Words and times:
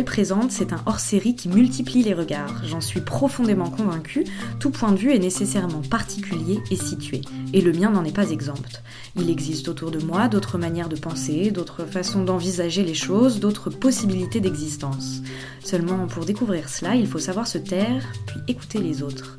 Présente, 0.00 0.50
c'est 0.50 0.72
un 0.72 0.80
hors-série 0.86 1.36
qui 1.36 1.50
multiplie 1.50 2.02
les 2.02 2.14
regards. 2.14 2.64
J'en 2.64 2.80
suis 2.80 3.02
profondément 3.02 3.68
convaincue, 3.68 4.24
tout 4.58 4.70
point 4.70 4.90
de 4.90 4.96
vue 4.96 5.12
est 5.12 5.18
nécessairement 5.18 5.82
particulier 5.82 6.60
et 6.70 6.76
situé. 6.76 7.20
Et 7.52 7.60
le 7.60 7.72
mien 7.72 7.90
n'en 7.90 8.02
est 8.02 8.14
pas 8.14 8.30
exempt. 8.30 8.82
Il 9.16 9.28
existe 9.28 9.68
autour 9.68 9.90
de 9.90 9.98
moi 9.98 10.28
d'autres 10.28 10.56
manières 10.56 10.88
de 10.88 10.96
penser, 10.96 11.50
d'autres 11.50 11.84
façons 11.84 12.24
d'envisager 12.24 12.82
les 12.82 12.94
choses, 12.94 13.38
d'autres 13.38 13.68
possibilités 13.68 14.40
d'existence. 14.40 15.20
Seulement, 15.62 16.06
pour 16.06 16.24
découvrir 16.24 16.70
cela, 16.70 16.94
il 16.94 17.06
faut 17.06 17.18
savoir 17.18 17.46
se 17.46 17.58
taire, 17.58 18.04
puis 18.26 18.40
écouter 18.48 18.78
les 18.78 19.02
autres. 19.02 19.38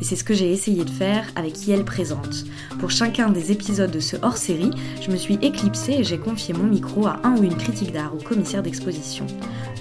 Et 0.00 0.04
c'est 0.04 0.16
ce 0.16 0.24
que 0.24 0.34
j'ai 0.34 0.52
essayé 0.52 0.84
de 0.84 0.90
faire 0.90 1.26
avec 1.36 1.66
Yel 1.66 1.84
Présente. 1.84 2.44
Pour 2.78 2.90
chacun 2.90 3.30
des 3.30 3.52
épisodes 3.52 3.90
de 3.90 4.00
ce 4.00 4.16
hors-série, 4.22 4.70
je 5.00 5.10
me 5.10 5.16
suis 5.16 5.38
éclipsée 5.42 5.94
et 5.98 6.04
j'ai 6.04 6.18
confié 6.18 6.52
mon 6.52 6.64
micro 6.64 7.06
à 7.06 7.20
un 7.24 7.36
ou 7.36 7.44
une 7.44 7.56
critique 7.56 7.92
d'art 7.92 8.14
ou 8.14 8.18
commissaire 8.18 8.62
d'exposition. 8.62 9.26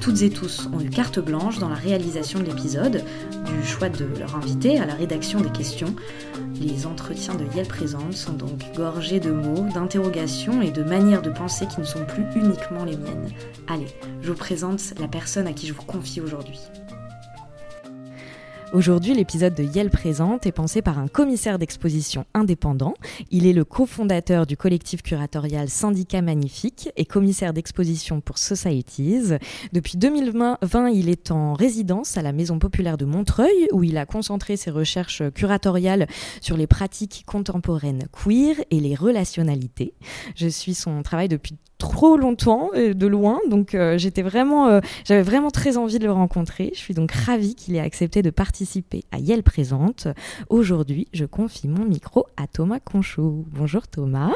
Toutes 0.02 0.22
et 0.22 0.30
tous 0.30 0.70
ont 0.74 0.82
eu 0.82 0.90
carte 0.90 1.20
blanche 1.20 1.60
dans 1.60 1.70
la 1.70 1.76
réalisation 1.76 2.40
de 2.40 2.46
l'épisode, 2.46 3.04
du 3.46 3.66
choix 3.66 3.90
de 3.90 4.06
leur 4.20 4.36
invité 4.36 4.78
à 4.78 4.86
la 4.86 4.96
rédaction 4.96 5.40
des 5.40 5.50
questions. 5.50 5.96
Les 6.60 6.86
entretiens 6.86 7.36
de 7.36 7.46
Yel 7.56 7.68
Présente 7.68 8.14
sont 8.14 8.34
donc 8.34 8.60
gorgés 8.76 9.20
de 9.20 9.32
mots, 9.32 9.66
d'interrogations 9.74 10.62
et 10.62 10.72
de 10.72 10.84
manières 10.84 11.22
de 11.22 11.30
penser 11.30 11.68
qui 11.68 11.80
ne 11.80 11.86
sont 11.86 12.06
plus 12.06 12.26
uniquement 12.36 12.86
les 12.86 12.98
miennes. 12.98 13.30
Allez, 13.68 13.88
je 14.22 14.30
vous 14.30 14.38
présente 14.38 14.94
la 15.00 15.08
personne 15.08 15.48
à 15.48 15.54
qui 15.54 15.68
je 15.68 15.74
vous 15.74 15.84
confie 15.84 16.22
aujourd'hui. 16.22 16.60
Aujourd'hui, 18.74 19.14
l'épisode 19.14 19.54
de 19.54 19.64
Yel 19.64 19.92
Présente 19.92 20.48
est 20.48 20.52
pensé 20.52 20.82
par 20.82 20.98
un 20.98 21.08
commissaire 21.08 21.60
d'exposition 21.60 22.26
indépendant. 22.34 22.96
Il 23.30 23.46
est 23.46 23.54
le 23.54 23.66
cofondateur 23.66 24.48
du 24.48 24.58
collectif 24.58 25.04
curatorial 25.04 25.70
Syndicat 25.70 26.24
Magnifique 26.24 26.90
et 26.98 27.06
commissaire 27.06 27.54
d'exposition 27.54 28.20
pour 28.20 28.40
Societies. 28.40 29.34
Depuis 29.74 29.98
2020, 29.98 30.58
il 30.92 31.10
est 31.10 31.30
en 31.30 31.54
résidence 31.54 32.18
à 32.18 32.24
la 32.24 32.32
Maison 32.32 32.58
Populaire 32.58 32.98
de 32.98 33.06
Montreuil 33.06 33.68
où 33.74 33.84
il 33.84 33.96
a 33.96 34.08
concentré 34.08 34.58
ses 34.58 34.72
recherches 34.72 35.22
curatoriales 35.36 36.08
sur 36.42 36.58
les 36.58 36.66
pratiques 36.66 37.26
contemporaines 37.28 38.08
queer 38.12 38.56
et 38.72 38.80
les 38.80 38.96
relationnalités. 38.96 39.94
Je 40.36 40.48
suis 40.48 40.74
son 40.74 41.04
travail 41.04 41.28
depuis 41.28 41.60
trop 41.84 42.16
longtemps 42.16 42.70
de 42.74 43.08
loin. 43.08 43.40
Donc 43.50 43.76
euh, 43.76 43.98
j'étais 43.98 44.22
vraiment 44.22 44.68
euh, 44.68 44.80
j'avais 45.04 45.22
vraiment 45.22 45.52
très 45.52 45.76
envie 45.76 46.00
de 46.00 46.06
le 46.06 46.14
rencontrer. 46.14 46.72
Je 46.74 46.80
suis 46.80 46.94
donc 46.94 47.12
ravie 47.12 47.56
qu'il 47.56 47.76
ait 47.76 47.82
accepté 47.82 48.22
de 48.22 48.30
participer 48.30 49.04
à 49.12 49.20
Yel 49.20 49.44
présente. 49.44 50.08
Aujourd'hui 50.48 51.10
je 51.12 51.26
confie 51.26 51.68
mon 51.68 51.84
micro 51.84 52.26
à 52.38 52.48
Thomas 52.48 52.80
Conchot 52.80 53.44
bonjour 53.52 53.86
Thomas. 53.90 54.32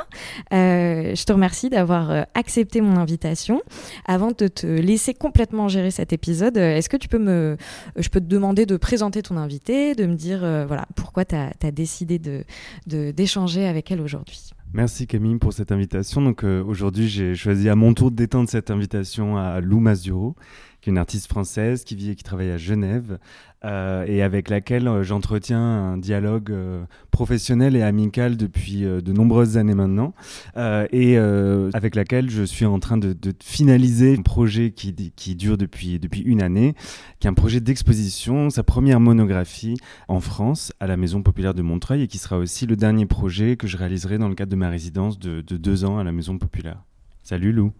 Euh, 0.53 1.15
je 1.15 1.23
te 1.23 1.31
remercie 1.31 1.69
d'avoir 1.69 2.25
accepté 2.33 2.81
mon 2.81 2.97
invitation. 2.97 3.61
Avant 4.05 4.31
de 4.37 4.47
te 4.49 4.67
laisser 4.67 5.13
complètement 5.13 5.69
gérer 5.69 5.91
cet 5.91 6.11
épisode 6.11 6.57
est-ce 6.57 6.89
que 6.89 6.97
tu 6.97 7.07
peux 7.07 7.17
me 7.17 7.55
je 7.95 8.09
peux 8.09 8.19
te 8.19 8.25
demander 8.25 8.65
de 8.65 8.75
présenter 8.75 9.21
ton 9.21 9.37
invité 9.37 9.95
de 9.95 10.05
me 10.05 10.15
dire 10.15 10.39
voilà 10.67 10.85
pourquoi 10.97 11.23
tu 11.23 11.35
as, 11.35 11.53
as, 11.63 11.71
décidé 11.71 12.19
de 12.19 12.43
d'échanger 12.87 13.65
avec 13.65 13.89
elle 13.89 14.01
aujourd'hui? 14.01 14.51
Merci 14.73 15.07
Camille 15.07 15.37
pour 15.37 15.53
cette 15.53 15.71
invitation. 15.71 16.21
Donc 16.21 16.43
euh, 16.43 16.61
aujourd'hui, 16.63 17.07
j'ai 17.07 17.35
choisi 17.35 17.69
à 17.69 17.75
mon 17.75 17.93
tour 17.93 18.11
d'étendre 18.11 18.49
cette 18.49 18.69
invitation 18.69 19.37
à 19.37 19.61
Lou 19.61 19.79
Mazuro, 19.79 20.35
qui 20.81 20.89
est 20.89 20.91
une 20.91 20.97
artiste 20.97 21.27
française 21.27 21.83
qui 21.83 21.95
vit 21.95 22.11
et 22.11 22.15
qui 22.15 22.23
travaille 22.23 22.51
à 22.51 22.57
Genève, 22.57 23.17
euh, 23.65 24.05
et 24.07 24.21
avec 24.21 24.49
laquelle 24.49 24.87
euh, 24.87 25.01
j'entretiens 25.01 25.59
un 25.59 25.97
dialogue 25.97 26.51
euh, 26.51 26.85
professionnel 27.09 27.75
et 27.75 27.81
amical 27.81 28.37
depuis 28.37 28.81
de 28.81 29.11
nombreuses 29.11 29.57
années 29.57 29.73
maintenant, 29.73 30.13
et 30.55 31.17
avec 31.17 31.95
laquelle 31.95 32.29
je 32.29 32.43
suis 32.43 32.65
en 32.65 32.79
train 32.79 32.97
de, 32.97 33.15
finaliser 33.43 34.15
un 34.17 34.21
projet 34.21 34.71
qui, 34.71 35.35
dure 35.35 35.57
depuis, 35.57 35.99
depuis 35.99 36.21
une 36.21 36.41
année, 36.41 36.75
qui 37.19 37.27
est 37.27 37.29
un 37.29 37.33
projet 37.33 37.59
d'exposition, 37.59 38.49
sa 38.49 38.63
première 38.63 38.99
monographie 38.99 39.77
en 40.07 40.19
France 40.19 40.73
à 40.79 40.87
la 40.87 40.97
Maison 40.97 41.23
Populaire 41.23 41.53
de 41.53 41.61
Montreuil, 41.61 42.03
et 42.03 42.07
qui 42.07 42.17
sera 42.17 42.37
aussi 42.37 42.67
le 42.67 42.75
dernier 42.75 43.05
projet 43.05 43.57
que 43.57 43.67
je 43.67 43.77
réaliserai 43.77 44.17
dans 44.17 44.29
le 44.29 44.35
cadre 44.35 44.51
de 44.51 44.57
ma 44.57 44.69
résidence 44.69 45.17
de, 45.17 45.41
de 45.41 45.57
deux 45.57 45.85
ans 45.85 45.97
à 45.97 46.03
la 46.03 46.11
Maison 46.11 46.37
Populaire. 46.37 46.83
Salut 47.23 47.51
Lou 47.51 47.73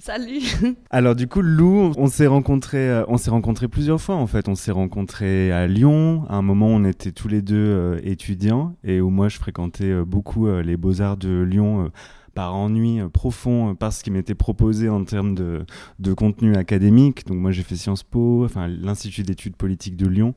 Salut. 0.00 0.42
Alors 0.90 1.14
du 1.14 1.28
coup, 1.28 1.40
Lou, 1.40 1.92
on 1.96 2.08
s'est 2.08 2.26
rencontrés, 2.26 2.90
euh, 2.90 3.04
on 3.08 3.16
s'est 3.16 3.30
rencontrés 3.30 3.68
plusieurs 3.68 4.00
fois 4.00 4.16
en 4.16 4.26
fait. 4.26 4.48
On 4.48 4.54
s'est 4.54 4.72
rencontrés 4.72 5.52
à 5.52 5.66
Lyon. 5.66 6.24
À 6.28 6.36
un 6.36 6.42
moment, 6.42 6.66
on 6.66 6.84
était 6.84 7.12
tous 7.12 7.28
les 7.28 7.42
deux 7.42 7.54
euh, 7.56 8.00
étudiants 8.02 8.74
et 8.82 9.00
où 9.00 9.10
moi 9.10 9.28
je 9.28 9.38
fréquentais 9.38 9.90
euh, 9.90 10.04
beaucoup 10.04 10.48
les 10.48 10.76
beaux 10.76 11.00
arts 11.00 11.16
de 11.16 11.42
Lyon 11.42 11.90
par 12.34 12.54
ennui 12.56 13.00
profond 13.12 13.76
par 13.76 13.92
ce 13.92 14.02
qui 14.02 14.10
m'était 14.10 14.34
proposé 14.34 14.88
en 14.88 15.04
termes 15.04 15.36
de, 15.36 15.64
de, 16.00 16.12
contenu 16.12 16.56
académique. 16.56 17.26
Donc 17.26 17.38
moi 17.38 17.52
j'ai 17.52 17.62
fait 17.62 17.76
Sciences 17.76 18.02
Po, 18.02 18.44
enfin 18.44 18.66
l'Institut 18.66 19.22
d'études 19.22 19.56
politiques 19.56 19.96
de 19.96 20.08
Lyon, 20.08 20.34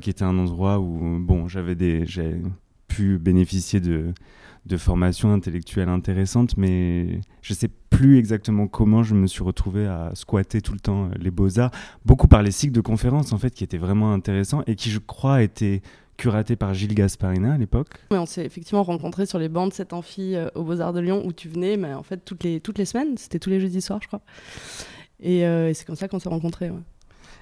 qui 0.00 0.10
était 0.10 0.24
un 0.24 0.38
endroit 0.38 0.78
où 0.78 1.18
bon 1.20 1.46
j'avais 1.46 1.74
des, 1.74 2.06
bénéficier 3.02 3.80
de 3.80 4.12
de 4.68 4.76
formation 4.76 5.32
intellectuelle 5.32 5.88
intéressante, 5.88 6.56
mais 6.56 7.20
je 7.42 7.54
sais 7.54 7.70
plus 7.90 8.18
exactement 8.18 8.68
comment 8.68 9.02
je 9.02 9.14
me 9.14 9.26
suis 9.26 9.42
retrouvé 9.42 9.86
à 9.86 10.10
squatter 10.14 10.60
tout 10.60 10.74
le 10.74 10.80
temps 10.80 11.06
euh, 11.06 11.08
les 11.18 11.30
beaux-arts, 11.30 11.70
beaucoup 12.04 12.28
par 12.28 12.42
les 12.42 12.50
cycles 12.50 12.74
de 12.74 12.80
conférences 12.80 13.32
en 13.32 13.38
fait 13.38 13.50
qui 13.50 13.64
étaient 13.64 13.78
vraiment 13.78 14.12
intéressants 14.12 14.62
et 14.66 14.76
qui 14.76 14.90
je 14.90 14.98
crois 14.98 15.42
étaient 15.42 15.80
curatés 16.16 16.56
par 16.56 16.74
Gilles 16.74 16.94
Gasparina 16.94 17.54
à 17.54 17.58
l'époque. 17.58 17.88
on 18.10 18.26
s'est 18.26 18.44
effectivement 18.44 18.82
rencontrés 18.82 19.24
sur 19.24 19.38
les 19.38 19.48
bancs 19.48 19.70
de 19.70 19.74
cette 19.74 19.92
amphi 19.92 20.34
euh, 20.34 20.48
aux 20.54 20.64
Beaux-Arts 20.64 20.92
de 20.92 21.00
Lyon 21.00 21.22
où 21.24 21.32
tu 21.32 21.48
venais, 21.48 21.76
mais 21.76 21.94
en 21.94 22.02
fait 22.02 22.24
toutes 22.24 22.44
les, 22.44 22.60
toutes 22.60 22.78
les 22.78 22.84
semaines, 22.84 23.16
c'était 23.16 23.38
tous 23.38 23.50
les 23.50 23.60
jeudis 23.60 23.80
soirs 23.80 24.00
je 24.02 24.08
crois. 24.08 24.22
Et, 25.20 25.46
euh, 25.46 25.72
c'est 25.74 25.84
comme 25.84 25.96
ça 25.96 26.08
qu'on 26.08 26.18
s'est 26.18 26.28
rencontrés. 26.28 26.70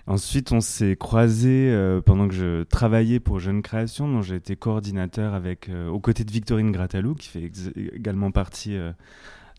Ensuite, 0.08 0.52
on 0.52 0.60
s'est 0.60 0.94
croisés 0.94 1.68
euh, 1.72 2.00
pendant 2.00 2.28
que 2.28 2.34
je 2.34 2.62
travaillais 2.62 3.18
pour 3.18 3.40
Jeune 3.40 3.60
Création, 3.60 4.08
dont 4.08 4.22
j'ai 4.22 4.36
été 4.36 4.54
coordinateur 4.54 5.34
avec, 5.34 5.68
euh, 5.68 5.88
aux 5.88 5.98
côtés 5.98 6.22
de 6.22 6.30
Victorine 6.30 6.70
Gratalou, 6.70 7.14
qui 7.14 7.28
fait 7.28 7.50
également 7.92 8.30
partie 8.30 8.76
euh, 8.76 8.92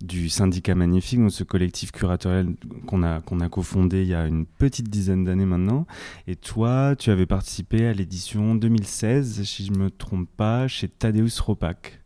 du 0.01 0.29
syndicat 0.29 0.73
Magnifique, 0.73 1.19
donc 1.19 1.33
ce 1.33 1.43
collectif 1.43 1.91
curatorial 1.91 2.55
qu'on 2.85 3.03
a, 3.03 3.49
cofondé 3.49 4.03
il 4.03 4.07
y 4.07 4.13
a 4.13 4.25
une 4.25 4.45
petite 4.45 4.89
dizaine 4.89 5.25
d'années 5.25 5.45
maintenant. 5.45 5.85
Et 6.27 6.37
toi, 6.37 6.95
tu 6.97 7.09
avais 7.09 7.25
participé 7.25 7.85
à 7.85 7.91
l'édition 7.91 8.55
2016, 8.55 9.43
si 9.43 9.65
je 9.65 9.71
ne 9.73 9.77
me 9.77 9.91
trompe 9.91 10.29
pas, 10.37 10.69
chez 10.69 10.87
Tadeusz 10.87 11.41
Ropak. 11.41 12.01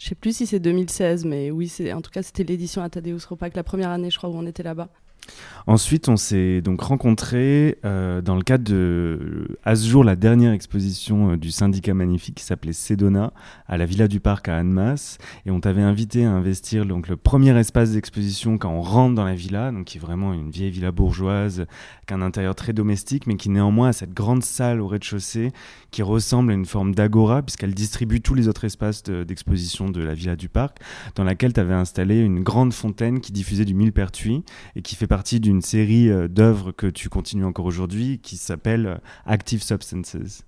Je 0.00 0.08
sais 0.08 0.14
plus 0.14 0.34
si 0.34 0.46
c'est 0.46 0.60
2016, 0.60 1.26
mais 1.26 1.50
oui, 1.50 1.70
en 1.92 2.00
tout 2.00 2.10
cas, 2.10 2.22
c'était 2.22 2.44
l'édition 2.44 2.80
à 2.80 2.88
Tadeusz 2.88 3.26
Ropak, 3.28 3.54
la 3.54 3.64
première 3.64 3.90
année, 3.90 4.10
je 4.10 4.16
crois, 4.16 4.30
où 4.30 4.34
on 4.34 4.46
était 4.46 4.62
là-bas. 4.62 4.88
Ensuite, 5.68 6.08
on 6.08 6.16
s'est 6.16 6.60
donc 6.60 6.80
rencontrés 6.80 7.78
euh, 7.84 8.22
dans 8.22 8.36
le 8.36 8.42
cadre 8.42 8.62
de, 8.62 9.58
à 9.64 9.74
ce 9.74 9.88
jour, 9.88 10.04
la 10.04 10.14
dernière 10.14 10.52
exposition 10.52 11.32
euh, 11.32 11.36
du 11.36 11.50
syndicat 11.50 11.92
magnifique 11.92 12.36
qui 12.36 12.44
s'appelait 12.44 12.72
Sedona 12.72 13.32
à 13.66 13.76
la 13.76 13.84
Villa 13.84 14.06
du 14.06 14.20
Parc 14.20 14.48
à 14.48 14.58
Annemasse. 14.58 15.18
Et 15.44 15.50
on 15.50 15.58
t'avait 15.58 15.82
invité 15.82 16.24
à 16.24 16.30
investir 16.30 16.86
donc, 16.86 17.08
le 17.08 17.16
premier 17.16 17.58
espace 17.58 17.90
d'exposition 17.92 18.58
quand 18.58 18.70
on 18.70 18.80
rentre 18.80 19.16
dans 19.16 19.24
la 19.24 19.34
villa, 19.34 19.72
donc 19.72 19.86
qui 19.86 19.98
est 19.98 20.00
vraiment 20.00 20.32
une 20.34 20.50
vieille 20.50 20.70
villa 20.70 20.92
bourgeoise, 20.92 21.66
qu'un 22.06 22.22
intérieur 22.22 22.54
très 22.54 22.72
domestique, 22.72 23.26
mais 23.26 23.34
qui 23.34 23.50
néanmoins 23.50 23.88
a 23.88 23.92
cette 23.92 24.14
grande 24.14 24.44
salle 24.44 24.80
au 24.80 24.86
rez-de-chaussée 24.86 25.52
qui 25.90 26.02
ressemble 26.02 26.52
à 26.52 26.54
une 26.54 26.66
forme 26.66 26.94
d'agora, 26.94 27.42
puisqu'elle 27.42 27.74
distribue 27.74 28.20
tous 28.20 28.34
les 28.34 28.46
autres 28.46 28.64
espaces 28.64 29.02
d'exposition 29.02 29.88
de, 29.88 30.00
la 30.00 30.14
Villa 30.14 30.36
du 30.36 30.48
Parc, 30.48 30.78
dans 31.16 31.24
laquelle 31.24 31.52
tu 31.52 31.58
avais 31.58 31.74
installé 31.74 32.20
une 32.20 32.44
grande 32.44 32.72
fontaine 32.72 33.20
qui 33.20 33.32
diffusait 33.32 33.64
du 33.64 33.74
millepertuis 33.74 34.44
et 34.76 34.82
qui 34.82 34.94
fait 34.94 35.08
partie 35.08 35.15
d'une 35.22 35.62
série 35.62 36.10
euh, 36.10 36.28
d'œuvres 36.28 36.72
que 36.72 36.86
tu 36.86 37.08
continues 37.08 37.44
encore 37.44 37.64
aujourd'hui 37.64 38.18
qui 38.18 38.36
s'appelle 38.36 38.86
euh, 38.86 38.96
Active 39.24 39.62
Substances. 39.62 40.42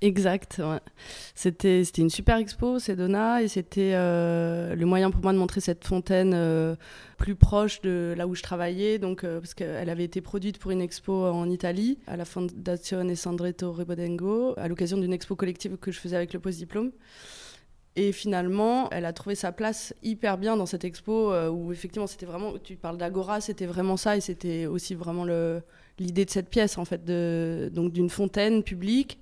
Exact. 0.00 0.60
C'était 1.34 1.82
une 1.96 2.10
super 2.10 2.36
expo, 2.36 2.78
Sedona, 2.78 3.42
et 3.42 3.48
c'était 3.48 3.92
euh, 3.94 4.74
le 4.74 4.84
moyen 4.84 5.10
pour 5.10 5.22
moi 5.22 5.32
de 5.32 5.38
montrer 5.38 5.62
cette 5.62 5.86
fontaine 5.86 6.36
plus 7.16 7.34
proche 7.36 7.80
de 7.80 8.12
là 8.14 8.26
où 8.26 8.34
je 8.34 8.42
travaillais, 8.42 8.98
donc 8.98 9.22
parce 9.22 9.54
qu'elle 9.54 9.88
avait 9.88 10.04
été 10.04 10.20
produite 10.20 10.58
pour 10.58 10.72
une 10.72 10.82
expo 10.82 11.24
en 11.24 11.48
Italie 11.48 11.96
à 12.06 12.18
la 12.18 12.26
Fondazione 12.26 13.14
Sandretto 13.16 13.72
Ribodengo 13.72 14.52
à 14.58 14.68
l'occasion 14.68 14.98
d'une 14.98 15.14
expo 15.14 15.36
collective 15.36 15.78
que 15.78 15.90
je 15.90 15.98
faisais 15.98 16.16
avec 16.16 16.34
le 16.34 16.40
post-diplôme. 16.40 16.90
Et 17.96 18.10
finalement, 18.10 18.90
elle 18.90 19.04
a 19.04 19.12
trouvé 19.12 19.36
sa 19.36 19.52
place 19.52 19.94
hyper 20.02 20.36
bien 20.36 20.56
dans 20.56 20.66
cette 20.66 20.84
expo 20.84 21.32
euh, 21.32 21.48
où 21.48 21.72
effectivement 21.72 22.08
c'était 22.08 22.26
vraiment, 22.26 22.54
tu 22.62 22.74
parles 22.74 22.98
d'Agora, 22.98 23.40
c'était 23.40 23.66
vraiment 23.66 23.96
ça 23.96 24.16
et 24.16 24.20
c'était 24.20 24.66
aussi 24.66 24.96
vraiment 24.96 25.24
l'idée 25.98 26.24
de 26.24 26.30
cette 26.30 26.48
pièce 26.48 26.76
en 26.76 26.84
fait, 26.84 27.04
donc 27.72 27.92
d'une 27.92 28.10
fontaine 28.10 28.64
publique 28.64 29.20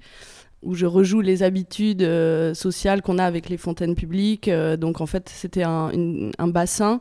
où 0.62 0.74
je 0.74 0.86
rejoue 0.86 1.20
les 1.20 1.42
habitudes 1.42 2.02
euh, 2.02 2.54
sociales 2.54 3.02
qu'on 3.02 3.18
a 3.18 3.24
avec 3.24 3.48
les 3.48 3.56
fontaines 3.56 3.96
publiques. 3.96 4.46
Euh, 4.46 4.76
donc 4.76 5.00
en 5.00 5.06
fait, 5.06 5.28
c'était 5.28 5.64
un, 5.64 5.90
bassin 6.46 7.00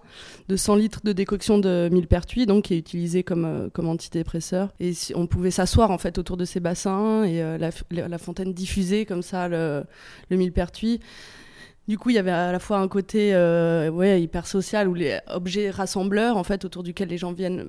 de 0.49 0.55
100 0.55 0.75
litres 0.75 1.01
de 1.03 1.13
décoction 1.13 1.59
de 1.59 1.87
millepertuis, 1.91 2.47
donc 2.47 2.65
qui 2.65 2.73
est 2.73 2.79
utilisé 2.79 3.23
comme, 3.23 3.69
comme 3.71 3.87
antidépresseur. 3.87 4.73
Et 4.79 4.93
on 5.13 5.27
pouvait 5.27 5.51
s'asseoir 5.51 5.91
en 5.91 5.99
fait 5.99 6.17
autour 6.17 6.37
de 6.37 6.45
ces 6.45 6.59
bassins 6.59 7.23
et 7.23 7.39
la, 7.59 7.69
la, 7.91 8.17
fontaine 8.17 8.51
diffusait 8.51 9.05
comme 9.05 9.21
ça 9.21 9.47
le, 9.47 9.83
le 10.31 10.37
millepertuis. 10.37 10.99
Du 11.91 11.97
coup, 11.97 12.09
il 12.09 12.15
y 12.15 12.19
avait 12.19 12.31
à 12.31 12.53
la 12.53 12.59
fois 12.59 12.77
un 12.77 12.87
côté 12.87 13.35
euh, 13.35 14.17
hyper 14.17 14.47
social 14.47 14.87
où 14.87 14.93
les 14.93 15.19
objets 15.27 15.69
rassembleurs, 15.69 16.37
en 16.37 16.43
fait, 16.45 16.63
autour 16.63 16.83
duquel 16.83 17.09
les 17.09 17.17
gens 17.17 17.33
viennent 17.33 17.67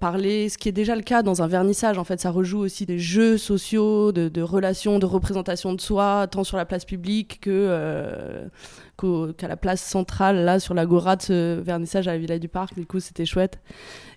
parler, 0.00 0.48
ce 0.48 0.58
qui 0.58 0.68
est 0.68 0.72
déjà 0.72 0.96
le 0.96 1.02
cas 1.02 1.22
dans 1.22 1.42
un 1.42 1.46
vernissage. 1.46 1.98
En 1.98 2.04
fait, 2.04 2.20
ça 2.20 2.30
rejoue 2.30 2.58
aussi 2.58 2.86
des 2.86 2.98
jeux 2.98 3.38
sociaux, 3.38 4.12
de, 4.12 4.42
relations, 4.42 4.98
de 4.98 5.06
représentation 5.06 5.72
de 5.72 5.80
soi, 5.80 6.26
tant 6.30 6.44
sur 6.44 6.56
la 6.56 6.64
place 6.64 6.84
publique 6.84 7.40
que 7.40 8.48
qu'à 9.36 9.46
la 9.46 9.56
place 9.56 9.80
centrale, 9.80 10.44
là, 10.44 10.58
sur 10.58 10.74
l'agora 10.74 11.14
de 11.14 11.22
ce 11.22 11.60
vernissage 11.60 12.08
à 12.08 12.12
la 12.12 12.18
Villa 12.18 12.38
du 12.38 12.48
Parc. 12.48 12.74
Du 12.74 12.84
coup, 12.84 12.98
c'était 12.98 13.24
chouette. 13.24 13.60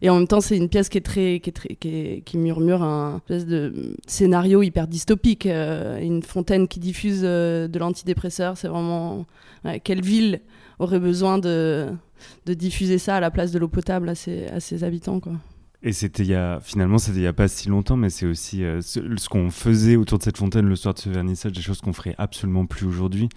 Et 0.01 0.09
en 0.09 0.15
même 0.17 0.27
temps, 0.27 0.41
c'est 0.41 0.57
une 0.57 0.69
pièce 0.69 0.89
qui 0.89 0.97
est 0.97 1.01
très, 1.01 1.39
qui, 1.39 1.51
est 1.87 2.21
qui, 2.21 2.37
murmure 2.37 2.81
un 2.81 3.21
de 3.29 3.95
scénario 4.07 4.63
hyper 4.63 4.87
dystopique. 4.87 5.45
une 5.45 6.23
fontaine 6.23 6.67
qui 6.67 6.79
diffuse 6.79 7.21
de 7.21 7.79
l'antidépresseur, 7.79 8.57
c'est 8.57 8.67
vraiment 8.67 9.25
quelle 9.83 10.01
ville 10.01 10.41
aurait 10.79 10.99
besoin 10.99 11.37
de, 11.37 11.87
de 12.45 12.53
diffuser 12.53 12.97
ça 12.97 13.17
à 13.17 13.19
la 13.19 13.31
place 13.31 13.51
de 13.51 13.59
l'eau 13.59 13.67
potable 13.67 14.09
à 14.09 14.15
ses, 14.15 14.47
à 14.47 14.59
ses 14.59 14.83
habitants, 14.83 15.19
quoi. 15.19 15.33
Et 15.83 15.93
c'était 15.93 16.21
il 16.21 16.29
y 16.29 16.35
a, 16.35 16.59
finalement, 16.61 16.99
c'était 16.99 17.17
il 17.17 17.21
n'y 17.21 17.27
a 17.27 17.33
pas 17.33 17.47
si 17.47 17.67
longtemps, 17.67 17.97
mais 17.97 18.11
c'est 18.11 18.27
aussi 18.27 18.63
euh, 18.63 18.81
ce, 18.81 18.99
qu'on 19.29 19.49
faisait 19.49 19.95
autour 19.95 20.19
de 20.19 20.23
cette 20.23 20.37
fontaine 20.37 20.67
le 20.67 20.75
soir 20.75 20.93
de 20.93 20.99
ce 20.99 21.09
vernissage, 21.09 21.53
des 21.53 21.61
choses 21.61 21.81
qu'on 21.81 21.91
ferait 21.93 22.13
absolument 22.19 22.67
plus 22.67 22.85
aujourd'hui. 22.85 23.29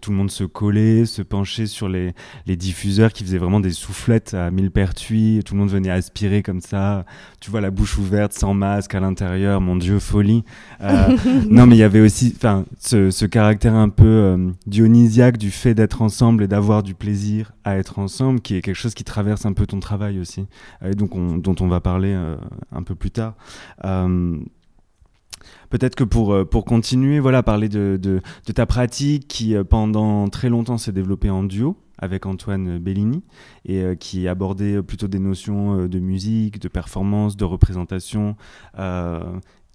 Tout 0.00 0.10
le 0.10 0.16
monde 0.16 0.30
se 0.30 0.44
collait, 0.44 1.04
se 1.04 1.20
penchait 1.20 1.66
sur 1.66 1.90
les, 1.90 2.14
les 2.46 2.56
diffuseurs 2.56 3.12
qui 3.12 3.22
faisaient 3.22 3.36
vraiment 3.36 3.60
des 3.60 3.72
soufflettes 3.72 4.32
à 4.32 4.50
mille 4.50 4.70
pertuis, 4.70 5.42
tout 5.44 5.52
le 5.52 5.60
monde 5.60 5.68
venait 5.68 5.90
aspirer 5.90 6.42
comme 6.42 6.62
ça. 6.62 7.04
Tu 7.38 7.50
vois 7.50 7.60
la 7.60 7.70
bouche 7.70 7.98
ouverte, 7.98 8.32
sans 8.32 8.54
masque 8.54 8.94
à 8.94 9.00
l'intérieur, 9.00 9.60
mon 9.60 9.76
Dieu, 9.76 9.98
folie. 9.98 10.42
Euh, 10.80 11.14
non, 11.50 11.66
mais 11.66 11.76
il 11.76 11.80
y 11.80 11.84
avait 11.84 12.00
aussi, 12.00 12.32
enfin, 12.34 12.64
ce, 12.78 13.10
ce, 13.10 13.26
caractère 13.26 13.74
un 13.74 13.90
peu 13.90 14.06
euh, 14.06 14.50
dionysiaque 14.66 15.36
du 15.36 15.50
fait 15.50 15.74
d'être 15.74 16.00
ensemble 16.00 16.44
et 16.44 16.48
d'avoir 16.48 16.82
du 16.82 16.94
plaisir 16.94 17.52
à 17.64 17.76
être 17.76 17.98
ensemble, 17.98 18.40
qui 18.40 18.56
est 18.56 18.62
quelque 18.62 18.74
chose 18.74 18.94
qui 18.94 19.04
traverse 19.04 19.44
un 19.44 19.52
peu 19.52 19.66
ton 19.66 19.80
travail 19.80 20.18
aussi, 20.18 20.46
et 20.82 20.94
donc 20.94 21.10
dont 21.42 21.54
on 21.60 21.68
va 21.68 21.80
parler 21.80 21.89
parler 21.90 22.12
euh, 22.14 22.36
un 22.70 22.84
peu 22.84 22.94
plus 22.94 23.10
tard. 23.10 23.34
Euh, 23.84 24.38
peut-être 25.70 25.96
que 25.96 26.04
pour, 26.04 26.32
euh, 26.32 26.44
pour 26.44 26.64
continuer, 26.64 27.18
voilà, 27.18 27.42
parler 27.42 27.68
de, 27.68 27.98
de, 28.00 28.20
ta 28.52 28.64
pratique 28.64 29.26
qui 29.26 29.56
pendant 29.68 30.28
très 30.28 30.48
longtemps 30.48 30.78
s'est 30.78 30.92
développée 30.92 31.30
en 31.30 31.42
duo 31.42 31.76
avec 31.98 32.26
Antoine 32.26 32.78
Bellini 32.78 33.24
et 33.64 33.96
qui 33.98 34.28
abordait 34.28 34.80
plutôt 34.82 35.08
des 35.08 35.18
notions 35.18 35.86
de 35.86 35.98
musique, 35.98 36.58
de 36.60 36.68
performance, 36.68 37.36
de 37.36 37.44
représentation, 37.44 38.36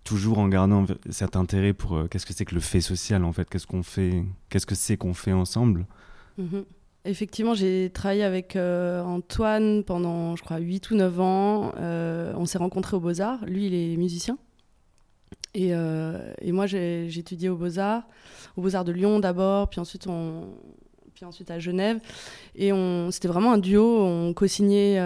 toujours 0.03 0.39
en 0.39 0.47
gardant 0.47 0.85
cet 1.09 1.35
intérêt 1.35 1.73
pour 1.73 2.09
qu'est-ce 2.09 2.25
que 2.25 2.33
c'est 2.33 2.45
que 2.45 2.55
le 2.55 2.61
fait 2.61 2.81
social 2.81 3.23
en 3.23 3.31
fait, 3.31 3.47
qu'est-ce 3.47 3.67
qu'on 3.67 3.83
fait, 3.83 4.25
qu'est-ce 4.49 4.65
que 4.65 4.73
c'est 4.73 4.97
qu'on 4.97 5.13
fait 5.13 5.33
ensemble? 5.33 5.85
Mm-hmm. 6.39 6.63
Effectivement, 7.05 7.53
j'ai 7.53 7.91
travaillé 7.93 8.23
avec 8.23 8.55
euh, 8.55 9.03
Antoine 9.03 9.83
pendant, 9.83 10.35
je 10.35 10.43
crois, 10.43 10.57
8 10.57 10.89
ou 10.89 10.95
9 10.95 11.19
ans. 11.19 11.71
Euh, 11.77 12.33
on 12.35 12.47
s'est 12.47 12.57
rencontrés 12.57 12.97
aux 12.97 12.99
Beaux-Arts. 12.99 13.45
Lui, 13.45 13.67
il 13.67 13.75
est 13.75 13.95
musicien. 13.95 14.39
Et, 15.53 15.69
euh, 15.75 16.17
moi, 16.47 16.65
j'ai 16.65 17.07
étudié 17.15 17.49
aux 17.49 17.57
Beaux-Arts, 17.57 18.03
aux 18.57 18.61
Beaux-Arts 18.61 18.85
de 18.85 18.91
Lyon 18.91 19.19
d'abord, 19.19 19.69
puis 19.69 19.79
ensuite, 19.79 20.07
on, 20.07 20.47
puis 21.13 21.25
ensuite 21.25 21.51
à 21.51 21.59
Genève. 21.59 21.99
Et 22.55 22.71
c'était 23.11 23.27
vraiment 23.27 23.53
un 23.53 23.59
duo. 23.59 23.99
On 24.01 24.33
co-signait 24.33 24.99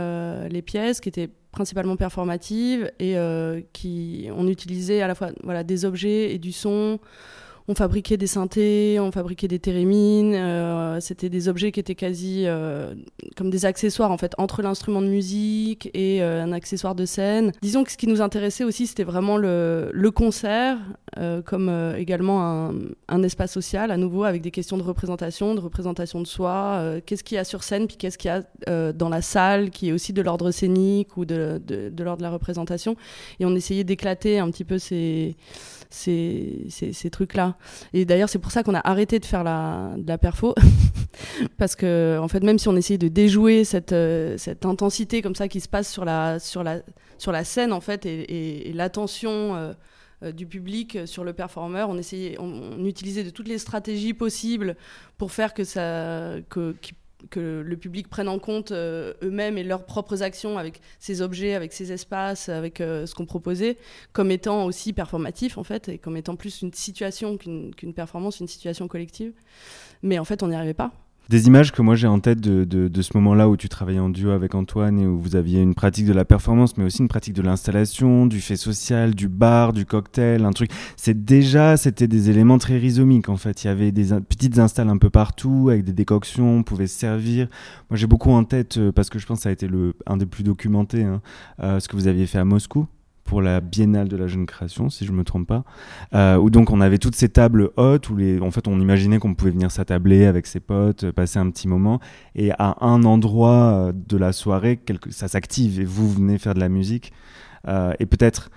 les 0.48 0.62
pièces 0.62 1.02
qui 1.02 1.10
étaient 1.10 1.30
principalement 1.52 1.98
performatives 1.98 2.92
et 3.00 3.16
qui, 3.74 4.30
on 4.34 4.48
utilisait 4.48 5.02
à 5.02 5.08
la 5.08 5.16
fois 5.16 5.32
voilà, 5.44 5.66
des 5.66 5.84
objets 5.84 6.34
et 6.34 6.40
du 6.40 6.54
son 6.54 7.00
on 7.70 7.76
fabriquait 7.76 8.18
des 8.18 8.26
synthés, 8.26 8.98
on 9.00 9.12
fabriquait 9.12 9.48
des 9.48 9.60
thérémines. 9.60 10.34
Euh, 10.34 11.00
c'était 11.02 11.30
des 11.30 11.48
objets 11.48 11.72
qui 11.72 11.80
étaient 11.80 11.94
quasi 11.94 12.46
euh, 12.48 12.96
comme 13.38 13.52
des 13.52 13.66
accessoires 13.66 14.10
en 14.10 14.18
fait 14.18 14.34
entre 14.40 14.64
l'instrument 14.64 15.04
de 15.04 15.08
musique 15.08 15.92
et 15.94 16.24
euh, 16.24 16.44
un 16.44 16.52
accessoire 16.52 16.96
de 16.96 17.06
scène. 17.06 17.52
Disons 17.62 17.84
que 17.84 17.92
ce 17.92 17.98
qui 17.98 18.08
nous 18.08 18.22
intéressait 18.22 18.64
aussi, 18.64 18.88
c'était 18.88 19.04
vraiment 19.04 19.38
le, 19.38 19.92
concert 20.16 20.80
comme 21.46 21.94
également 21.98 22.72
un, 23.08 23.24
espace 23.24 23.52
social 23.52 23.92
à 23.92 23.98
nouveau 23.98 24.24
avec 24.24 24.42
des 24.42 24.50
questions 24.50 24.78
de 24.78 24.82
représentation, 24.82 25.54
de 25.54 25.60
représentation 25.60 26.20
de 26.20 26.26
soi. 26.26 26.82
qu'est-ce 27.06 27.24
qu'il 27.24 27.36
y 27.36 27.38
a 27.38 27.44
sur 27.44 27.62
scène, 27.62 27.86
puis 27.86 27.98
qu'est-ce 27.98 28.18
qu'il 28.18 28.32
y 28.32 28.72
a 28.72 28.94
dans 28.94 29.10
la 29.10 29.22
salle, 29.22 29.70
qui 29.70 29.90
est 29.90 29.92
aussi 29.92 30.14
de 30.14 30.24
l'ordre 30.24 30.50
scénique 30.50 31.16
ou 31.18 31.26
de, 31.26 31.62
de 31.68 32.04
l'ordre 32.04 32.20
de 32.20 32.24
la 32.24 32.32
représentation. 32.32 32.96
Et 33.40 33.46
on 33.46 33.56
essayait 33.56 33.84
d'éclater 33.84 34.40
un 34.40 34.50
petit 34.50 34.64
peu 34.64 34.80
ces 34.80 35.36
ces, 35.90 37.10
trucs-là. 37.12 37.58
Et 37.94 38.06
d'ailleurs, 38.06 38.30
c'est 38.30 38.40
pour 38.40 38.52
ça 38.52 38.64
qu'on 38.64 38.76
a 38.76 38.88
arrêté 38.88 39.20
de 39.20 39.26
faire 39.26 39.44
la, 39.44 39.94
de 39.98 40.08
la 40.08 40.18
perfo. 40.18 40.56
Parce 41.58 41.76
que, 41.76 42.18
en 42.22 42.28
fait, 42.28 42.44
même 42.44 42.60
si 42.60 42.68
on 42.68 42.76
essayait 42.76 42.98
de 42.98 43.08
déjouer 43.08 43.64
cette, 43.64 43.94
euh, 43.94 44.38
cette 44.38 44.66
intensité 44.66 45.22
comme 45.22 45.36
ça 45.36 45.48
qui 45.48 45.60
se 45.60 45.68
passe 45.68 45.92
sur 45.92 46.06
la, 46.06 46.40
sur 46.40 46.64
la, 46.64 46.82
sur 47.18 47.32
la 47.32 47.44
scène, 47.44 47.74
en 47.74 47.82
fait, 47.82 48.06
et, 48.06 48.72
l'attention. 48.74 49.56
Euh, 49.56 49.74
euh, 50.22 50.34
du 50.34 50.46
public 50.46 50.98
sur 51.06 51.24
le 51.24 51.32
performeur. 51.32 51.88
On 51.88 51.98
essayait, 51.98 52.36
on, 52.42 52.84
utilisait 52.84 53.24
de 53.24 53.30
toutes 53.30 53.48
les 53.48 53.58
stratégies 53.58 54.14
possibles 54.14 54.76
pour 55.18 55.32
faire 55.32 55.54
que 55.54 55.64
ça, 55.64 56.34
que 57.30 57.64
le 57.66 57.78
public 57.78 58.08
prenne 58.08 58.28
en 58.28 58.40
compte 58.40 58.72
euh, 58.72 59.14
eux-mêmes 59.22 59.58
et 59.58 59.64
leurs 59.64 59.86
propres 59.86 60.24
actions 60.24 60.58
avec 60.58 60.82
ces 61.00 61.22
objets, 61.22 61.54
avec 61.54 61.74
ces 61.74 61.92
espaces, 61.92 62.50
avec 62.50 62.82
euh, 62.82 63.06
ce 63.06 63.16
qu'on 63.16 63.26
proposait, 63.26 63.78
comme 64.14 64.32
étant 64.32 64.66
aussi 64.66 64.94
performatif 64.94 65.58
en 65.58 65.64
fait, 65.64 65.90
et 65.90 65.98
comme 65.98 66.18
étant 66.18 66.36
plus 66.36 66.62
une 66.62 66.74
situation 66.74 67.38
qu'une 67.38 67.94
performance, 67.94 68.40
une 68.40 68.48
situation 68.48 68.88
collective. 68.88 69.34
Mais 70.02 70.20
en 70.20 70.26
fait, 70.26 70.44
on 70.44 70.48
n'y 70.48 70.56
arrivait 70.56 70.74
pas 70.74 70.92
des 71.30 71.46
images 71.46 71.72
que 71.72 71.84
moi 71.84 71.96
j'ai 71.96 72.08
en 72.08 72.20
tête 72.20 72.42
de, 72.42 72.66
de, 72.66 73.02
ce 73.02 73.12
moment-là 73.16 73.48
où 73.50 73.56
tu 73.56 73.70
travaillais 73.70 74.00
en 74.00 74.10
duo 74.10 74.32
avec 74.32 74.56
Antoine 74.56 75.00
et 75.00 75.06
où 75.06 75.20
vous 75.20 75.36
aviez 75.36 75.62
une 75.62 75.76
pratique 75.76 76.08
de 76.08 76.14
la 76.14 76.26
performance, 76.26 76.76
mais 76.76 76.84
aussi 76.84 77.00
une 77.00 77.08
pratique 77.08 77.36
de 77.36 77.44
l'installation, 77.44 78.26
du 78.26 78.42
fait 78.42 78.56
social, 78.56 79.14
du 79.14 79.30
bar, 79.30 79.72
du 79.72 79.86
cocktail, 79.86 80.44
un 80.44 80.52
truc. 80.52 80.72
C'est 80.98 81.26
déjà, 81.26 81.78
c'était 81.78 82.08
des 82.08 82.32
éléments 82.32 82.58
très 82.58 82.78
rhizomiques 82.78 83.30
en 83.30 83.38
fait. 83.38 83.64
Il 83.64 83.68
y 83.68 83.70
avait 83.70 83.92
des 83.92 84.08
petites 84.22 84.58
installes 84.58 84.90
un 84.90 84.98
peu 84.98 85.12
partout 85.12 85.70
avec 85.70 85.84
des 85.84 85.94
décoctions, 85.94 86.58
on 86.58 86.64
pouvait 86.64 86.88
se 86.88 86.98
servir. 86.98 87.48
Moi 87.92 87.98
j'ai 87.98 88.08
beaucoup 88.08 88.32
en 88.32 88.44
tête 88.44 88.78
euh, 88.78 88.92
parce 88.92 89.12
que 89.12 89.20
je 89.20 89.28
pense 89.28 89.40
que 89.40 89.44
ça 89.44 89.50
a 89.50 89.52
été 89.52 89.68
le 89.68 89.94
un 90.08 90.18
des 90.18 90.26
plus 90.26 90.44
documentés, 90.44 91.04
hein, 91.04 91.22
euh, 91.62 91.80
ce 91.80 91.88
que 91.88 91.96
vous 91.96 92.08
aviez 92.08 92.26
fait 92.26 92.40
à 92.40 92.46
Moscou 92.46 92.88
pour 93.30 93.44
la 93.44 93.62
Biennale 93.62 94.08
de 94.08 94.18
la 94.18 94.26
jeune 94.26 94.48
création, 94.48 94.90
si 94.90 95.06
je 95.06 95.12
me 95.12 95.24
trompe 95.24 95.46
pas, 95.46 95.64
euh, 96.16 96.36
où 96.38 96.50
donc 96.50 96.72
on 96.72 96.82
avait 96.82 96.98
toutes 96.98 97.14
ces 97.14 97.30
tables 97.30 97.70
hautes 97.78 98.10
où 98.10 98.16
les, 98.16 98.40
en 98.42 98.50
fait 98.50 98.68
on 98.68 98.80
imaginait 98.80 99.20
qu'on 99.20 99.36
pouvait 99.36 99.52
venir 99.52 99.70
s'attabler 99.70 100.26
avec 100.26 100.48
ses 100.48 100.60
potes, 100.60 101.04
euh, 101.04 101.12
passer 101.12 101.38
un 101.38 101.48
petit 101.52 101.68
moment, 101.68 102.00
et 102.34 102.50
à 102.58 102.84
un 102.84 103.04
endroit 103.04 103.52
euh, 103.52 103.94
de 103.94 104.18
la 104.18 104.32
soirée, 104.32 104.78
quelque, 104.78 105.12
ça 105.12 105.28
s'active 105.28 105.80
et 105.80 105.86
vous 105.86 106.12
venez 106.12 106.40
faire 106.40 106.56
de 106.56 106.60
la 106.60 106.70
musique, 106.70 107.14
et 107.68 108.06
peut-être, 108.08 108.50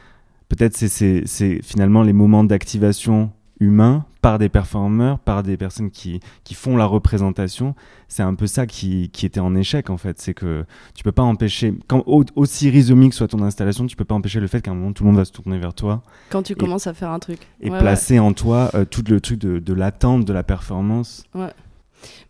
peut-être 0.49 0.75
c'est, 0.75 1.27
c'est 1.27 1.61
finalement 1.63 2.03
les 2.03 2.15
moments 2.15 2.45
d'activation 2.45 3.31
humain 3.63 4.05
par 4.21 4.39
des 4.39 4.49
performeurs, 4.49 5.19
par 5.19 5.43
des 5.43 5.57
personnes 5.57 5.91
qui, 5.91 6.21
qui 6.45 6.55
font 6.55 6.77
la 6.77 6.85
représentation. 6.85 7.75
C'est 8.09 8.23
un 8.23 8.35
peu 8.35 8.47
ça 8.47 8.67
qui, 8.67 9.11
qui, 9.11 9.27
était 9.27 9.41
en 9.41 9.55
échec 9.55 9.91
en 9.91 9.97
fait. 9.97 10.21
C'est 10.21 10.35
que 10.35 10.65
tu 10.95 11.03
peux 11.03 11.13
pas 11.13 11.23
empêcher, 11.23 11.75
quand, 11.89 12.05
aussi 12.07 12.71
rhizomique 12.71 13.15
soit 13.15 13.29
ton 13.29 13.43
installation, 13.43 13.87
tu 13.87 13.97
peux 13.97 14.05
pas 14.05 14.15
empêcher 14.15 14.41
le 14.41 14.47
fait 14.47 14.61
qu'à 14.61 14.71
un 14.71 14.75
moment 14.75 14.93
tout 14.93 15.05
le 15.05 15.11
monde 15.11 15.19
va 15.19 15.25
se 15.25 15.33
tourner 15.33 15.59
vers 15.59 15.75
toi. 15.75 16.03
Quand 16.31 16.43
tu 16.43 16.55
commences 16.55 16.87
à 16.87 16.95
faire 16.95 17.11
un 17.11 17.19
truc. 17.19 17.41
Et 17.61 17.71
placer 17.71 18.19
en 18.19 18.33
toi 18.33 18.71
euh, 18.75 18.85
tout 18.85 19.03
le 19.09 19.21
truc 19.21 19.39
de, 19.39 19.59
de 19.59 19.73
l'attente, 19.73 20.25
de 20.25 20.33
la 20.33 20.43
performance. 20.43 21.25
Ouais. 21.35 21.51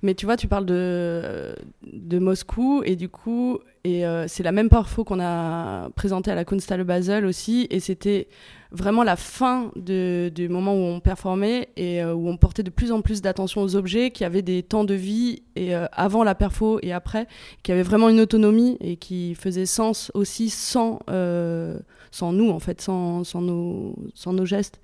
Mais 0.02 0.14
tu 0.14 0.26
vois, 0.26 0.36
tu 0.36 0.48
parles 0.48 0.66
de, 0.66 1.54
de 1.92 2.18
Moscou 2.18 2.82
et 2.84 2.96
du 2.96 3.08
coup, 3.08 3.58
et 3.84 4.06
euh, 4.06 4.26
c'est 4.28 4.42
la 4.42 4.52
même 4.52 4.68
parfois 4.68 5.04
qu'on 5.04 5.20
a 5.20 5.90
présenté 5.90 6.30
à 6.30 6.34
la 6.34 6.44
Kunsthalle 6.44 6.84
Basel 6.84 7.24
aussi, 7.24 7.66
et 7.70 7.80
c'était 7.80 8.28
vraiment 8.72 9.04
la 9.04 9.16
fin 9.16 9.70
du 9.76 10.48
moment 10.48 10.74
où 10.74 10.78
on 10.78 11.00
performait 11.00 11.68
et 11.76 12.02
euh, 12.02 12.14
où 12.14 12.28
on 12.28 12.36
portait 12.36 12.62
de 12.62 12.70
plus 12.70 12.90
en 12.90 13.02
plus 13.02 13.20
d'attention 13.20 13.62
aux 13.62 13.76
objets, 13.76 14.10
qui 14.10 14.24
avaient 14.24 14.42
des 14.42 14.62
temps 14.62 14.84
de 14.84 14.94
vie 14.94 15.42
et 15.56 15.74
euh, 15.74 15.86
avant 15.92 16.24
la 16.24 16.34
perfo 16.34 16.78
et 16.82 16.92
après, 16.92 17.26
qui 17.62 17.72
avaient 17.72 17.82
vraiment 17.82 18.08
une 18.08 18.20
autonomie 18.20 18.78
et 18.80 18.96
qui 18.96 19.34
faisaient 19.34 19.66
sens 19.66 20.10
aussi 20.14 20.48
sans, 20.48 21.00
euh, 21.10 21.78
sans 22.10 22.32
nous 22.32 22.50
en 22.50 22.58
fait, 22.58 22.80
sans, 22.80 23.24
sans, 23.24 23.42
nos, 23.42 23.94
sans 24.14 24.32
nos 24.32 24.46
gestes. 24.46 24.80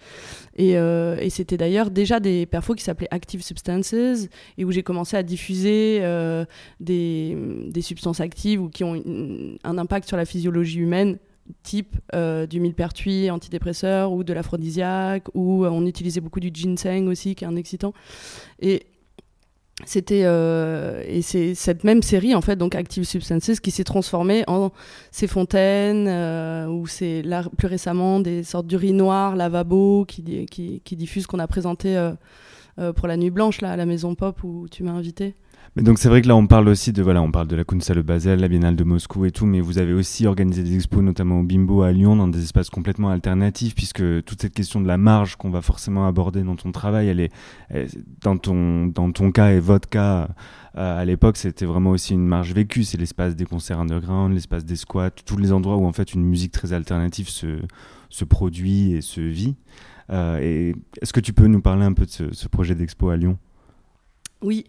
Et, 0.57 0.73
et 0.73 1.31
c'était 1.31 1.57
d'ailleurs 1.57 1.91
déjà 1.91 2.21
des 2.21 2.45
perfos 2.47 2.75
qui 2.75 2.85
s'appelaient 2.85 3.09
Active 3.11 3.43
Substances 3.43 3.95
et 3.95 4.65
où 4.65 4.73
j'ai 4.73 4.83
commencé 4.83 5.17
à 5.17 5.23
diffuser 5.23 6.01
des, 6.81 7.37
des, 7.69 7.83
substances 7.83 8.21
actives 8.21 8.61
ou 8.61 8.69
qui 8.69 8.83
ont 8.83 9.01
un 9.63 9.79
impact 9.79 10.09
sur 10.09 10.17
la 10.17 10.25
physiologie 10.25 10.81
humaine 10.81 11.19
type 11.63 11.97
euh, 12.15 12.47
du 12.47 12.61
millepertuis 12.61 13.31
antidépresseur 13.31 14.13
ou 14.13 14.25
de 14.25 14.33
l'aphrodisiaque 14.33 15.29
ou 15.35 15.65
euh, 15.65 15.71
on 15.71 15.87
utilisait 15.87 16.21
beaucoup 16.21 16.41
du 16.41 16.51
ginseng 16.53 17.09
aussi 17.09 17.35
qui 17.35 17.45
est 17.45 17.49
un 17.49 17.57
excitant 17.57 17.93
et 18.61 18.87
c'était 19.85 20.23
euh, 20.25 21.05
et 21.07 21.23
c'est 21.23 21.55
cette 21.55 21.85
même 21.85 22.03
série 22.03 22.35
en 22.35 22.41
fait 22.41 22.57
donc 22.57 22.75
Active 22.75 23.05
Substances 23.05 23.61
qui 23.61 23.71
s'est 23.71 23.85
transformée 23.85 24.43
en 24.49 24.73
ces 25.13 25.29
fontaines 25.29 26.09
ou 26.69 26.87
c'est 26.89 27.23
plus 27.57 27.69
récemment 27.69 28.19
des 28.19 28.43
sortes 28.43 28.67
d'urinoirs 28.67 29.37
lavabo 29.37 30.05
qui, 30.05 30.47
qui, 30.47 30.81
qui 30.85 30.97
diffusent 30.97 31.29
qu'on 31.29 31.39
a 31.39 31.47
présenté 31.47 31.97
pour 32.97 33.07
la 33.07 33.17
nuit 33.17 33.31
blanche 33.31 33.61
là 33.61 33.71
à 33.71 33.77
la 33.77 33.87
Maison 33.87 34.17
Pop 34.17 34.43
où 34.43 34.67
tu 34.69 34.83
m'as 34.83 34.93
invité. 34.93 35.37
Donc 35.81 36.01
c'est 36.01 36.09
vrai 36.09 36.23
que 36.23 36.29
là 36.29 36.35
on 36.35 36.49
parle 36.49 36.69
aussi 36.69 36.93
de 36.93 37.03
voilà 37.03 37.23
on 37.23 37.31
parle 37.31 37.47
de 37.47 37.55
la 37.55 37.63
Kunsthalle 37.63 38.03
Basel, 38.03 38.41
la 38.41 38.49
Biennale 38.49 38.75
de 38.75 38.83
Moscou 38.83 39.25
et 39.27 39.31
tout, 39.31 39.47
mais 39.47 39.61
vous 39.61 39.79
avez 39.79 39.93
aussi 39.93 40.27
organisé 40.27 40.65
des 40.65 40.75
expos 40.75 41.03
notamment 41.03 41.39
au 41.39 41.43
Bimbo 41.45 41.83
à 41.83 41.93
Lyon 41.93 42.17
dans 42.17 42.27
des 42.27 42.43
espaces 42.43 42.69
complètement 42.69 43.11
alternatifs 43.11 43.77
puisque 43.77 44.03
toute 44.25 44.41
cette 44.41 44.55
question 44.55 44.81
de 44.81 44.89
la 44.89 44.99
marge 44.99 45.37
qu'on 45.37 45.51
va 45.51 45.63
forcément 45.63 46.09
aborder 46.09 46.43
dans 46.43 46.57
ton 46.57 46.73
travail, 46.73 47.07
elle 47.07 47.21
est, 47.21 47.31
dans 48.23 48.37
ton 48.37 48.87
dans 48.87 49.13
ton 49.13 49.31
cas 49.31 49.53
et 49.53 49.61
votre 49.61 49.89
cas 49.89 50.29
euh, 50.77 51.01
à 51.01 51.05
l'époque 51.05 51.37
c'était 51.37 51.67
vraiment 51.67 51.91
aussi 51.91 52.15
une 52.15 52.27
marge 52.27 52.53
vécue, 52.53 52.83
c'est 52.83 52.99
l'espace 52.99 53.37
des 53.37 53.45
concerts 53.45 53.79
underground, 53.79 54.35
l'espace 54.35 54.65
des 54.65 54.77
squats, 54.77 55.11
tous 55.11 55.37
les 55.37 55.53
endroits 55.53 55.77
où 55.77 55.87
en 55.87 55.93
fait 55.93 56.13
une 56.13 56.25
musique 56.25 56.51
très 56.51 56.73
alternative 56.73 57.29
se 57.29 57.61
se 58.09 58.25
produit 58.25 58.95
et 58.95 59.01
se 59.01 59.21
vit. 59.21 59.55
Euh, 60.11 60.73
est-ce 61.01 61.13
que 61.13 61.21
tu 61.21 61.33
peux 61.33 61.47
nous 61.47 61.61
parler 61.61 61.85
un 61.85 61.93
peu 61.93 62.05
de 62.05 62.11
ce, 62.11 62.35
ce 62.35 62.49
projet 62.49 62.75
d'expo 62.75 63.11
à 63.11 63.17
Lyon? 63.17 63.39
Oui, 64.41 64.65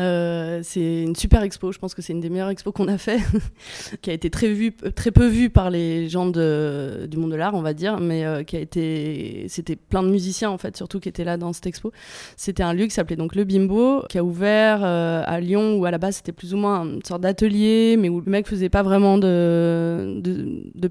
euh, 0.00 0.60
c'est 0.62 1.02
une 1.02 1.16
super 1.16 1.42
expo. 1.42 1.72
Je 1.72 1.78
pense 1.78 1.94
que 1.94 2.02
c'est 2.02 2.12
une 2.12 2.20
des 2.20 2.30
meilleures 2.30 2.48
expos 2.48 2.72
qu'on 2.72 2.88
a 2.88 2.98
fait, 2.98 3.20
qui 4.02 4.10
a 4.10 4.12
été 4.12 4.30
très 4.30 4.52
vue, 4.52 4.72
très 4.94 5.10
peu 5.10 5.26
vue 5.26 5.50
par 5.50 5.70
les 5.70 6.08
gens 6.08 6.26
du 6.26 7.16
monde 7.16 7.30
de 7.32 7.36
l'art, 7.36 7.54
on 7.54 7.62
va 7.62 7.74
dire, 7.74 8.00
mais 8.00 8.24
euh, 8.24 8.42
qui 8.42 8.56
a 8.56 8.60
été, 8.60 9.46
c'était 9.48 9.76
plein 9.76 10.02
de 10.02 10.08
musiciens 10.08 10.50
en 10.50 10.58
fait, 10.58 10.76
surtout 10.76 11.00
qui 11.00 11.08
étaient 11.08 11.24
là 11.24 11.36
dans 11.36 11.52
cette 11.52 11.66
expo. 11.66 11.92
C'était 12.36 12.62
un 12.62 12.72
lieu 12.72 12.84
qui 12.84 12.92
s'appelait 12.92 13.16
donc 13.16 13.34
le 13.34 13.44
Bimbo, 13.44 14.02
qui 14.08 14.18
a 14.18 14.24
ouvert 14.24 14.80
euh, 14.82 15.22
à 15.26 15.40
Lyon, 15.40 15.76
où 15.76 15.84
à 15.84 15.90
la 15.90 15.98
base 15.98 16.16
c'était 16.16 16.32
plus 16.32 16.54
ou 16.54 16.56
moins 16.56 16.84
une 16.84 17.04
sorte 17.04 17.20
d'atelier, 17.20 17.96
mais 17.98 18.08
où 18.08 18.20
le 18.20 18.30
mec 18.30 18.46
faisait 18.46 18.68
pas 18.70 18.82
vraiment 18.82 19.18
de, 19.18 20.20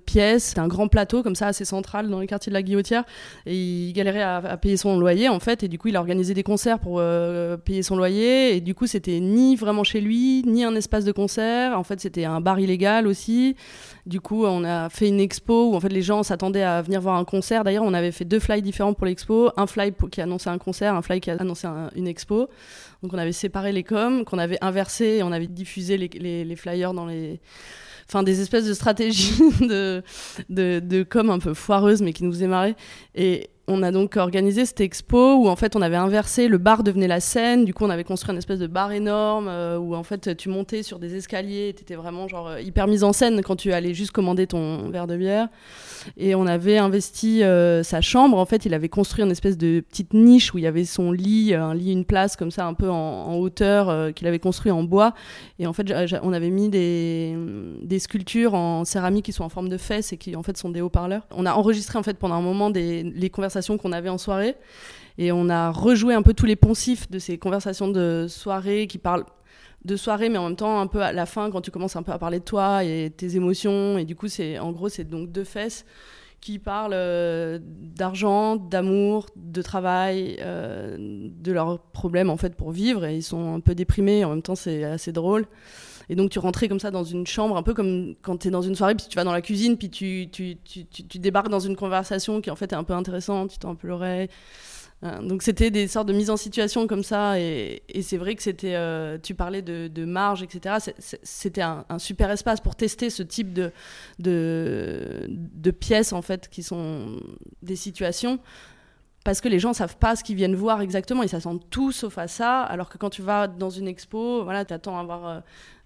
pièces. 0.06 0.46
C'était 0.46 0.62
un 0.62 0.68
grand 0.68 0.88
plateau 0.88 1.24
comme 1.24 1.36
ça, 1.36 1.48
assez 1.48 1.66
central 1.66 2.10
dans 2.10 2.20
le 2.20 2.26
quartier 2.26 2.50
de 2.52 2.54
la 2.54 2.62
Guillotière, 2.62 3.04
et 3.46 3.56
il 3.56 3.94
galérait 3.94 4.22
à, 4.22 4.58
payer 4.58 4.78
son 4.78 5.00
loyer 5.00 5.30
en 5.30 5.40
fait, 5.40 5.64
et 5.64 5.68
du 5.68 5.78
coup 5.78 5.88
il 5.88 5.96
a 5.96 6.00
organisé 6.00 6.34
des 6.34 6.44
concerts 6.44 6.80
pour 6.80 7.02
payer 7.66 7.84
son 7.84 7.96
loyer, 7.96 8.59
du 8.62 8.76
coup 8.76 8.88
c'était 8.88 9.20
ni 9.20 9.56
vraiment 9.56 9.84
chez 9.84 10.02
lui, 10.02 10.44
ni 10.46 10.64
un 10.64 10.76
espace 10.76 11.06
de 11.06 11.12
concert. 11.12 11.78
En 11.78 11.84
fait, 11.84 12.00
c'était 12.00 12.26
un 12.26 12.42
bar 12.42 12.60
illégal 12.60 13.08
aussi. 13.08 13.56
Du 14.06 14.22
coup, 14.22 14.46
on 14.46 14.64
a 14.64 14.90
fait 14.90 15.08
une 15.08 15.20
expo 15.20 15.72
où 15.72 15.76
en 15.76 15.80
fait 15.80 15.90
les 15.90 16.02
gens 16.02 16.24
s'attendaient 16.24 16.64
à 16.64 16.82
venir 16.82 17.02
voir 17.02 17.18
un 17.18 17.26
concert. 17.26 17.64
D'ailleurs, 17.64 17.84
on 17.84 17.94
avait 17.94 18.12
fait 18.12 18.26
deux 18.26 18.40
flyers 18.40 18.62
différents 18.62 18.94
pour 18.94 19.06
l'expo, 19.06 19.52
un 19.58 19.68
fly 19.68 19.94
qui 20.12 20.22
annonçait 20.22 20.50
un 20.50 20.58
concert, 20.58 20.96
un 20.96 21.02
fly 21.02 21.20
qui 21.20 21.32
annonçait 21.32 21.68
une 21.96 22.08
expo. 22.08 22.50
Donc 23.02 23.14
on 23.14 23.18
avait 23.18 23.32
séparé 23.32 23.72
les 23.72 23.84
coms, 23.84 24.26
qu'on 24.26 24.40
avait 24.40 24.58
inversé 24.62 25.06
et 25.06 25.24
on 25.24 25.32
avait 25.32 25.48
diffusé 25.48 25.98
les, 25.98 26.44
les, 26.44 26.56
flyers 26.56 26.94
dans 26.94 27.06
les 27.06 27.40
enfin 28.08 28.24
des 28.24 28.42
espèces 28.42 28.66
de 28.66 28.74
stratégies 28.74 29.40
de, 29.62 30.04
de, 30.50 30.80
de 30.80 31.04
com 31.04 31.30
un 31.30 31.40
peu 31.40 31.54
foireuses 31.54 32.02
mais 32.02 32.12
qui 32.12 32.24
nous 32.24 32.32
faisaient 32.32 32.48
marrer 32.48 32.76
et 33.14 33.52
on 33.70 33.84
a 33.84 33.92
donc 33.92 34.18
organisé 34.18 34.66
cette 34.66 34.82
expo 34.82 35.36
où 35.36 35.48
en 35.48 35.56
fait 35.56 35.76
on 35.76 35.82
avait 35.82 35.96
inversé, 35.96 36.48
le 36.48 36.58
bar 36.58 36.84
devenait 36.84 37.08
la 37.08 37.20
scène, 37.20 37.66
du 37.66 37.74
coup 37.74 37.86
on 37.86 37.90
avait 37.92 38.04
construit 38.04 38.32
une 38.32 38.40
espèce 38.40 38.60
de 38.60 38.66
bar 38.66 38.92
énorme 38.92 39.48
euh, 39.48 39.78
où 39.78 39.96
en 39.96 40.04
fait 40.04 40.36
tu 40.36 40.50
montais 40.50 40.82
sur 40.82 40.98
des 40.98 41.16
escaliers, 41.16 41.74
tu 41.76 41.84
étais 41.84 41.96
vraiment 41.96 42.28
genre 42.28 42.48
euh, 42.48 42.62
hyper 42.62 42.88
mise 42.88 43.04
en 43.04 43.14
scène 43.14 43.42
quand 43.44 43.56
tu 43.56 43.72
allais 43.72 43.94
juste 43.94 44.12
commander 44.12 44.48
ton 44.48 44.90
verre 44.90 45.06
de 45.06 45.16
bière. 45.16 45.50
Et 46.18 46.34
on 46.34 46.48
avait 46.48 46.78
investi 46.78 47.44
euh, 47.44 47.84
sa 47.84 48.02
chambre, 48.02 48.38
en 48.38 48.46
fait 48.46 48.66
il 48.66 48.74
avait 48.74 48.90
construit 48.90 49.24
une 49.24 49.32
espèce 49.32 49.58
de 49.58 49.84
petite 49.88 50.14
niche 50.14 50.54
où 50.54 50.58
il 50.58 50.64
y 50.64 50.68
avait 50.68 50.86
son 50.86 51.12
lit, 51.12 51.54
un 51.54 51.76
lit, 51.76 51.92
une 51.92 52.06
place 52.06 52.36
comme 52.36 52.52
ça 52.52 52.66
un 52.66 52.74
peu 52.74 52.90
en, 52.90 53.36
hauteur 53.36 54.14
qu'il 54.14 54.28
avait 54.28 54.40
construit 54.40 54.72
en 54.72 54.84
bois. 54.84 55.14
Et 55.60 55.68
en 55.68 55.74
fait 55.74 55.94
on 56.24 56.34
avait 56.34 56.50
mis 56.50 56.70
des, 56.70 57.38
des 57.84 58.00
sculptures 58.00 58.56
en 58.56 58.84
céramique 58.84 59.26
qui 59.26 59.32
sont 59.32 59.44
en 59.44 59.50
forme 59.50 59.70
de 59.70 59.78
fesses 59.78 60.12
et 60.12 60.18
qui 60.18 60.36
en 60.36 60.42
fait 60.42 60.58
sont 60.58 60.70
des 60.70 60.82
haut-parleurs. 60.82 61.28
On 61.32 61.46
a 61.46 61.54
enregistré 61.54 62.00
en 62.00 62.04
fait 62.04 62.18
pendant 62.18 62.36
un 62.36 62.42
moment 62.42 62.72
des, 62.72 63.04
les 63.04 63.30
conversations 63.30 63.59
qu'on 63.78 63.92
avait 63.92 64.10
en 64.10 64.18
soirée. 64.18 64.56
Et 65.18 65.32
on 65.32 65.50
a 65.50 65.70
rejoué 65.70 66.14
un 66.14 66.22
peu 66.22 66.34
tous 66.34 66.46
les 66.46 66.56
poncifs 66.56 67.10
de 67.12 67.20
ces 67.20 67.38
conversations 67.38 67.90
de 67.90 68.28
soirée 68.30 68.88
qui 68.88 68.98
parlent 68.98 69.26
de 69.86 69.96
soirée, 69.96 70.30
mais 70.30 70.38
en 70.38 70.48
même 70.48 70.56
temps, 70.56 70.80
un 70.80 70.88
peu 70.88 71.02
à 71.02 71.12
la 71.12 71.26
fin, 71.26 71.52
quand 71.52 71.62
tu 71.62 71.72
commences 71.72 71.96
un 71.96 72.04
peu 72.04 72.12
à 72.12 72.20
parler 72.20 72.40
de 72.40 72.44
toi 72.44 72.84
et 72.84 73.12
tes 73.16 73.36
émotions. 73.36 73.98
Et 73.98 74.06
du 74.06 74.16
coup, 74.16 74.28
c'est 74.28 74.60
en 74.60 74.72
gros, 74.72 74.90
c'est 74.90 75.04
donc 75.04 75.32
deux 75.32 75.44
fesses 75.44 75.86
qui 76.42 76.58
parlent 76.58 76.94
euh, 76.94 77.60
d'argent, 77.62 78.56
d'amour, 78.56 79.28
de 79.36 79.62
travail, 79.62 80.38
euh, 80.40 80.96
de 80.98 81.52
leurs 81.52 81.80
problèmes 81.80 82.30
en 82.30 82.38
fait 82.38 82.56
pour 82.56 82.72
vivre. 82.72 83.06
Et 83.06 83.18
ils 83.18 83.24
sont 83.24 83.56
un 83.56 83.60
peu 83.60 83.76
déprimés. 83.76 84.24
En 84.24 84.30
même 84.30 84.42
temps, 84.42 84.56
c'est 84.56 84.84
assez 84.84 85.12
drôle. 85.12 85.48
Et 86.10 86.16
donc 86.16 86.32
tu 86.32 86.40
rentrais 86.40 86.68
comme 86.68 86.80
ça 86.80 86.92
dans 86.92 87.04
une 87.04 87.28
chambre, 87.28 87.56
un 87.56 87.64
peu 87.64 87.74
comme 87.74 88.16
quand 88.22 88.38
tu 88.38 88.48
es 88.48 88.52
dans 88.52 88.64
une 88.64 88.76
soirée, 88.76 88.96
puis 88.96 89.06
tu 89.08 89.16
vas 89.16 89.24
dans 89.24 89.32
la 89.32 89.42
cuisine, 89.42 89.78
puis 89.78 89.90
tu, 89.90 90.28
tu, 90.32 90.58
tu, 90.64 90.86
tu, 90.86 91.20
débarques 91.20 91.50
dans 91.50 91.60
une 91.60 91.76
conversation 91.76 92.42
qui 92.42 92.50
en 92.50 92.56
fait 92.56 92.72
est 92.74 92.76
un 92.76 92.84
peu 92.84 92.94
intéressante, 92.94 93.58
tu 93.60 93.76
peu 93.76 93.88
l'oreille. 93.88 94.28
Euh, 95.04 95.22
donc 95.22 95.44
c'était 95.44 95.72
des 95.72 95.88
sortes 95.88 96.08
de 96.08 96.14
mise 96.14 96.30
en 96.30 96.36
situation 96.36 96.86
comme 96.88 97.04
ça, 97.04 97.40
et, 97.40 97.84
c'est 98.02 98.18
vrai 98.18 98.36
que 98.36 98.44
c'était, 98.44 98.76
euh, 98.76 99.18
tu 99.22 99.36
parlais 99.36 99.62
de, 99.62 99.88
de 99.88 100.04
marge, 100.04 100.44
etc. 100.44 100.76
C'était 100.98 101.62
un, 101.62 101.86
un, 101.90 102.00
super 102.00 102.32
espace 102.32 102.60
pour 102.60 102.76
tester 102.76 103.10
ce 103.10 103.24
type 103.24 103.54
de, 103.54 103.72
de, 104.18 105.28
de 105.30 105.72
pièces 105.72 106.12
en 106.12 106.22
fait 106.22 106.50
qui 106.50 106.64
sont 106.64 107.18
des 107.62 107.76
situations 107.78 108.40
parce 109.24 109.42
que 109.42 109.50
les 109.50 109.60
gens 109.60 109.74
savent 109.74 109.98
pas 109.98 110.16
ce 110.16 110.24
qu'ils 110.24 110.36
viennent 110.36 110.56
voir 110.56 110.82
exactement, 110.82 111.24
ils 111.24 111.30
s'attendent 111.30 111.68
tout 111.70 111.92
sauf 111.92 112.18
à 112.18 112.28
ça, 112.28 112.62
alors 112.64 112.90
que 112.90 112.98
quand 112.98 113.10
tu 113.10 113.22
vas 113.22 113.48
dans 113.48 113.70
une 113.70 113.88
expo, 113.88 114.44
voilà, 114.44 114.64
tu 114.64 114.74
attends 114.74 114.98
à 114.98 115.04
voir 115.04 115.28
euh, 115.28 115.40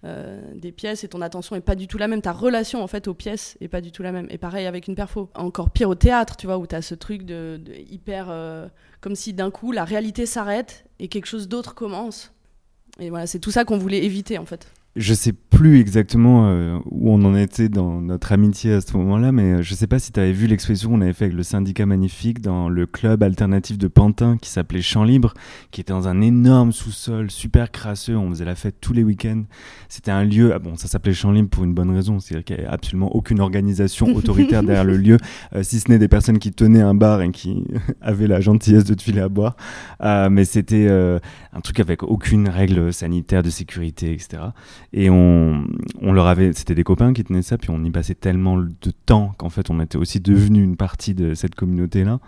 euh, 0.04 0.40
des 0.54 0.70
pièces 0.70 1.02
et 1.02 1.08
ton 1.08 1.20
attention 1.20 1.56
est 1.56 1.60
pas 1.60 1.74
du 1.74 1.88
tout 1.88 1.98
la 1.98 2.06
même, 2.06 2.22
ta 2.22 2.32
relation 2.32 2.82
en 2.82 2.86
fait 2.86 3.08
aux 3.08 3.14
pièces 3.14 3.56
est 3.60 3.68
pas 3.68 3.80
du 3.80 3.90
tout 3.90 4.02
la 4.02 4.12
même. 4.12 4.28
Et 4.30 4.38
pareil 4.38 4.66
avec 4.66 4.86
une 4.86 4.94
perfo. 4.94 5.30
Encore 5.34 5.70
pire 5.70 5.88
au 5.88 5.94
théâtre, 5.94 6.36
tu 6.36 6.46
vois, 6.46 6.58
où 6.58 6.66
tu 6.66 6.76
as 6.76 6.82
ce 6.82 6.94
truc 6.94 7.24
de, 7.24 7.60
hyper 7.90 8.26
euh, 8.30 8.68
comme 9.00 9.16
si 9.16 9.32
d'un 9.32 9.50
coup 9.50 9.72
la 9.72 9.84
réalité 9.84 10.26
s'arrête 10.26 10.84
et 11.00 11.08
quelque 11.08 11.26
chose 11.26 11.48
d'autre 11.48 11.74
commence. 11.74 12.32
Et 13.00 13.10
voilà, 13.10 13.26
c'est 13.26 13.40
tout 13.40 13.50
ça 13.50 13.64
qu'on 13.64 13.78
voulait 13.78 14.04
éviter 14.04 14.38
en 14.38 14.46
fait 14.46 14.68
je 14.96 15.12
sais 15.12 15.32
plus 15.32 15.80
exactement 15.80 16.46
euh, 16.46 16.78
où 16.86 17.10
on 17.10 17.24
en 17.24 17.36
était 17.36 17.68
dans 17.68 18.00
notre 18.00 18.30
amitié 18.32 18.74
à 18.74 18.80
ce 18.80 18.96
moment-là, 18.96 19.32
mais 19.32 19.54
euh, 19.54 19.62
je 19.62 19.74
sais 19.74 19.88
pas 19.88 19.98
si 19.98 20.12
tu 20.12 20.20
vu 20.32 20.46
l'exposition 20.46 20.90
qu'on 20.90 21.00
avait 21.00 21.12
fait 21.12 21.26
avec 21.26 21.36
le 21.36 21.42
syndicat 21.42 21.84
magnifique 21.84 22.40
dans 22.40 22.68
le 22.68 22.86
club 22.86 23.24
alternatif 23.24 23.76
de 23.76 23.88
Pantin 23.88 24.36
qui 24.40 24.50
s'appelait 24.50 24.82
Champ 24.82 25.02
Libre, 25.02 25.34
qui 25.72 25.80
était 25.80 25.92
dans 25.92 26.06
un 26.06 26.20
énorme 26.20 26.70
sous-sol 26.70 27.30
super 27.30 27.72
crasseux. 27.72 28.16
On 28.16 28.30
faisait 28.30 28.44
la 28.44 28.54
fête 28.54 28.76
tous 28.80 28.92
les 28.92 29.02
week-ends. 29.02 29.42
C'était 29.88 30.12
un 30.12 30.24
lieu, 30.24 30.54
ah 30.54 30.60
bon, 30.60 30.76
ça 30.76 30.86
s'appelait 30.86 31.12
Champ 31.12 31.32
Libre 31.32 31.48
pour 31.48 31.64
une 31.64 31.74
bonne 31.74 31.90
raison, 31.90 32.20
c'est-à-dire 32.20 32.44
qu'il 32.44 32.56
n'y 32.56 32.62
avait 32.62 32.72
absolument 32.72 33.14
aucune 33.14 33.40
organisation 33.40 34.14
autoritaire 34.14 34.62
derrière 34.62 34.84
le 34.84 34.96
lieu, 34.96 35.16
euh, 35.56 35.64
si 35.64 35.80
ce 35.80 35.90
n'est 35.90 35.98
des 35.98 36.08
personnes 36.08 36.38
qui 36.38 36.52
tenaient 36.52 36.82
un 36.82 36.94
bar 36.94 37.20
et 37.20 37.30
qui 37.32 37.64
avaient 38.00 38.28
la 38.28 38.40
gentillesse 38.40 38.84
de 38.84 38.94
te 38.94 39.02
filer 39.02 39.20
à 39.20 39.28
boire. 39.28 39.56
mais 40.00 40.44
c'était 40.44 40.88
un 40.88 41.60
truc 41.60 41.80
avec 41.80 42.02
aucune 42.02 42.48
règle 42.48 42.92
sanitaire 42.92 43.42
de 43.42 43.50
sécurité, 43.50 44.12
etc. 44.12 44.42
Et 44.96 45.10
on, 45.10 45.66
on 46.00 46.12
leur 46.12 46.28
avait, 46.28 46.52
c'était 46.52 46.76
des 46.76 46.84
copains 46.84 47.12
qui 47.12 47.24
tenaient 47.24 47.42
ça, 47.42 47.58
puis 47.58 47.70
on 47.70 47.82
y 47.82 47.90
passait 47.90 48.14
tellement 48.14 48.56
de 48.56 48.92
temps 49.06 49.34
qu'en 49.36 49.50
fait 49.50 49.68
on 49.68 49.80
était 49.80 49.98
aussi 49.98 50.20
devenu 50.20 50.62
une 50.62 50.76
partie 50.76 51.14
de 51.14 51.34
cette 51.34 51.56
communauté-là. 51.56 52.20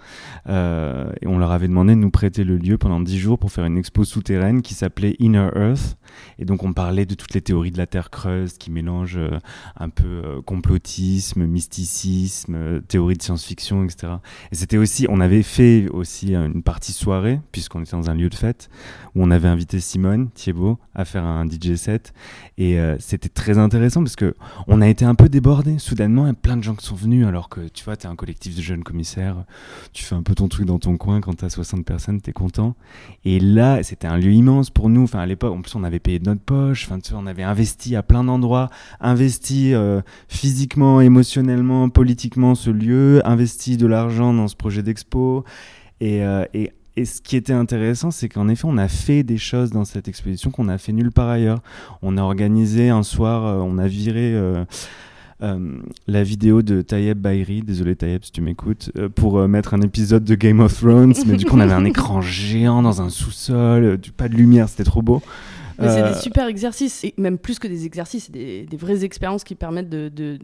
Euh, 0.48 1.12
et 1.22 1.28
on 1.28 1.38
leur 1.38 1.52
avait 1.52 1.68
demandé 1.68 1.94
de 1.94 2.00
nous 2.00 2.10
prêter 2.10 2.42
le 2.42 2.56
lieu 2.56 2.76
pendant 2.76 2.98
dix 2.98 3.20
jours 3.20 3.38
pour 3.38 3.52
faire 3.52 3.66
une 3.66 3.78
expo 3.78 4.02
souterraine 4.02 4.62
qui 4.62 4.74
s'appelait 4.74 5.14
Inner 5.20 5.48
Earth. 5.54 5.96
Et 6.40 6.44
donc 6.44 6.64
on 6.64 6.72
parlait 6.72 7.06
de 7.06 7.14
toutes 7.14 7.34
les 7.34 7.40
théories 7.40 7.70
de 7.70 7.78
la 7.78 7.86
Terre 7.86 8.10
creuse 8.10 8.58
qui 8.58 8.72
mélangent 8.72 9.16
euh, 9.16 9.38
un 9.78 9.88
peu 9.88 10.08
euh, 10.08 10.42
complotisme, 10.42 11.46
mysticisme, 11.46 12.82
théorie 12.88 13.16
de 13.16 13.22
science-fiction, 13.22 13.84
etc. 13.84 14.14
Et 14.50 14.56
c'était 14.56 14.78
aussi, 14.78 15.06
on 15.08 15.20
avait 15.20 15.44
fait 15.44 15.86
aussi 15.92 16.34
une 16.34 16.64
partie 16.64 16.92
soirée, 16.92 17.40
puisqu'on 17.52 17.82
était 17.82 17.92
dans 17.92 18.10
un 18.10 18.14
lieu 18.14 18.28
de 18.28 18.34
fête, 18.34 18.70
où 19.14 19.22
on 19.22 19.30
avait 19.30 19.46
invité 19.46 19.78
Simone 19.78 20.30
Thiebaud 20.30 20.78
à 20.96 21.04
faire 21.04 21.24
un 21.24 21.46
DJ 21.46 21.76
set. 21.76 22.12
Et 22.58 22.80
euh, 22.80 22.96
c'était 22.98 23.28
très 23.28 23.58
intéressant 23.58 24.02
parce 24.02 24.16
que 24.16 24.34
on 24.66 24.80
a 24.80 24.88
été 24.88 25.04
un 25.04 25.14
peu 25.14 25.28
débordé. 25.28 25.78
Soudainement, 25.78 26.24
il 26.24 26.28
y 26.28 26.30
a 26.30 26.34
plein 26.34 26.56
de 26.56 26.62
gens 26.62 26.74
qui 26.74 26.86
sont 26.86 26.94
venus 26.94 27.26
alors 27.26 27.50
que 27.50 27.68
tu 27.68 27.84
vois, 27.84 27.96
tu 27.96 28.06
es 28.06 28.10
un 28.10 28.16
collectif 28.16 28.56
de 28.56 28.62
jeunes 28.62 28.82
commissaires. 28.82 29.44
Tu 29.92 30.04
fais 30.04 30.14
un 30.14 30.22
peu 30.22 30.34
ton 30.34 30.48
truc 30.48 30.64
dans 30.64 30.78
ton 30.78 30.96
coin 30.96 31.20
quand 31.20 31.34
tu 31.34 31.44
as 31.44 31.50
60 31.50 31.84
personnes, 31.84 32.20
tu 32.20 32.30
es 32.30 32.32
content. 32.32 32.74
Et 33.26 33.40
là, 33.40 33.82
c'était 33.82 34.06
un 34.06 34.16
lieu 34.16 34.32
immense 34.32 34.70
pour 34.70 34.88
nous. 34.88 35.02
Enfin, 35.02 35.18
à 35.18 35.26
l'époque, 35.26 35.52
en 35.52 35.60
plus, 35.60 35.74
on 35.74 35.84
avait 35.84 35.98
payé 35.98 36.18
de 36.18 36.24
notre 36.24 36.40
poche. 36.40 36.86
Enfin, 36.86 36.98
tu 36.98 37.12
vois, 37.12 37.20
on 37.20 37.26
avait 37.26 37.42
investi 37.42 37.94
à 37.94 38.02
plein 38.02 38.24
d'endroits, 38.24 38.70
investi 39.00 39.74
euh, 39.74 40.00
physiquement, 40.28 41.02
émotionnellement, 41.02 41.90
politiquement 41.90 42.54
ce 42.54 42.70
lieu, 42.70 43.20
investi 43.26 43.76
de 43.76 43.86
l'argent 43.86 44.32
dans 44.32 44.48
ce 44.48 44.56
projet 44.56 44.82
d'expo. 44.82 45.44
Et, 46.00 46.24
euh, 46.24 46.44
et 46.54 46.72
et 46.96 47.04
ce 47.04 47.20
qui 47.20 47.36
était 47.36 47.52
intéressant, 47.52 48.10
c'est 48.10 48.28
qu'en 48.28 48.48
effet, 48.48 48.64
on 48.66 48.78
a 48.78 48.88
fait 48.88 49.22
des 49.22 49.36
choses 49.36 49.70
dans 49.70 49.84
cette 49.84 50.08
exposition 50.08 50.50
qu'on 50.50 50.68
a 50.68 50.78
fait 50.78 50.92
nulle 50.92 51.12
part 51.12 51.28
ailleurs. 51.28 51.60
On 52.00 52.16
a 52.16 52.22
organisé 52.22 52.88
un 52.88 53.02
soir, 53.02 53.44
euh, 53.44 53.56
on 53.58 53.76
a 53.76 53.86
viré 53.86 54.32
euh, 54.34 54.64
euh, 55.42 55.78
la 56.06 56.22
vidéo 56.22 56.62
de 56.62 56.80
Tayeb 56.80 57.18
Bayri, 57.18 57.60
désolé 57.60 57.96
Tayeb 57.96 58.24
si 58.24 58.32
tu 58.32 58.40
m'écoutes, 58.40 58.90
pour 59.14 59.46
mettre 59.46 59.74
un 59.74 59.82
épisode 59.82 60.24
de 60.24 60.34
Game 60.34 60.60
of 60.60 60.74
Thrones, 60.80 61.12
mais 61.26 61.36
du 61.36 61.44
coup 61.44 61.56
on 61.56 61.60
avait 61.60 61.74
un 61.74 61.84
écran 61.84 62.22
géant 62.22 62.80
dans 62.80 63.02
un 63.02 63.10
sous-sol, 63.10 63.98
pas 64.16 64.28
de 64.28 64.34
lumière, 64.34 64.70
c'était 64.70 64.84
trop 64.84 65.02
beau. 65.02 65.22
C'est 65.78 66.14
des 66.14 66.18
super 66.18 66.46
exercices, 66.46 67.04
et 67.04 67.12
même 67.18 67.36
plus 67.36 67.58
que 67.58 67.68
des 67.68 67.84
exercices, 67.84 68.24
c'est 68.24 68.32
des, 68.32 68.64
des, 68.64 68.76
vraies 68.78 69.04
expériences 69.04 69.44
qui 69.44 69.54
permettent 69.54 69.90
de, 69.90 70.08
de, 70.08 70.38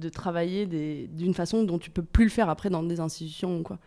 de 0.00 0.08
travailler 0.08 0.66
d'une 0.66 1.34
façon 1.34 1.62
dont 1.62 1.78
tu 1.78 1.90
peux 1.90 2.02
plus 2.02 2.24
le 2.24 2.30
faire 2.30 2.48
après 2.48 2.70
dans 2.70 2.82
des 2.82 3.00
institutions. 3.00 3.62
Quoi. 3.62 3.78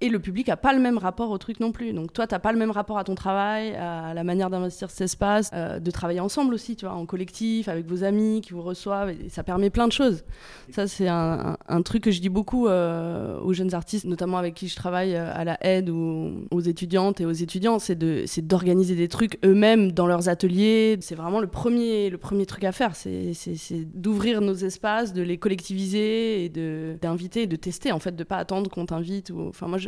Et 0.00 0.08
le 0.08 0.18
public 0.18 0.48
a 0.48 0.56
pas 0.56 0.72
le 0.72 0.80
même 0.80 0.98
rapport 0.98 1.30
au 1.30 1.38
truc 1.38 1.58
non 1.60 1.72
plus. 1.72 1.92
Donc 1.92 2.12
toi, 2.12 2.26
tu 2.26 2.34
n'as 2.34 2.38
pas 2.38 2.52
le 2.52 2.58
même 2.58 2.70
rapport 2.70 2.98
à 2.98 3.04
ton 3.04 3.14
travail, 3.14 3.74
à 3.74 4.12
la 4.14 4.24
manière 4.24 4.50
d'investir 4.50 4.90
cet 4.90 5.02
espace, 5.02 5.50
euh, 5.54 5.78
de 5.78 5.90
travailler 5.90 6.20
ensemble 6.20 6.52
aussi, 6.52 6.76
tu 6.76 6.84
vois, 6.84 6.94
en 6.94 7.06
collectif, 7.06 7.68
avec 7.68 7.86
vos 7.86 8.04
amis 8.04 8.42
qui 8.42 8.52
vous 8.52 8.62
reçoivent. 8.62 9.10
Et 9.10 9.28
ça 9.28 9.42
permet 9.42 9.70
plein 9.70 9.88
de 9.88 9.92
choses. 9.92 10.24
Ça, 10.70 10.86
c'est 10.86 11.08
un, 11.08 11.56
truc 11.84 12.02
que 12.04 12.10
je 12.10 12.20
dis 12.20 12.28
beaucoup 12.28 12.66
euh, 12.66 13.38
aux 13.40 13.52
jeunes 13.52 13.74
artistes, 13.74 14.06
notamment 14.06 14.38
avec 14.38 14.54
qui 14.54 14.68
je 14.68 14.76
travaille 14.76 15.14
euh, 15.14 15.30
à 15.32 15.44
la 15.44 15.56
aide 15.64 15.88
ou 15.88 16.46
aux 16.50 16.60
étudiantes 16.60 17.20
et 17.20 17.26
aux 17.26 17.32
étudiants, 17.32 17.78
c'est 17.78 17.96
d'organiser 17.96 18.96
des 18.96 19.08
trucs 19.08 19.38
eux-mêmes 19.44 19.92
dans 19.92 20.06
leurs 20.06 20.28
ateliers. 20.28 20.98
C'est 21.00 21.14
vraiment 21.14 21.40
le 21.40 21.46
premier, 21.46 22.10
le 22.10 22.18
premier 22.18 22.44
truc 22.44 22.64
à 22.64 22.72
faire. 22.72 22.96
C'est 22.96 23.32
d'ouvrir 23.94 24.40
nos 24.40 24.54
espaces, 24.54 25.12
de 25.12 25.22
les 25.22 25.38
collectiviser 25.56 26.44
et 26.44 26.48
d'inviter 27.00 27.42
et 27.42 27.46
de 27.46 27.56
tester, 27.56 27.92
en 27.92 27.98
fait, 27.98 28.14
de 28.14 28.24
pas 28.24 28.36
attendre 28.36 28.70
qu'on 28.70 28.86
t'invite. 28.86 29.30
Ou... 29.30 29.48
Enfin, 29.48 29.66
moi, 29.68 29.78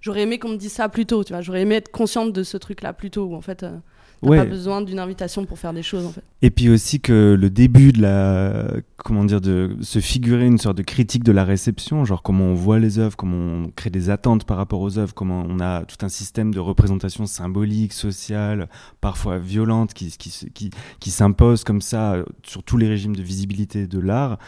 j'aurais 0.00 0.22
aimé 0.22 0.38
qu'on 0.38 0.50
me 0.50 0.56
dise 0.56 0.72
ça 0.72 0.88
plus 0.88 1.06
tôt, 1.06 1.24
tu 1.24 1.32
vois. 1.32 1.42
J'aurais 1.42 1.62
aimé 1.62 1.76
être 1.76 1.90
consciente 1.90 2.32
de 2.32 2.42
ce 2.42 2.56
truc-là 2.56 2.92
plus 2.92 3.10
tôt, 3.10 3.26
où 3.26 3.34
en 3.34 3.40
fait, 3.40 3.62
euh, 3.62 3.76
t'as 4.22 4.36
pas 4.36 4.44
besoin 4.44 4.82
d'une 4.82 4.98
invitation 4.98 5.44
pour 5.44 5.58
faire 5.58 5.72
des 5.72 5.82
choses, 5.82 6.06
en 6.06 6.10
fait. 6.10 6.22
Et 6.42 6.50
puis 6.50 6.68
aussi 6.68 7.00
que 7.00 7.36
le 7.38 7.50
début 7.50 7.92
de 7.92 8.02
la, 8.02 8.66
comment 8.96 9.24
dire, 9.24 9.40
de 9.40 9.76
se 9.80 10.00
figurer 10.00 10.46
une 10.46 10.58
sorte 10.58 10.76
de 10.76 10.82
critique 10.82 11.22
de 11.22 11.32
la 11.32 11.44
réception, 11.44 12.04
genre 12.04 12.22
comment 12.22 12.46
on 12.46 12.54
voit 12.54 12.80
les 12.80 12.98
œuvres, 12.98 13.16
comment 13.16 13.36
on 13.36 13.70
crée 13.70 13.90
des 13.90 14.10
attentes 14.10 14.44
par 14.44 14.56
rapport 14.56 14.80
aux 14.80 14.98
œuvres, 14.98 15.14
comment 15.14 15.44
on 15.48 15.60
a 15.60 15.84
tout 15.84 16.04
un 16.04 16.08
système 16.08 16.52
de 16.52 16.58
représentation 16.58 17.26
symbolique, 17.26 17.92
sociale, 17.92 18.68
parfois 19.00 19.38
violente, 19.38 19.94
qui, 19.94 20.10
qui, 20.18 20.50
qui, 20.52 20.70
qui 20.98 21.10
s'impose 21.10 21.62
comme 21.62 21.80
ça 21.80 22.16
sur 22.42 22.64
tous 22.64 22.76
les 22.76 22.88
régimes 22.88 23.14
de 23.14 23.22
visibilité 23.22 23.86
de 23.86 24.00
l'art 24.00 24.38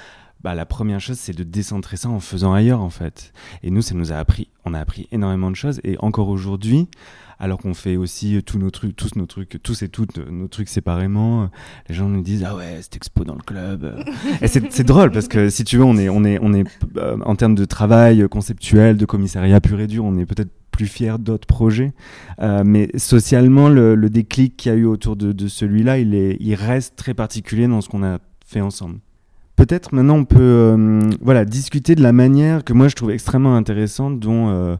bah, 0.44 0.54
la 0.54 0.66
première 0.66 1.00
chose, 1.00 1.16
c'est 1.18 1.34
de 1.34 1.42
décentrer 1.42 1.96
ça 1.96 2.10
en 2.10 2.20
faisant 2.20 2.52
ailleurs, 2.52 2.82
en 2.82 2.90
fait. 2.90 3.32
Et 3.62 3.70
nous, 3.70 3.80
ça 3.80 3.94
nous 3.94 4.12
a 4.12 4.16
appris, 4.16 4.48
on 4.66 4.74
a 4.74 4.78
appris 4.78 5.08
énormément 5.10 5.50
de 5.50 5.56
choses. 5.56 5.80
Et 5.84 5.96
encore 6.00 6.28
aujourd'hui, 6.28 6.86
alors 7.38 7.58
qu'on 7.58 7.72
fait 7.72 7.96
aussi 7.96 8.42
tous 8.44 8.58
nos 8.58 8.70
trucs, 8.70 8.94
tous 8.94 9.16
nos 9.16 9.24
trucs, 9.24 9.58
tous 9.62 9.82
et 9.82 9.88
toutes 9.88 10.18
nos 10.18 10.46
trucs 10.46 10.68
séparément, 10.68 11.48
les 11.88 11.94
gens 11.94 12.10
nous 12.10 12.22
disent 12.22 12.44
ah 12.46 12.54
ouais, 12.54 12.78
cette 12.82 12.94
expo 12.94 13.24
dans 13.24 13.34
le 13.34 13.40
club. 13.40 14.04
et 14.42 14.46
c'est 14.46 14.84
drôle 14.84 15.10
parce 15.12 15.28
que 15.28 15.48
si 15.48 15.64
tu 15.64 15.78
veux, 15.78 15.84
on 15.84 15.96
est, 15.96 16.10
on 16.10 16.24
est, 16.24 16.38
on 16.42 16.52
est 16.52 16.64
euh, 16.98 17.16
en 17.24 17.36
termes 17.36 17.54
de 17.54 17.64
travail 17.64 18.28
conceptuel, 18.28 18.98
de 18.98 19.06
commissariat 19.06 19.62
pur 19.62 19.80
et 19.80 19.86
dur, 19.86 20.04
on 20.04 20.18
est 20.18 20.26
peut-être 20.26 20.50
plus 20.70 20.86
fier 20.86 21.18
d'autres 21.18 21.46
projets. 21.46 21.94
Euh, 22.40 22.64
mais 22.66 22.90
socialement, 22.98 23.70
le, 23.70 23.96
déclic 24.10 24.58
qu'il 24.58 24.72
y 24.72 24.74
a 24.74 24.78
eu 24.78 24.84
autour 24.84 25.16
de, 25.16 25.32
de 25.32 25.48
celui-là, 25.48 25.98
il, 25.98 26.14
est, 26.14 26.36
il 26.38 26.54
reste 26.54 26.96
très 26.96 27.14
particulier 27.14 27.66
dans 27.66 27.80
ce 27.80 27.88
qu'on 27.88 28.04
a 28.04 28.18
fait 28.44 28.60
ensemble. 28.60 28.98
Peut-être 29.56 29.94
maintenant 29.94 30.16
on 30.16 30.25
peut 30.25 30.40
euh, 30.40 31.00
voilà, 31.20 31.44
discuter 31.44 31.94
de 31.94 32.02
la 32.02 32.12
manière 32.12 32.64
que 32.64 32.73
moi 32.73 32.88
je 32.88 32.96
trouve 32.96 33.12
extrêmement 33.12 33.54
intéressante 33.54 34.18
dont 34.18 34.49
euh, 34.49 34.76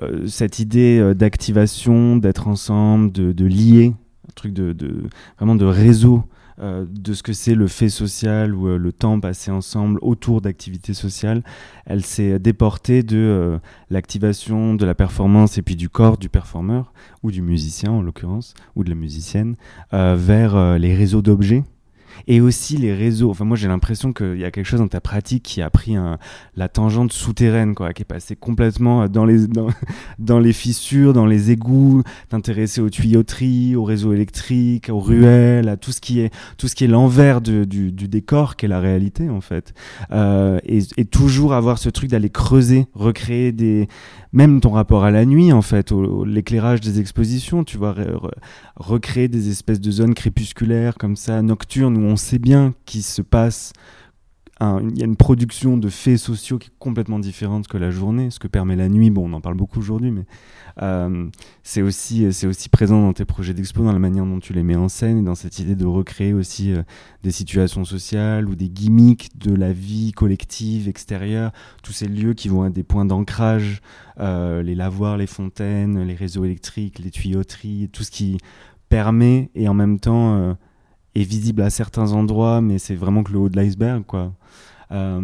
euh, 0.00 0.26
cette 0.28 0.60
idée 0.60 1.12
d'activation, 1.14 2.16
d'être 2.16 2.46
ensemble, 2.46 3.10
de, 3.10 3.44
lier, 3.44 3.94
un 4.28 4.32
truc 4.36 4.52
de, 4.52 4.74
vraiment 5.38 5.56
de 5.56 5.64
réseau 5.64 6.24
de 6.58 7.12
ce 7.12 7.24
que 7.24 7.32
c'est 7.32 7.56
le 7.56 7.66
fait 7.66 7.88
social 7.88 8.54
ou 8.54 8.78
le 8.78 8.92
temps 8.92 9.18
passé 9.18 9.50
ensemble 9.50 9.98
autour 10.00 10.40
d'activités 10.40 10.94
sociales, 10.94 11.42
elle 11.86 12.04
s'est 12.04 12.38
déportée 12.38 13.02
de 13.02 13.58
l'activation 13.90 14.74
de 14.74 14.86
la 14.86 14.94
performance 14.94 15.58
et 15.58 15.62
puis 15.62 15.74
du 15.74 15.88
corps 15.88 16.18
du 16.18 16.28
performeur 16.28 16.92
ou 17.24 17.32
du 17.32 17.42
musicien 17.42 17.90
en 17.90 18.00
l'occurrence 18.00 18.54
ou 18.76 18.84
de 18.84 18.90
la 18.90 18.94
musicienne 18.94 19.56
vers 19.90 20.78
les 20.78 20.94
réseaux 20.94 21.22
d'objets 21.22 21.64
et 22.26 22.40
aussi 22.40 22.76
les 22.76 22.94
réseaux. 22.94 23.30
Enfin, 23.30 23.44
moi, 23.44 23.56
j'ai 23.56 23.68
l'impression 23.68 24.12
qu'il 24.12 24.38
y 24.38 24.44
a 24.44 24.50
quelque 24.50 24.66
chose 24.66 24.80
dans 24.80 24.88
ta 24.88 25.00
pratique 25.00 25.42
qui 25.42 25.62
a 25.62 25.70
pris 25.70 25.96
la 26.56 26.68
tangente 26.68 27.12
souterraine, 27.12 27.74
quoi, 27.74 27.92
qui 27.92 28.02
est 28.02 28.06
passé 28.06 28.36
complètement 28.36 29.08
dans 29.08 29.24
les, 29.24 29.46
dans, 30.18 30.38
les 30.38 30.52
fissures, 30.52 31.12
dans 31.12 31.26
les 31.26 31.50
égouts, 31.50 32.02
t'intéresser 32.28 32.80
aux 32.80 32.90
tuyauteries, 32.90 33.76
aux 33.76 33.84
réseaux 33.84 34.12
électriques, 34.12 34.88
aux 34.90 35.00
ruelles, 35.00 35.68
à 35.68 35.76
tout 35.76 35.92
ce 35.92 36.00
qui 36.00 36.20
est, 36.20 36.32
tout 36.56 36.68
ce 36.68 36.74
qui 36.74 36.84
est 36.84 36.88
l'envers 36.88 37.40
du, 37.40 37.66
du, 37.66 38.08
décor, 38.08 38.56
qui 38.56 38.66
est 38.66 38.68
la 38.68 38.80
réalité, 38.80 39.28
en 39.28 39.40
fait. 39.40 39.74
Euh, 40.10 40.58
et, 40.64 40.82
toujours 41.12 41.52
avoir 41.52 41.78
ce 41.78 41.90
truc 41.90 42.10
d'aller 42.10 42.30
creuser, 42.30 42.86
recréer 42.94 43.52
des, 43.52 43.88
même 44.32 44.60
ton 44.60 44.70
rapport 44.70 45.04
à 45.04 45.10
la 45.10 45.26
nuit, 45.26 45.52
en 45.52 45.62
fait, 45.62 45.92
l'éclairage 46.26 46.80
des 46.80 47.00
expositions, 47.00 47.64
tu 47.64 47.76
vois, 47.76 47.94
recréer 48.76 49.28
des 49.28 49.50
espèces 49.50 49.80
de 49.80 49.90
zones 49.90 50.14
crépusculaires 50.14 50.94
comme 50.94 51.16
ça, 51.16 51.42
nocturnes, 51.42 51.96
on 52.04 52.16
sait 52.16 52.38
bien 52.38 52.74
qu'il 52.84 53.02
se 53.02 53.22
passe 53.22 53.72
il 54.80 54.98
y 54.98 55.02
a 55.02 55.06
une 55.06 55.16
production 55.16 55.76
de 55.76 55.88
faits 55.88 56.18
sociaux 56.18 56.58
qui 56.58 56.68
est 56.68 56.78
complètement 56.78 57.18
différente 57.18 57.66
que 57.66 57.78
la 57.78 57.90
journée, 57.90 58.30
ce 58.30 58.38
que 58.38 58.46
permet 58.46 58.76
la 58.76 58.88
nuit. 58.88 59.10
Bon, 59.10 59.28
on 59.28 59.32
en 59.32 59.40
parle 59.40 59.56
beaucoup 59.56 59.80
aujourd'hui, 59.80 60.10
mais 60.10 60.24
euh, 60.82 61.28
c'est 61.62 61.82
aussi, 61.82 62.26
aussi 62.26 62.68
présent 62.68 63.02
dans 63.02 63.12
tes 63.12 63.24
projets 63.24 63.54
d'expo, 63.54 63.82
dans 63.82 63.92
la 63.92 63.98
manière 63.98 64.24
dont 64.24 64.38
tu 64.38 64.52
les 64.52 64.62
mets 64.62 64.76
en 64.76 64.88
scène 64.88 65.18
et 65.18 65.22
dans 65.22 65.34
cette 65.34 65.58
idée 65.58 65.74
de 65.74 65.84
recréer 65.84 66.32
aussi 66.32 66.72
euh, 66.72 66.82
des 67.22 67.32
situations 67.32 67.84
sociales 67.84 68.48
ou 68.48 68.54
des 68.54 68.68
gimmicks 68.68 69.36
de 69.36 69.54
la 69.54 69.72
vie 69.72 70.12
collective 70.12 70.88
extérieure, 70.88 71.50
tous 71.82 71.92
ces 71.92 72.06
lieux 72.06 72.34
qui 72.34 72.48
vont 72.48 72.64
être 72.66 72.72
des 72.72 72.84
points 72.84 73.04
d'ancrage, 73.04 73.80
euh, 74.20 74.62
les 74.62 74.74
lavoirs, 74.74 75.16
les 75.16 75.26
fontaines, 75.26 76.04
les 76.04 76.14
réseaux 76.14 76.44
électriques, 76.44 76.98
les 77.00 77.10
tuyauteries, 77.10 77.90
tout 77.92 78.04
ce 78.04 78.10
qui 78.10 78.38
permet 78.88 79.50
et 79.54 79.68
en 79.68 79.74
même 79.74 79.98
temps 79.98 80.56
est 81.14 81.22
visible 81.22 81.62
à 81.62 81.70
certains 81.70 82.12
endroits, 82.12 82.60
mais 82.60 82.78
c'est 82.78 82.94
vraiment 82.94 83.22
que 83.22 83.32
le 83.32 83.38
haut 83.38 83.48
de 83.48 83.56
l'iceberg, 83.56 84.04
quoi. 84.06 84.32
Euh, 84.92 85.20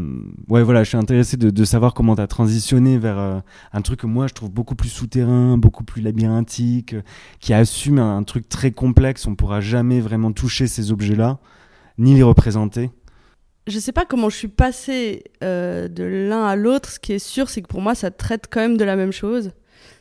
ouais, 0.48 0.62
voilà, 0.62 0.83
je 0.83 0.88
suis 0.88 0.96
intéressé 0.96 1.37
de, 1.37 1.64
savoir 1.64 1.92
comment 1.92 2.16
tu 2.16 2.22
as 2.22 2.27
transitionné 2.27 2.96
vers 2.96 3.18
euh, 3.18 3.38
un 3.72 3.83
truc 3.83 4.01
que 4.01 4.07
moi 4.07 4.27
je 4.27 4.33
trouve 4.33 4.51
beaucoup 4.51 4.74
plus 4.74 4.88
souterrain, 4.88 5.59
beaucoup 5.59 5.85
plus 5.85 6.01
labyrinthique, 6.01 6.96
qui 7.38 7.53
assume 7.53 7.98
un, 7.98 8.22
truc 8.22 8.48
très 8.48 8.70
complexe. 8.70 9.27
On 9.27 9.35
pourra 9.35 9.61
jamais 9.61 10.01
vraiment 10.01 10.33
toucher 10.33 10.66
ces 10.66 10.90
objets-là, 10.90 11.38
ni 11.98 12.14
les 12.14 12.22
représenter. 12.22 12.90
Je 13.66 13.79
sais 13.79 13.92
pas 13.92 14.07
comment 14.07 14.31
je 14.31 14.37
suis 14.37 14.48
passé 14.48 15.24
euh, 15.44 15.88
de 15.88 16.03
l'un 16.03 16.46
à 16.46 16.57
l'autre. 16.57 16.88
Ce 16.90 16.98
qui 16.98 17.12
est 17.12 17.18
sûr, 17.18 17.51
c'est 17.51 17.61
que 17.61 17.68
pour 17.68 17.83
moi, 17.83 17.94
ça 17.94 18.11
traite 18.11 18.46
quand 18.51 18.61
même 18.61 18.79
de 18.79 18.85
la 18.85 18.96
même 18.96 19.12
chose. 19.12 19.53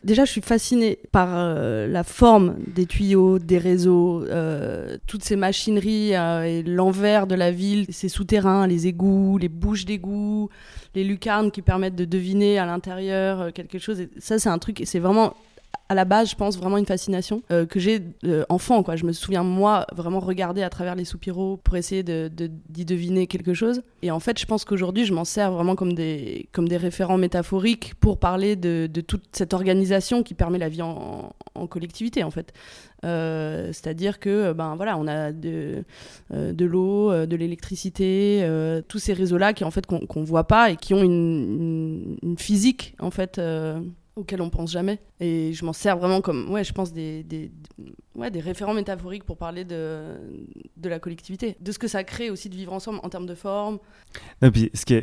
Déjà, 0.03 0.25
je 0.25 0.31
suis 0.31 0.41
fascinée 0.41 0.99
par 1.11 1.29
euh, 1.31 1.87
la 1.87 2.03
forme 2.03 2.57
des 2.67 2.85
tuyaux, 2.85 3.39
des 3.39 3.57
réseaux, 3.57 4.23
euh, 4.23 4.97
toutes 5.07 5.23
ces 5.23 5.35
machineries 5.35 6.15
euh, 6.15 6.43
et 6.43 6.63
l'envers 6.63 7.27
de 7.27 7.35
la 7.35 7.51
ville, 7.51 7.87
ces 7.89 8.07
souterrains, 8.07 8.67
les 8.67 8.87
égouts, 8.87 9.37
les 9.37 9.49
bouches 9.49 9.85
d'égouts, 9.85 10.49
les 10.95 11.03
lucarnes 11.03 11.51
qui 11.51 11.61
permettent 11.61 11.95
de 11.95 12.05
deviner 12.05 12.59
à 12.59 12.65
l'intérieur 12.65 13.51
quelque 13.53 13.79
chose. 13.79 14.03
Ça, 14.19 14.39
c'est 14.39 14.49
un 14.49 14.59
truc, 14.59 14.83
c'est 14.85 14.99
vraiment 14.99 15.33
à 15.89 15.95
la 15.95 16.06
base, 16.06 16.30
je 16.30 16.36
pense 16.36 16.58
vraiment 16.58 16.78
une 16.78 16.86
fascination 16.86 17.41
euh, 17.52 17.65
que 17.65 17.80
j'ai 17.80 18.02
euh, 18.26 18.43
enfant. 18.50 18.84
Quoi. 18.84 18.95
Je 18.97 19.06
me 19.06 19.13
souviens, 19.13 19.43
moi, 19.43 19.86
vraiment 19.95 20.19
regarder 20.19 20.62
à 20.62 20.69
travers 20.69 20.95
les 20.95 21.06
soupiraux 21.06 21.58
pour 21.58 21.78
essayer 21.78 22.04
d'y 22.04 22.30
de, 22.30 22.84
deviner 22.84 23.28
quelque 23.28 23.54
chose. 23.54 23.82
Et 24.02 24.12
en 24.12 24.19
fait, 24.19 24.38
je 24.38 24.45
pense 24.45 24.65
qu'aujourd'hui, 24.65 25.06
je 25.06 25.13
m'en 25.13 25.23
sers 25.23 25.52
vraiment 25.52 25.76
comme 25.76 25.93
des, 25.93 26.50
comme 26.52 26.67
des 26.67 26.78
référents 26.78 27.17
métaphoriques 27.17 27.95
pour 27.95 28.19
parler 28.19 28.56
de, 28.56 28.89
de 28.91 29.02
toute 29.02 29.23
cette 29.32 29.54
organisation 29.54 30.23
qui 30.23 30.34
permet 30.34 30.58
la 30.58 30.69
vie 30.69 30.82
en, 30.82 31.34
collectivité, 31.69 32.23
en 32.23 32.32
fait. 32.32 32.54
Euh, 33.04 33.67
c'est-à-dire 33.67 34.19
que 34.19 34.54
ben 34.54 34.76
voilà, 34.76 34.97
on 34.97 35.08
a 35.08 35.32
de, 35.32 35.84
de 36.32 36.65
l'eau, 36.65 37.26
de 37.26 37.36
l'électricité, 37.36 38.47
tous 38.88 39.00
ces 39.00 39.13
réseaux-là 39.13 39.54
qui 39.54 39.63
en 39.63 39.71
fait 39.71 39.86
qu'on 39.88 40.00
ne 40.15 40.26
voit 40.26 40.45
pas 40.45 40.69
et 40.69 40.76
qui 40.76 40.93
ont 40.93 41.02
une, 41.02 41.08
une, 41.12 42.17
une 42.21 42.38
physique 42.38 42.95
en 43.00 43.10
fait 43.10 43.41
auquel 44.17 44.41
on 44.41 44.49
pense 44.49 44.71
jamais. 44.71 44.99
Et 45.19 45.53
je 45.53 45.63
m'en 45.63 45.73
sers 45.73 45.97
vraiment 45.97 46.21
comme, 46.21 46.49
ouais, 46.51 46.63
je 46.63 46.73
pense, 46.73 46.91
des, 46.91 47.23
des, 47.23 47.51
ouais, 48.15 48.32
des 48.32 48.39
référents 48.39 48.73
métaphoriques 48.73 49.23
pour 49.23 49.38
parler 49.38 49.63
de, 49.63 50.15
de 50.75 50.89
la 50.89 50.99
collectivité, 50.99 51.56
de 51.62 51.71
ce 51.71 51.80
que 51.80 51.88
ça 51.88 52.03
crée 52.03 52.30
aussi 52.30 52.49
de 52.49 52.56
vivre 52.56 52.73
ensemble 52.73 52.99
en 53.03 53.10
termes 53.10 53.27
de 53.27 53.36
forme. 53.36 53.80
Et 54.41 54.51
puis, 54.51 54.71
ce, 54.73 54.86
qui 54.86 54.95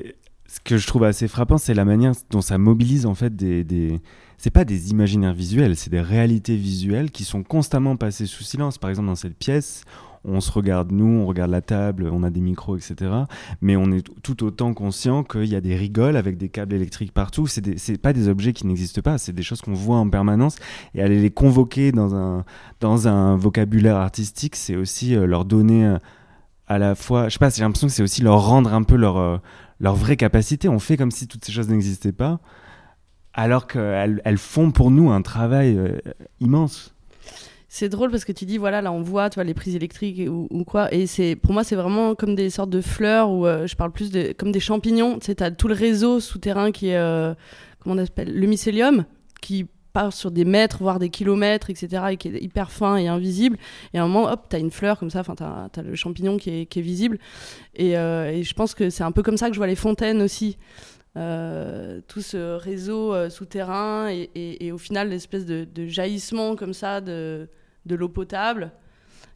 ce 0.47 0.61
que 0.61 0.77
je 0.77 0.87
trouve 0.87 1.05
assez 1.05 1.29
frappant, 1.29 1.57
c'est 1.57 1.75
la 1.75 1.85
manière 1.85 2.13
dont 2.31 2.43
ça 2.43 2.59
mobilise 2.59 3.07
en 3.07 3.15
fait 3.15 3.35
des. 3.35 3.65
des... 3.65 4.01
C'est 4.37 4.51
pas 4.51 4.65
des 4.65 4.91
imaginaires 4.91 5.33
visuels, 5.33 5.77
c'est 5.77 5.91
des 5.91 6.01
réalités 6.01 6.57
visuelles 6.57 7.11
qui 7.11 7.25
sont 7.25 7.43
constamment 7.43 7.97
passées 7.97 8.27
sous 8.27 8.43
silence. 8.43 8.79
Par 8.79 8.91
exemple, 8.91 9.07
dans 9.07 9.15
cette 9.15 9.39
pièce, 9.39 9.85
on 10.25 10.41
se 10.41 10.51
regarde 10.51 10.91
nous, 10.91 11.21
on 11.21 11.27
regarde 11.27 11.51
la 11.51 11.61
table, 11.61 12.09
on 12.11 12.23
a 12.23 12.31
des 12.31 12.41
micros, 12.41 12.77
etc. 12.77 13.11
Mais 13.61 13.77
on 13.77 13.93
est 13.93 14.05
tout 14.23 14.45
autant 14.45 14.73
conscient 14.73 15.23
qu'il 15.23 15.47
y 15.47 15.55
a 15.55 15.61
des 15.61 15.77
rigoles 15.77 16.17
avec 16.17 16.37
des 16.39 16.49
câbles 16.49 16.75
électriques 16.75 17.13
partout. 17.13 17.47
C'est 17.47 17.99
pas 17.99 18.13
des 18.13 18.29
objets 18.29 18.53
qui 18.53 18.67
n'existent 18.67 19.03
pas, 19.03 19.19
c'est 19.19 19.33
des 19.33 19.43
choses 19.43 19.61
qu'on 19.61 19.75
voit 19.75 19.99
en 19.99 20.09
permanence. 20.09 20.57
Et 20.95 21.03
aller 21.03 21.21
les 21.21 21.31
convoquer 21.31 21.93
dans 21.93 22.15
un, 22.15 22.45
dans 22.81 23.07
un 23.07 23.37
vocabulaire 23.37 23.97
artistique, 23.97 24.57
c'est 24.57 24.77
aussi 24.77 25.15
euh, 25.15 25.27
leur 25.27 25.45
donner 25.45 25.85
euh, 25.85 25.99
à 26.67 26.79
la 26.79 26.95
fois, 26.95 27.29
je 27.29 27.35
sais 27.35 27.39
pas, 27.39 27.51
j'ai 27.51 27.63
l'impression 27.63 27.89
que 27.89 27.93
c'est 27.93 28.03
aussi 28.03 28.23
leur 28.23 28.47
rendre 28.47 28.73
un 28.73 28.83
peu 28.83 28.97
leur, 28.97 29.19
euh, 29.19 29.37
leur 29.79 29.95
vraie 29.95 30.17
capacité. 30.17 30.69
On 30.69 30.79
fait 30.79 30.97
comme 30.97 31.11
si 31.11 31.29
toutes 31.29 31.45
ces 31.45 31.53
choses 31.53 31.69
n'existaient 31.69 32.13
pas, 32.13 32.41
alors 33.35 33.67
qu'elles 33.67 34.23
elles 34.25 34.39
font 34.39 34.71
pour 34.71 34.91
nous 34.91 35.11
un 35.11 35.21
travail 35.21 35.79
immense 36.41 36.95
C'est 37.77 37.89
drôle 37.89 38.09
parce 38.13 38.25
que 38.25 38.31
tu 38.31 38.45
dis, 38.45 38.57
voilà, 38.57 38.83
là 38.83 38.93
on 38.93 39.03
voit 39.03 39.29
les 39.43 39.53
prises 39.53 39.75
électriques 39.75 40.31
ou, 40.31 40.65
quoi. 40.65 40.95
Et 40.95 41.09
c'est, 41.09 41.35
pour 41.35 41.53
moi, 41.53 41.65
c'est 41.65 41.75
vraiment 41.75 42.15
comme 42.15 42.37
des 42.37 42.49
sortes 42.49 42.71
de 42.71 42.81
fleurs 42.81 43.33
ou 43.33 43.47
je 43.47 43.75
parle 43.75 43.91
plus 43.91 44.13
de, 44.13 44.33
comme 44.33 44.53
des 44.53 44.61
champignons. 44.61 45.19
Tu 45.19 45.27
sais, 45.27 45.43
as 45.43 45.51
tout 45.51 45.67
le 45.67 45.75
réseau 45.75 46.21
souterrain 46.21 46.71
qui 46.71 46.91
est, 46.91 47.35
comment 47.81 47.97
on 47.97 47.99
appelle, 47.99 48.33
le 48.33 48.47
mycélium, 48.47 49.05
qui 49.43 49.67
part 49.93 50.13
sur 50.13 50.31
des 50.31 50.45
mètres, 50.45 50.79
voire 50.81 50.99
des 50.99 51.09
kilomètres, 51.09 51.71
etc., 51.71 52.03
et 52.11 52.17
qui 52.17 52.29
est 52.29 52.43
hyper 52.43 52.71
fin 52.71 52.97
et 52.97 53.09
invisible. 53.09 53.57
Et 53.95 53.99
à 53.99 54.05
un 54.05 54.09
moment, 54.09 54.31
hop, 54.31 54.47
tu 54.51 54.57
as 54.57 54.59
une 54.59 54.73
fleur 54.73 54.99
comme 54.99 55.11
ça, 55.11 55.21
enfin, 55.21 55.35
tu 55.35 55.81
as, 55.81 55.83
le 55.83 55.95
champignon 55.95 56.37
qui 56.37 56.51
est, 56.51 56.79
visible. 56.79 57.19
Et, 57.75 57.97
euh, 57.97 58.31
et, 58.31 58.43
je 58.43 58.55
pense 58.55 58.75
que 58.75 58.91
c'est 58.91 59.05
un 59.05 59.13
peu 59.13 59.23
comme 59.23 59.37
ça 59.37 59.49
que 59.49 59.55
je 59.55 59.59
vois 59.59 59.67
les 59.67 59.77
fontaines 59.77 60.21
aussi. 60.21 60.59
Euh, 61.17 62.01
tout 62.09 62.23
ce 62.23 62.57
réseau 62.57 63.15
euh, 63.15 63.31
souterrain 63.31 64.09
et, 64.11 64.73
au 64.73 64.79
final, 64.79 65.11
l'espèce 65.11 65.47
de, 65.47 65.65
de, 65.65 65.87
jaillissement 65.87 66.57
comme 66.57 66.75
ça 66.75 67.01
de, 67.01 67.49
de 67.87 67.95
l'eau 67.95 68.09
potable, 68.09 68.73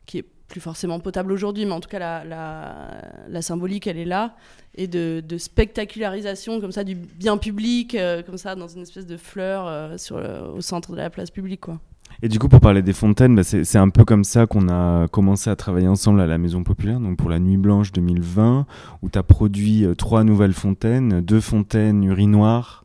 qui 0.07 0.19
est 0.19 0.25
plus 0.49 0.61
forcément 0.61 0.99
potable 0.99 1.33
aujourd'hui, 1.33 1.67
mais 1.67 1.73
en 1.73 1.81
tout 1.81 1.91
cas 1.91 2.25
la, 2.25 3.43
symbolique 3.43 3.87
elle 3.87 3.99
est 3.99 4.05
là, 4.05 4.37
et 4.75 4.87
de, 4.87 5.23
spectacularisation 5.37 6.61
comme 6.61 6.73
ça 6.73 6.85
du 6.85 6.95
bien 6.95 7.37
public, 7.37 7.95
euh, 7.95 8.23
comme 8.23 8.39
ça 8.39 8.55
dans 8.55 8.69
une 8.69 8.83
espèce 8.83 9.07
de 9.07 9.17
fleur 9.17 9.67
euh, 9.67 9.99
sur 9.99 10.17
au 10.17 10.61
centre 10.61 10.93
de 10.93 10.97
la 10.97 11.11
place 11.11 11.31
publique 11.31 11.61
quoi. 11.61 11.81
Et 12.23 12.29
du 12.29 12.39
coup, 12.41 12.49
pour 12.49 12.61
parler 12.61 12.83
des 12.83 12.93
fontaines, 12.93 13.37
bah 13.37 13.45
c'est 13.45 13.79
un 13.79 13.91
peu 13.91 14.05
comme 14.05 14.25
ça 14.25 14.47
qu'on 14.47 14.69
a 14.69 15.07
commencé 15.09 15.51
à 15.51 15.57
travailler 15.57 15.87
ensemble 15.87 16.21
à 16.21 16.27
la 16.27 16.37
Maison 16.37 16.65
Populaire, 16.65 16.99
donc 16.99 17.17
pour 17.17 17.31
la 17.31 17.39
Nuit 17.39 17.57
Blanche 17.57 17.93
2020, 17.93 18.67
où 19.03 19.09
tu 19.09 19.19
as 19.19 19.23
produit 19.23 19.85
euh, 19.85 19.95
trois 19.95 20.25
nouvelles 20.25 20.53
fontaines, 20.53 21.21
deux 21.21 21.41
fontaines 21.41 22.03
urinoirs, 22.03 22.85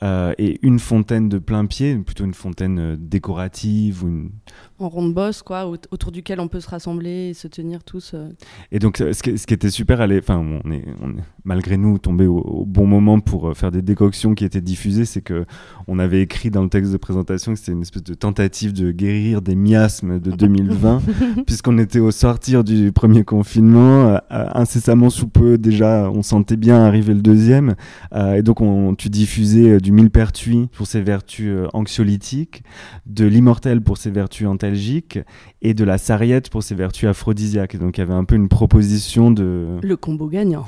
euh, 0.00 0.32
et 0.38 0.60
une 0.62 0.78
fontaine 0.78 1.28
de 1.28 1.38
plein 1.38 1.66
pied, 1.66 1.96
plutôt 1.96 2.24
une 2.24 2.34
fontaine 2.34 2.78
euh, 2.78 2.96
décorative 2.96 4.04
ou 4.04 4.08
une... 4.08 4.30
En 4.78 4.88
ronde 4.88 5.12
bosse, 5.12 5.42
quoi, 5.42 5.66
autour 5.66 6.12
duquel 6.12 6.38
on 6.38 6.46
peut 6.46 6.60
se 6.60 6.68
rassembler 6.68 7.30
et 7.30 7.34
se 7.34 7.48
tenir 7.48 7.82
tous. 7.82 8.12
Euh. 8.14 8.28
Et 8.70 8.78
donc, 8.78 8.98
ce 8.98 9.22
qui, 9.24 9.36
ce 9.36 9.44
qui 9.44 9.54
était 9.54 9.70
super, 9.70 10.00
enfin, 10.00 10.38
on 10.38 10.70
est, 10.70 10.84
on 11.02 11.10
est, 11.10 11.24
malgré 11.44 11.76
nous 11.76 11.98
tombé 11.98 12.26
au, 12.26 12.64
bon 12.64 12.86
moment 12.86 13.18
pour 13.18 13.56
faire 13.56 13.72
des 13.72 13.82
décoctions 13.82 14.36
qui 14.36 14.44
étaient 14.44 14.60
diffusées, 14.60 15.04
c'est 15.04 15.20
que 15.20 15.46
on 15.88 15.98
avait 15.98 16.22
écrit 16.22 16.50
dans 16.50 16.62
le 16.62 16.68
texte 16.68 16.92
de 16.92 16.96
présentation 16.96 17.54
que 17.54 17.58
c'était 17.58 17.72
une 17.72 17.82
espèce 17.82 18.04
de 18.04 18.14
tentative 18.14 18.72
de 18.72 18.92
guérir 18.92 19.42
des 19.42 19.56
miasmes 19.56 20.20
de 20.20 20.30
2020, 20.36 21.02
puisqu'on 21.44 21.76
était 21.78 21.98
au 21.98 22.12
sortir 22.12 22.62
du 22.62 22.92
premier 22.92 23.24
confinement, 23.24 24.20
incessamment 24.30 25.10
sous 25.10 25.28
peu, 25.28 25.58
déjà, 25.58 26.08
on 26.08 26.22
sentait 26.22 26.56
bien 26.56 26.84
arriver 26.84 27.14
le 27.14 27.22
deuxième, 27.22 27.74
et 28.14 28.42
donc 28.42 28.60
on, 28.60 28.94
tu 28.94 29.08
diffusais 29.08 29.80
du 29.80 29.87
millepertuis 29.92 30.68
pour 30.72 30.86
ses 30.86 31.00
vertus 31.00 31.48
euh, 31.48 31.68
anxiolytiques, 31.72 32.62
de 33.06 33.24
l'immortel 33.26 33.80
pour 33.80 33.98
ses 33.98 34.10
vertus 34.10 34.46
antalgiques 34.46 35.18
et 35.62 35.74
de 35.74 35.84
la 35.84 35.98
sarriette 35.98 36.50
pour 36.50 36.62
ses 36.62 36.74
vertus 36.74 37.08
aphrodisiaques. 37.08 37.76
Donc 37.76 37.98
il 37.98 38.00
y 38.00 38.02
avait 38.02 38.14
un 38.14 38.24
peu 38.24 38.34
une 38.34 38.48
proposition 38.48 39.30
de... 39.30 39.78
Le 39.82 39.96
combo 39.96 40.28
gagnant. 40.28 40.66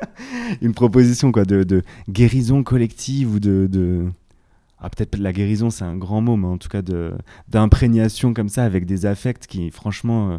une 0.62 0.74
proposition 0.74 1.32
quoi, 1.32 1.44
de, 1.44 1.82
guérison 2.08 2.62
collective 2.62 3.34
ou 3.34 3.40
de... 3.40 3.68
de... 3.70 4.06
Ah, 4.80 4.90
peut-être 4.90 5.18
la 5.18 5.32
guérison, 5.32 5.70
c'est 5.70 5.84
un 5.84 5.96
grand 5.96 6.20
mot, 6.20 6.36
mais 6.36 6.46
en 6.46 6.56
tout 6.56 6.68
cas 6.68 6.82
d'imprégnation 7.48 8.32
comme 8.32 8.48
ça 8.48 8.62
avec 8.62 8.86
des 8.86 9.06
affects 9.06 9.48
qui, 9.48 9.72
franchement, 9.72 10.30
euh, 10.30 10.38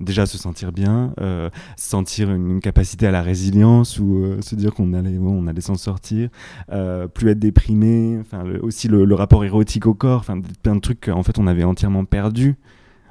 déjà 0.00 0.26
se 0.26 0.36
sentir 0.38 0.72
bien, 0.72 1.14
euh, 1.20 1.48
sentir 1.76 2.30
une, 2.30 2.60
capacité 2.60 3.06
à 3.06 3.10
la 3.10 3.22
résilience 3.22 3.98
ou 3.98 4.18
euh, 4.18 4.40
se 4.42 4.54
dire 4.54 4.74
qu'on 4.74 4.92
allait, 4.92 5.18
bon, 5.18 5.30
on 5.30 5.46
allait 5.46 5.60
s'en 5.60 5.76
sortir, 5.76 6.28
euh, 6.72 7.06
plus 7.06 7.30
être 7.30 7.38
déprimé, 7.38 8.18
enfin, 8.20 8.44
aussi 8.62 8.88
le, 8.88 9.14
rapport 9.14 9.44
érotique 9.44 9.86
au 9.86 9.94
corps, 9.94 10.20
enfin, 10.20 10.40
plein 10.62 10.74
de 10.74 10.80
trucs 10.80 11.06
qu'en 11.06 11.22
fait 11.22 11.38
on 11.38 11.46
avait 11.46 11.64
entièrement 11.64 12.04
perdu 12.04 12.56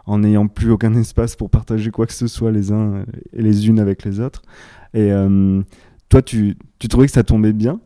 en 0.05 0.19
n'ayant 0.19 0.47
plus 0.47 0.71
aucun 0.71 0.93
espace 0.93 1.35
pour 1.35 1.49
partager 1.49 1.91
quoi 1.91 2.05
que 2.05 2.13
ce 2.13 2.27
soit 2.27 2.51
les 2.51 2.71
uns 2.71 3.03
et 3.33 3.41
les 3.41 3.67
unes 3.67 3.79
avec 3.79 4.05
les 4.05 4.21
autres. 4.21 4.41
Et 4.93 5.11
toi, 6.07 6.21
tu, 6.21 6.55
tu 6.79 6.87
trouvais 6.87 7.07
que 7.07 7.11
ça 7.11 7.23
tombait 7.23 7.51
bien? 7.51 7.81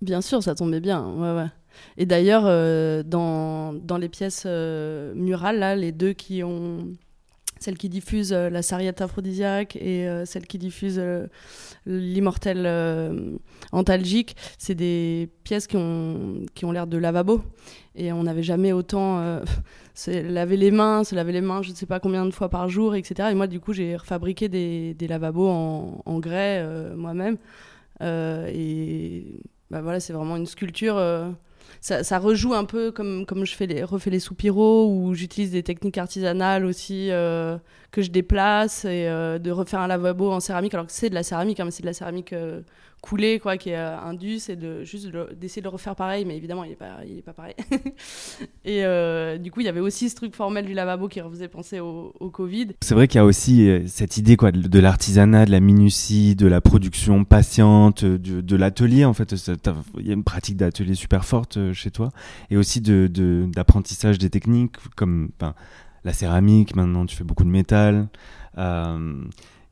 Bien 0.00 0.20
sûr, 0.20 0.42
ça 0.42 0.56
tombait 0.56 0.80
bien, 0.80 1.06
ouais, 1.14 1.36
ouais. 1.36 1.46
Et 1.98 2.04
d'ailleurs, 2.04 2.42
dans, 3.04 3.72
dans 3.74 3.96
les 3.96 4.08
pièces 4.08 4.44
murales, 4.44 5.60
là, 5.60 5.76
les 5.76 5.92
deux 5.92 6.14
qui 6.14 6.42
ont 6.42 6.88
celle 7.62 7.78
qui 7.78 7.88
diffuse 7.88 8.32
euh, 8.32 8.50
la 8.50 8.60
sarriette 8.60 9.00
aphrodisiaque 9.00 9.76
et 9.76 10.08
euh, 10.08 10.24
celle 10.26 10.46
qui 10.46 10.58
diffuse 10.58 10.96
euh, 10.98 11.26
l'immortel 11.86 12.66
antalgique, 13.72 14.36
c'est 14.58 14.74
des 14.74 15.30
pièces 15.44 15.66
qui 15.66 15.76
ont, 15.76 16.42
qui 16.54 16.64
ont 16.64 16.72
l'air 16.72 16.86
de 16.86 16.98
lavabo. 16.98 17.42
Et 17.94 18.12
on 18.12 18.22
n'avait 18.22 18.42
jamais 18.42 18.72
autant 18.72 19.40
se 19.94 20.10
laver 20.10 20.56
les 20.56 20.70
mains, 20.70 21.04
se 21.04 21.14
laver 21.14 21.32
les 21.32 21.40
mains 21.40 21.62
je 21.62 21.70
ne 21.70 21.74
sais 21.74 21.86
pas 21.86 22.00
combien 22.00 22.24
de 22.24 22.30
fois 22.30 22.48
par 22.48 22.68
jour, 22.68 22.94
etc. 22.94 23.28
Et 23.30 23.34
moi, 23.34 23.46
du 23.46 23.60
coup, 23.60 23.72
j'ai 23.72 23.96
refabriqué 23.96 24.48
des, 24.48 24.96
lavabos 25.08 25.48
en, 25.48 26.02
en 26.04 26.18
grès 26.18 26.64
moi-même. 26.94 27.36
et 28.00 29.24
bah, 29.70 29.80
voilà, 29.82 30.00
c'est 30.00 30.12
vraiment 30.12 30.36
une 30.36 30.46
sculpture 30.46 30.96
ça, 31.80 32.18
rejoue 32.18 32.54
un 32.54 32.64
peu 32.64 32.92
comme, 32.92 33.26
comme 33.26 33.44
je 33.44 33.54
fais 33.54 33.66
les, 33.66 33.82
refais 33.82 34.10
les 34.10 34.20
soupiraux 34.20 34.88
ou 34.92 35.14
j'utilise 35.14 35.50
des 35.50 35.62
techniques 35.62 35.98
artisanales 35.98 36.64
aussi 36.64 37.10
euh, 37.10 37.56
que 37.92 38.00
je 38.00 38.10
déplace 38.10 38.86
et 38.86 39.06
euh, 39.06 39.38
de 39.38 39.50
refaire 39.50 39.80
un 39.80 39.86
lavabo 39.86 40.32
en 40.32 40.40
céramique 40.40 40.72
alors 40.74 40.86
que 40.86 40.92
c'est 40.92 41.10
de 41.10 41.14
la 41.14 41.22
céramique 41.22 41.60
hein, 41.60 41.66
mais 41.66 41.70
c'est 41.70 41.82
de 41.82 41.86
la 41.86 41.92
céramique 41.92 42.32
euh, 42.32 42.62
coulée 43.02 43.38
quoi 43.38 43.58
qui 43.58 43.68
est 43.70 43.76
indus 43.76 44.48
et 44.48 44.56
de 44.56 44.82
juste 44.82 45.08
d'essayer 45.38 45.60
de 45.60 45.66
le 45.66 45.72
refaire 45.72 45.94
pareil 45.94 46.24
mais 46.24 46.34
évidemment 46.36 46.64
il 46.64 46.72
est 46.72 46.76
pas 46.76 47.00
il 47.06 47.18
est 47.18 47.22
pas 47.22 47.32
pareil. 47.32 47.54
Et 48.64 48.84
du 49.40 49.50
coup 49.50 49.60
il 49.60 49.66
y 49.66 49.68
avait 49.68 49.80
aussi 49.80 50.08
ce 50.08 50.14
truc 50.14 50.36
formel 50.36 50.64
du 50.64 50.72
lavabo 50.72 51.08
qui 51.08 51.20
faisait 51.20 51.48
penser 51.48 51.80
au, 51.80 52.12
Covid. 52.32 52.68
C'est 52.80 52.94
vrai 52.94 53.08
qu'il 53.08 53.18
y 53.18 53.20
a 53.20 53.24
aussi 53.24 53.68
cette 53.88 54.16
idée 54.18 54.36
quoi 54.36 54.52
de, 54.52 54.78
l'artisanat 54.78 55.46
de 55.46 55.50
la 55.50 55.58
minutie 55.58 56.36
de 56.36 56.46
la 56.46 56.60
production 56.60 57.24
patiente 57.24 58.04
de, 58.04 58.56
l'atelier 58.56 59.04
en 59.04 59.14
fait. 59.14 59.34
Il 59.98 60.06
y 60.06 60.10
a 60.10 60.14
une 60.14 60.22
pratique 60.22 60.56
d'atelier 60.56 60.94
super 60.94 61.24
forte 61.24 61.72
chez 61.72 61.90
toi. 61.90 62.10
Et 62.50 62.56
aussi 62.56 62.80
d'apprentissage 62.80 64.18
des 64.18 64.30
techniques 64.30 64.76
comme 64.94 65.30
la 66.04 66.12
céramique, 66.12 66.74
maintenant 66.76 67.06
tu 67.06 67.16
fais 67.16 67.24
beaucoup 67.24 67.44
de 67.44 67.50
métal, 67.50 68.08
euh, 68.58 69.24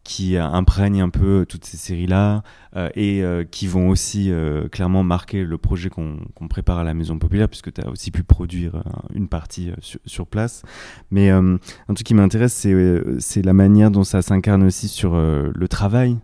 qui 0.03 0.39
imprègnent 0.39 1.03
un 1.03 1.11
peu 1.11 1.45
toutes 1.47 1.67
ces 1.67 1.77
séries-là 1.77 2.43
euh, 2.75 2.89
et 2.95 3.23
euh, 3.23 3.45
qui 3.45 3.67
vont 3.67 3.91
aussi 3.91 4.33
clairement 4.73 5.05
marquer 5.05 5.45
le 5.45 5.59
projet 5.59 5.91
qu'on 5.91 6.49
prépare 6.49 6.79
à 6.79 6.85
la 6.85 6.95
Maison 6.95 7.19
Populaire, 7.19 7.49
puisque 7.49 7.73
tu 7.73 7.81
as 7.83 7.89
aussi 7.89 8.11
pu 8.11 8.23
produire 8.25 8.83
une 9.15 9.29
partie 9.29 9.73
sur, 10.07 10.27
place. 10.27 10.63
Mais 11.11 11.29
un 11.31 11.59
truc 11.87 12.03
qui 12.03 12.15
m'intéresse, 12.15 12.67
c'est 13.19 13.43
la 13.43 13.53
manière 13.53 13.91
dont 13.91 14.05
ça 14.05 14.23
s'incarne 14.23 14.63
aussi 14.65 14.89
sur 14.89 15.15
le 15.15 15.69
travail 15.69 16.19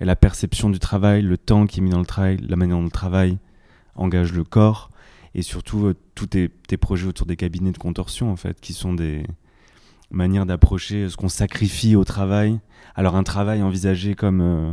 et 0.00 0.04
la 0.04 0.16
perception 0.16 0.68
du 0.70 0.78
travail, 0.78 1.22
le 1.22 1.38
temps 1.38 1.66
qui 1.66 1.80
est 1.80 1.82
mis 1.82 1.90
dans 1.90 2.00
le 2.00 2.06
travail, 2.06 2.36
la 2.46 2.56
manière 2.56 2.76
dont 2.76 2.84
le 2.84 2.90
travail 2.90 3.38
engage 3.94 4.32
le 4.32 4.44
corps 4.44 4.90
et 5.34 5.42
surtout 5.42 5.94
tous 6.14 6.26
tes, 6.26 6.50
tes, 6.68 6.76
projets 6.76 7.06
autour 7.06 7.26
des 7.26 7.36
cabinets 7.36 7.72
de 7.72 7.78
contorsion, 7.78 8.30
en 8.30 8.36
fait, 8.36 8.60
qui 8.60 8.72
sont 8.72 8.94
des, 8.94 9.24
manière 10.10 10.46
d'approcher 10.46 11.08
ce 11.08 11.16
qu'on 11.16 11.28
sacrifie 11.28 11.96
au 11.96 12.04
travail. 12.04 12.60
Alors 12.94 13.16
un 13.16 13.24
travail 13.24 13.62
envisagé 13.62 14.14
comme 14.14 14.40
euh, 14.40 14.72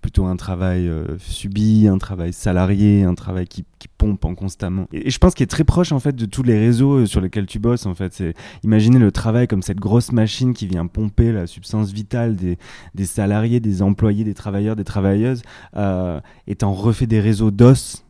plutôt 0.00 0.26
un 0.26 0.36
travail 0.36 0.88
euh, 0.88 1.18
subi, 1.18 1.88
un 1.88 1.98
travail 1.98 2.32
salarié, 2.32 3.02
un 3.02 3.14
travail 3.14 3.46
qui, 3.46 3.64
pompe 3.96 4.24
en 4.24 4.36
constamment. 4.36 4.86
Et, 4.92 5.10
je 5.10 5.18
pense 5.18 5.34
qu'il 5.34 5.42
est 5.42 5.48
très 5.48 5.64
proche 5.64 5.90
en 5.90 5.98
fait 5.98 6.14
de 6.14 6.24
tous 6.24 6.44
les 6.44 6.56
réseaux 6.56 6.98
euh, 6.98 7.06
sur 7.06 7.20
lesquels 7.20 7.46
tu 7.46 7.58
bosses 7.58 7.84
en 7.84 7.94
fait. 7.94 8.12
C'est 8.14 8.34
imaginer 8.62 9.00
le 9.00 9.10
travail 9.10 9.48
comme 9.48 9.62
cette 9.62 9.80
grosse 9.80 10.12
machine 10.12 10.54
qui 10.54 10.68
vient 10.68 10.86
pomper 10.86 11.32
la 11.32 11.48
substance 11.48 11.90
vitale 11.90 12.36
des, 12.36 12.58
des 12.94 13.06
salariés, 13.06 13.58
des 13.58 13.82
employés, 13.82 14.22
des 14.22 14.34
travailleurs, 14.34 14.76
des 14.76 14.84
travailleuses, 14.84 15.42
euh, 15.76 16.20
et 16.46 16.54
t'en 16.54 16.72
refais 16.72 17.06
des 17.06 17.20
réseaux 17.20 17.50
d'os. 17.50 18.04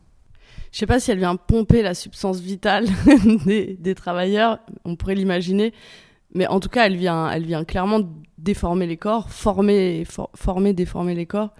Je 0.71 0.77
sais 0.77 0.85
pas 0.85 0.99
si 0.99 1.09
elle 1.09 1.17
vient 1.17 1.35
pomper 1.35 1.81
la 1.81 1.95
substance 1.95 2.39
vitale 2.39 2.85
des, 3.45 3.75
des 3.79 3.95
travailleurs, 3.95 4.59
on 4.85 4.95
pourrait 4.95 5.15
l'imaginer. 5.15 5.73
Mais 6.33 6.47
en 6.47 6.59
tout 6.59 6.69
cas, 6.69 6.85
elle 6.85 6.95
vient, 6.95 7.29
elle 7.31 7.45
vient 7.45 7.63
clairement 7.63 8.01
déformer 8.37 8.85
les 8.85 8.97
corps, 8.97 9.29
former, 9.29 10.05
former 10.35 10.73
déformer 10.73 11.15
les 11.15 11.25
corps. 11.25 11.53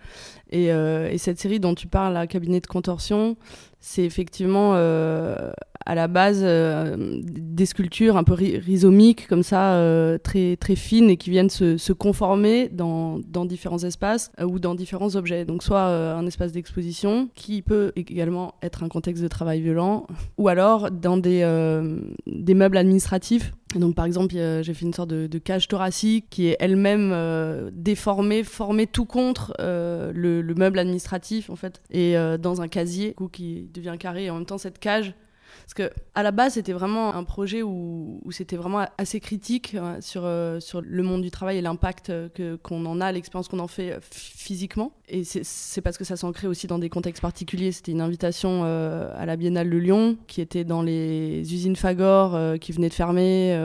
Et, 0.51 0.71
euh, 0.71 1.09
et, 1.09 1.17
cette 1.17 1.39
série 1.39 1.59
dont 1.59 1.75
tu 1.75 1.87
parles, 1.87 2.13
la 2.13 2.27
cabinet 2.27 2.59
de 2.59 2.67
contorsion, 2.67 3.37
c'est 3.79 4.03
effectivement 4.03 4.73
euh, 4.75 5.51
à 5.89 5.95
la 5.95 6.07
base 6.07 6.41
euh, 6.43 7.19
des 7.23 7.65
sculptures 7.65 8.15
un 8.15 8.23
peu 8.23 8.33
rhizomiques 8.33 9.25
comme 9.27 9.41
ça, 9.41 9.73
euh, 9.73 10.19
très 10.19 10.55
très 10.55 10.75
fines 10.75 11.09
et 11.09 11.17
qui 11.17 11.31
viennent 11.31 11.49
se, 11.49 11.91
conformer 11.93 12.69
dans, 12.69 13.17
différents 13.45 13.79
espaces 13.79 14.31
euh, 14.39 14.43
ou 14.43 14.59
dans 14.59 14.75
différents 14.75 15.15
objets. 15.15 15.45
Donc 15.45 15.63
soit 15.63 15.81
un 15.81 16.27
espace 16.27 16.51
d'exposition 16.51 17.31
qui 17.33 17.63
peut 17.63 17.91
également 17.95 18.53
être 18.61 18.83
un 18.83 18.87
contexte 18.87 19.23
de 19.23 19.27
travail 19.27 19.61
violent, 19.61 20.05
ou 20.37 20.47
alors 20.47 20.91
dans 20.91 21.17
des, 21.17 21.41
des 22.27 22.53
meubles 22.53 22.77
administratifs. 22.77 23.53
donc 23.75 23.95
par 23.95 24.05
exemple, 24.05 24.35
j'ai 24.35 24.73
fait 24.75 24.85
une 24.85 24.93
sorte 24.93 25.09
de, 25.09 25.37
cage 25.39 25.67
thoracique 25.67 26.27
qui 26.29 26.49
est 26.49 26.57
elle-même 26.59 27.71
déformée, 27.73 28.43
formée 28.43 28.85
tout 28.85 29.05
contre 29.05 29.55
le, 29.59 30.41
le, 30.41 30.53
meuble 30.53 30.77
administratif 30.77 31.49
en 31.49 31.55
fait, 31.55 31.81
et 31.89 32.13
dans 32.39 32.61
un 32.61 32.67
casier 32.67 33.13
coup, 33.13 33.27
qui 33.27 33.71
devient 33.73 33.95
carré. 33.99 34.25
Et 34.25 34.29
en 34.29 34.35
même 34.35 34.45
temps, 34.45 34.59
cette 34.59 34.77
cage 34.77 35.15
Parce 35.61 35.73
que 35.73 35.91
à 36.15 36.23
la 36.23 36.31
base, 36.31 36.53
c'était 36.53 36.73
vraiment 36.73 37.13
un 37.15 37.23
projet 37.23 37.61
où, 37.63 38.21
c'était 38.31 38.57
vraiment 38.57 38.85
assez 38.97 39.19
critique 39.19 39.75
sur, 40.01 40.29
sur 40.59 40.81
le 40.81 41.03
monde 41.03 41.21
du 41.21 41.31
travail 41.31 41.57
et 41.57 41.61
l'impact 41.61 42.11
que, 42.33 42.55
qu'on 42.57 42.85
en 42.85 43.01
a, 43.01 43.11
l'expérience 43.11 43.47
qu'on 43.47 43.59
en 43.59 43.67
fait 43.67 43.97
physiquement. 44.01 44.91
Et 45.07 45.23
c'est, 45.23 45.43
c'est 45.43 45.81
parce 45.81 45.97
que 45.97 46.03
ça 46.03 46.15
s'ancrait 46.15 46.47
aussi 46.47 46.67
dans 46.67 46.79
des 46.79 46.89
contextes 46.89 47.21
particuliers. 47.21 47.71
C'était 47.71 47.91
une 47.91 48.01
invitation 48.01 48.63
à 48.63 49.25
la 49.25 49.35
Biennale 49.35 49.69
de 49.69 49.77
Lyon, 49.77 50.17
qui 50.27 50.41
était 50.41 50.63
dans 50.63 50.81
les 50.81 51.41
usines 51.53 51.75
Fagor, 51.75 52.37
qui 52.59 52.71
venaient 52.71 52.89
de 52.89 52.93
fermer. 52.93 53.57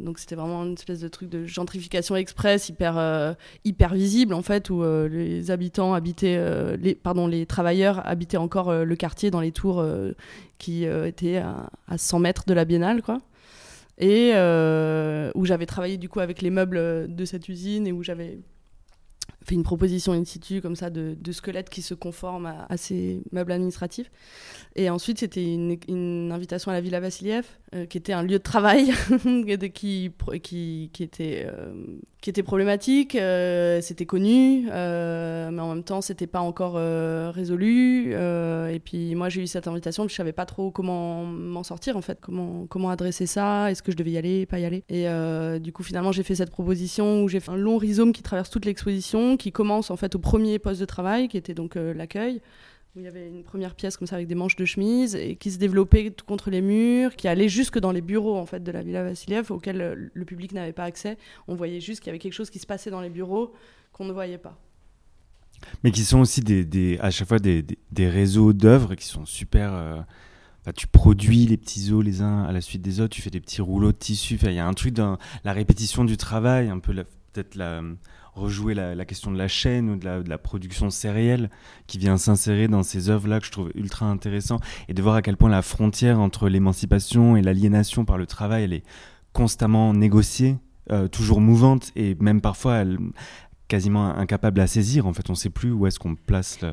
donc 0.00 0.18
c'était 0.18 0.36
vraiment 0.36 0.64
une 0.64 0.74
espèce 0.74 1.00
de 1.00 1.08
truc 1.08 1.28
de 1.28 1.44
gentrification 1.44 2.16
express 2.16 2.68
hyper, 2.68 3.36
hyper 3.64 3.94
visible, 3.94 4.34
en 4.34 4.42
fait, 4.42 4.70
où 4.70 4.82
les 5.08 5.50
habitants 5.50 5.94
habitaient, 5.94 6.76
les, 6.76 6.94
pardon, 6.94 7.26
les 7.26 7.46
travailleurs 7.46 8.06
habitaient 8.06 8.36
encore 8.36 8.72
le 8.72 8.96
quartier 8.96 9.30
dans 9.30 9.40
les 9.40 9.52
tours 9.52 9.84
qui 10.62 10.86
euh, 10.86 11.06
était 11.06 11.38
à, 11.38 11.98
100 11.98 12.20
mètres 12.20 12.44
de 12.46 12.54
la 12.54 12.64
Biennale. 12.64 13.02
Et 13.98 14.30
euh, 14.34 15.30
où 15.34 15.44
j'avais 15.44 15.66
travaillé 15.66 15.98
du 15.98 16.08
coup 16.08 16.20
avec 16.20 16.40
les 16.40 16.50
meubles 16.50 17.14
de 17.14 17.24
cette 17.24 17.48
usine 17.48 17.86
et 17.86 17.92
où 17.92 18.02
j'avais 18.02 18.38
fait 19.44 19.54
une 19.54 19.64
proposition 19.64 20.12
in 20.12 20.24
situ 20.24 20.60
comme 20.60 20.76
ça 20.76 20.88
de, 20.88 21.16
squelettes 21.32 21.68
qui 21.68 21.82
se 21.82 21.94
conforment 21.94 22.54
à, 22.68 22.76
ces 22.76 23.22
meubles 23.32 23.52
administratifs. 23.52 24.10
Et 24.76 24.88
ensuite, 24.88 25.18
c'était 25.18 25.44
une, 25.44 26.32
invitation 26.32 26.70
à 26.70 26.74
la 26.74 26.80
Villa 26.80 27.00
Vassiliev, 27.00 27.44
euh, 27.74 27.86
qui 27.86 27.96
était 27.96 28.12
un 28.12 28.22
lieu 28.22 28.36
de 28.36 28.42
travail 28.42 28.92
qui, 29.72 30.12
qui, 30.92 31.02
était, 31.02 31.46
euh, 31.46 31.72
qui 32.20 32.28
était 32.28 32.42
problématique. 32.42 33.14
Euh, 33.14 33.80
c'était 33.80 34.04
connu, 34.04 34.66
mais 34.66 35.60
en 35.60 35.68
même 35.74 35.82
temps, 35.82 36.02
c'était 36.02 36.26
pas 36.26 36.40
encore 36.40 36.74
résolu. 37.32 38.12
et 38.12 38.80
puis, 38.84 39.14
moi, 39.14 39.30
j'ai 39.30 39.42
eu 39.42 39.46
cette 39.46 39.68
invitation, 39.68 40.06
je 40.06 40.14
savais 40.14 40.32
pas 40.32 40.44
trop 40.44 40.70
comment 40.70 41.24
m'en 41.24 41.62
sortir, 41.62 41.96
en 41.96 42.02
fait, 42.02 42.18
comment, 42.20 42.66
comment 42.66 42.90
adresser 42.90 43.24
ça, 43.24 43.70
est-ce 43.70 43.82
que 43.82 43.90
je 43.90 43.96
devais 43.96 44.10
y 44.10 44.18
aller, 44.18 44.44
pas 44.44 44.58
y 44.58 44.66
aller. 44.66 44.84
Et 44.90 45.06
du 45.58 45.72
coup, 45.72 45.82
finalement, 45.82 46.12
j'ai 46.12 46.24
fait 46.24 46.34
cette 46.34 46.50
proposition 46.50 47.22
où 47.22 47.28
j'ai 47.28 47.40
fait 47.40 47.52
un 47.52 47.56
long 47.56 47.78
rhizome 47.78 48.12
qui 48.12 48.22
traverse 48.22 48.50
toute 48.50 48.66
l'exposition, 48.66 49.38
qui 49.38 49.50
commence 49.50 49.90
en 49.90 49.96
fait 49.96 50.14
au 50.14 50.18
premier 50.18 50.58
poste 50.58 50.80
de 50.80 50.86
travail, 50.86 51.28
qui 51.28 51.38
était 51.38 51.54
donc 51.54 51.76
l'accueil 51.76 52.42
où 52.94 53.00
il 53.00 53.04
y 53.04 53.08
avait 53.08 53.26
une 53.26 53.42
première 53.42 53.74
pièce 53.74 53.96
comme 53.96 54.06
ça 54.06 54.16
avec 54.16 54.28
des 54.28 54.34
manches 54.34 54.56
de 54.56 54.66
chemise 54.66 55.14
et 55.14 55.36
qui 55.36 55.50
se 55.50 55.58
développait 55.58 56.14
contre 56.26 56.50
les 56.50 56.60
murs, 56.60 57.16
qui 57.16 57.26
allait 57.26 57.48
jusque 57.48 57.78
dans 57.78 57.90
les 57.90 58.02
bureaux 58.02 58.36
en 58.36 58.44
fait 58.44 58.62
de 58.62 58.70
la 58.70 58.82
Villa 58.82 59.02
Vassiliev 59.02 59.50
auxquels 59.50 59.80
euh, 59.80 60.10
le 60.12 60.24
public 60.26 60.52
n'avait 60.52 60.74
pas 60.74 60.84
accès. 60.84 61.16
On 61.48 61.54
voyait 61.54 61.80
juste 61.80 62.00
qu'il 62.00 62.08
y 62.08 62.10
avait 62.10 62.18
quelque 62.18 62.34
chose 62.34 62.50
qui 62.50 62.58
se 62.58 62.66
passait 62.66 62.90
dans 62.90 63.00
les 63.00 63.08
bureaux 63.08 63.54
qu'on 63.92 64.04
ne 64.04 64.12
voyait 64.12 64.36
pas. 64.36 64.58
Mais 65.84 65.90
qui 65.90 66.04
sont 66.04 66.20
aussi 66.20 66.42
des, 66.42 66.98
à 67.00 67.10
chaque 67.10 67.28
fois 67.28 67.38
des, 67.38 67.64
des, 67.92 68.08
réseaux 68.08 68.52
d'œuvres 68.52 68.94
qui 68.94 69.06
sont 69.06 69.24
super. 69.24 69.72
Euh, 69.72 70.00
tu 70.74 70.86
produis 70.86 71.46
les 71.46 71.56
petits 71.56 71.92
os 71.92 72.04
les 72.04 72.20
uns 72.20 72.42
à 72.42 72.52
la 72.52 72.60
suite 72.60 72.82
des 72.82 73.00
autres, 73.00 73.14
tu 73.14 73.22
fais 73.22 73.30
des 73.30 73.40
petits 73.40 73.62
rouleaux 73.62 73.92
de 73.92 73.96
tissu. 73.96 74.38
Il 74.42 74.52
y 74.52 74.58
a 74.58 74.66
un 74.66 74.74
truc 74.74 74.92
dans 74.92 75.18
la 75.44 75.52
répétition 75.52 76.04
du 76.04 76.16
travail, 76.16 76.68
un 76.68 76.78
peu 76.78 76.92
peut-être 77.32 77.54
la 77.54 77.80
rejouer 78.32 78.74
la, 78.74 79.04
question 79.04 79.30
de 79.30 79.38
la 79.38 79.48
chaîne 79.48 79.90
ou 79.90 79.96
de 79.96 80.28
la, 80.28 80.38
production 80.38 80.90
sérielle 80.90 81.50
qui 81.86 81.98
vient 81.98 82.16
s'insérer 82.16 82.68
dans 82.68 82.82
ces 82.82 83.10
œuvres-là 83.10 83.40
que 83.40 83.46
je 83.46 83.52
trouve 83.52 83.70
ultra 83.74 84.06
intéressant 84.06 84.58
et 84.88 84.94
de 84.94 85.02
voir 85.02 85.16
à 85.16 85.22
quel 85.22 85.36
point 85.36 85.50
la 85.50 85.62
frontière 85.62 86.18
entre 86.18 86.48
l'émancipation 86.48 87.36
et 87.36 87.42
l'aliénation 87.42 88.04
par 88.04 88.18
le 88.18 88.26
travail, 88.26 88.64
elle 88.64 88.72
est 88.72 88.84
constamment 89.32 89.92
négociée, 89.92 90.56
euh, 90.90 91.08
toujours 91.08 91.40
mouvante 91.40 91.92
et 91.94 92.14
même 92.20 92.40
parfois 92.40 92.84
quasiment 93.68 94.14
incapable 94.16 94.60
à 94.60 94.66
saisir. 94.66 95.06
En 95.06 95.12
fait, 95.12 95.28
on 95.28 95.32
ne 95.32 95.38
sait 95.38 95.50
plus 95.50 95.70
où 95.70 95.86
est-ce 95.86 95.98
qu'on 95.98 96.14
place 96.14 96.60
le... 96.62 96.72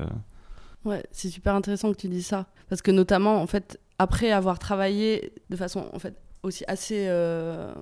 Ouais, 0.85 1.03
c'est 1.11 1.29
super 1.29 1.55
intéressant 1.55 1.91
que 1.91 1.97
tu 1.97 2.07
dis 2.07 2.23
ça. 2.23 2.47
Parce 2.69 2.81
que 2.81 2.91
notamment, 2.91 3.41
en 3.41 3.47
fait, 3.47 3.79
après 3.97 4.31
avoir 4.31 4.59
travaillé 4.59 5.33
de 5.49 5.55
façon 5.57 5.89
en 5.93 5.99
fait, 5.99 6.15
aussi 6.43 6.63
assez... 6.67 7.05
Euh, 7.07 7.73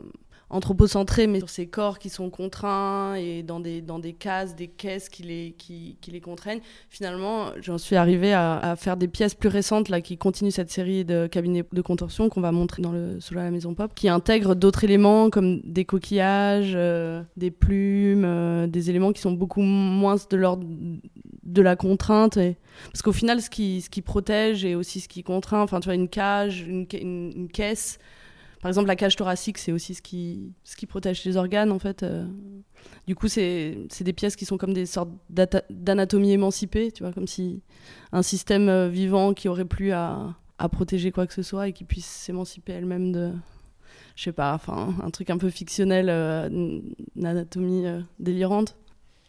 anthropocentré, 0.50 1.28
mais 1.28 1.40
sur 1.40 1.50
ces 1.50 1.68
corps 1.68 2.00
qui 2.00 2.10
sont 2.10 2.30
contraints 2.30 3.16
et 3.16 3.44
dans 3.44 3.60
des, 3.60 3.82
dans 3.82 4.00
des 4.00 4.14
cases, 4.14 4.56
des 4.56 4.68
caisses 4.68 5.10
qui 5.10 5.24
les, 5.24 5.56
qui, 5.58 5.98
les 6.08 6.22
contraignent. 6.22 6.62
Finalement, 6.90 7.52
j'en 7.60 7.78
suis 7.78 7.98
arrivée 7.98 8.34
à, 8.34 8.58
à, 8.58 8.76
faire 8.78 8.96
des 8.96 9.10
pièces 9.10 9.36
plus 9.36 9.50
récentes 9.50 9.90
là, 9.90 10.00
qui 10.00 10.18
continuent 10.18 10.52
cette 10.52 10.72
série 10.72 11.04
de 11.04 11.28
cabinets 11.28 11.66
de 11.70 11.82
contorsion 11.82 12.30
qu'on 12.30 12.40
va 12.42 12.54
montrer 12.54 12.82
dans 12.82 12.94
le 12.94 13.20
sous 13.20 13.34
la 13.34 13.52
Maison 13.52 13.74
Pop, 13.74 13.94
qui 13.94 14.08
intègrent 14.08 14.56
d'autres 14.56 14.86
éléments 14.86 15.30
comme 15.30 15.60
des 15.62 15.84
coquillages, 15.84 16.74
euh, 16.76 17.22
des 17.36 17.52
plumes, 17.52 18.24
euh, 18.26 18.68
des 18.68 18.90
éléments 18.90 19.12
qui 19.12 19.22
sont 19.22 19.34
beaucoup 19.34 19.62
moins 19.62 20.16
de 20.30 20.38
l'ordre 20.38 20.66
de 21.44 21.62
la 21.62 21.76
contrainte. 21.76 22.40
Parce 22.92 23.02
qu'au 23.02 23.12
final, 23.12 23.42
ce 23.42 23.50
qui, 23.50 23.82
ce 23.82 23.90
qui 23.90 24.02
protège 24.02 24.64
et 24.64 24.76
aussi 24.76 25.02
ce 25.02 25.10
qui 25.10 25.24
contraint, 25.24 25.62
enfin, 25.62 25.82
tu 25.82 25.86
vois, 25.86 25.96
une 25.96 26.10
cage, 26.10 26.62
une, 26.62 26.88
une 26.94 27.50
caisse, 27.50 28.00
par 28.62 28.70
exemple, 28.70 28.88
la 28.88 28.96
cage 28.96 29.16
thoracique, 29.16 29.58
c'est 29.58 29.72
aussi 29.72 29.94
ce 29.94 30.02
qui, 30.02 30.54
protège 30.88 31.24
les 31.26 31.38
organes, 31.38 31.72
en 31.72 31.80
fait. 31.80 32.04
Euh. 32.04 32.26
Du 33.06 33.16
coup, 33.16 33.28
c'est 33.28 33.88
des 34.02 34.14
pièces 34.14 34.36
qui 34.36 34.46
sont 34.46 34.58
comme 34.58 34.74
des 34.74 34.86
sortes 34.86 35.12
d'anatomie 35.30 36.32
émancipée, 36.32 36.92
tu 36.92 37.04
vois, 37.04 37.14
comme 37.14 37.28
si 37.28 37.62
un 38.12 38.22
système 38.22 38.70
euh, 38.70 38.88
vivant 38.88 39.34
qui 39.34 39.48
aurait 39.48 39.66
plus 39.66 39.92
à, 39.92 40.36
à 40.58 40.70
protéger 40.70 41.12
quoi 41.12 41.28
que 41.28 41.34
ce 41.34 41.44
soit 41.44 41.68
et 41.68 41.74
qui 41.74 41.84
puisse 41.84 42.06
s'émanciper 42.06 42.74
elle-même 42.74 43.12
de, 43.12 43.32
je 44.16 44.24
sais 44.24 44.32
pas, 44.32 44.54
enfin, 44.54 44.96
un 45.04 45.10
truc 45.12 45.30
un 45.30 45.38
peu 45.38 45.50
fictionnel, 45.50 46.08
euh, 46.10 46.50
une 46.50 47.26
anatomie 47.26 47.86
délirante. 48.20 48.76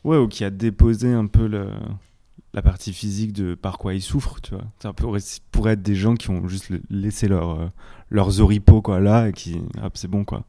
Ouais, 0.04 0.16
ou 0.16 0.28
qui 0.28 0.44
a 0.44 0.50
déposé 0.50 1.12
un 1.12 1.26
peu 1.26 1.46
le, 1.46 1.70
la 2.58 2.62
partie 2.62 2.92
physique 2.92 3.32
de 3.32 3.54
par 3.54 3.78
quoi 3.78 3.94
ils 3.94 4.02
souffrent, 4.02 4.40
tu 4.40 4.50
vois. 4.50 4.64
Ça 4.82 4.92
pourrait, 4.92 5.20
être 5.72 5.82
des 5.82 5.94
gens 5.94 6.14
qui 6.14 6.28
ont 6.30 6.48
juste 6.48 6.72
laissé 6.90 7.28
leur, 7.28 7.50
euh, 7.50 7.68
leurs 8.10 8.40
oripeaux, 8.40 8.82
quoi, 8.82 8.98
là, 8.98 9.28
et 9.28 9.32
qui, 9.32 9.60
hop, 9.80 9.92
c'est 9.96 10.08
bon, 10.08 10.24
quoi. 10.24 10.42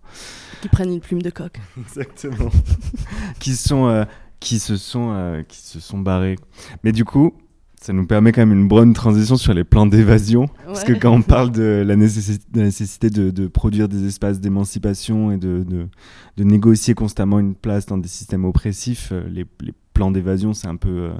Qui 0.62 0.70
prennent 0.70 0.92
une 0.92 1.02
plume 1.02 1.22
de 1.22 1.30
coq. 1.30 1.60
Exactement. 1.78 2.50
qui, 3.40 3.56
sont, 3.56 3.86
euh, 3.86 4.06
qui, 4.40 4.58
se 4.58 4.76
sont, 4.76 5.12
euh, 5.12 5.44
qui 5.44 5.60
se 5.60 5.80
sont 5.80 6.00
barrés. 6.00 6.38
Mais 6.84 6.92
du 6.92 7.06
coup, 7.06 7.32
ça 7.80 7.94
nous 7.94 8.08
permet 8.08 8.32
quand 8.32 8.42
même 8.42 8.58
une 8.58 8.68
bonne 8.68 8.94
transition 8.94 9.38
sur 9.38 9.54
les 9.54 9.64
plans 9.64 9.86
d'évasion. 9.86 10.48
Parce 10.66 10.84
que 10.84 10.94
quand 10.94 11.12
on 11.12 11.22
parle 11.22 11.52
de 11.52 11.84
la 11.86 11.96
nécessité, 11.96 12.44
de, 12.52 12.62
nécessité 12.62 13.10
de, 13.12 13.48
produire 13.48 13.88
des 13.88 14.08
espaces 14.08 14.40
d'émancipation 14.40 15.32
et 15.32 15.38
de, 15.38 15.64
de, 15.64 16.44
négocier 16.44 16.96
constamment 16.96 17.38
une 17.38 17.54
place 17.54 17.86
dans 17.86 18.00
des 18.00 18.08
systèmes 18.08 18.46
oppressifs, 18.46 19.14
les, 19.30 19.46
les 19.62 19.74
plans 19.94 20.10
d'évasion, 20.10 20.54
c'est 20.54 20.68
un 20.68 20.76
peu 20.76 21.12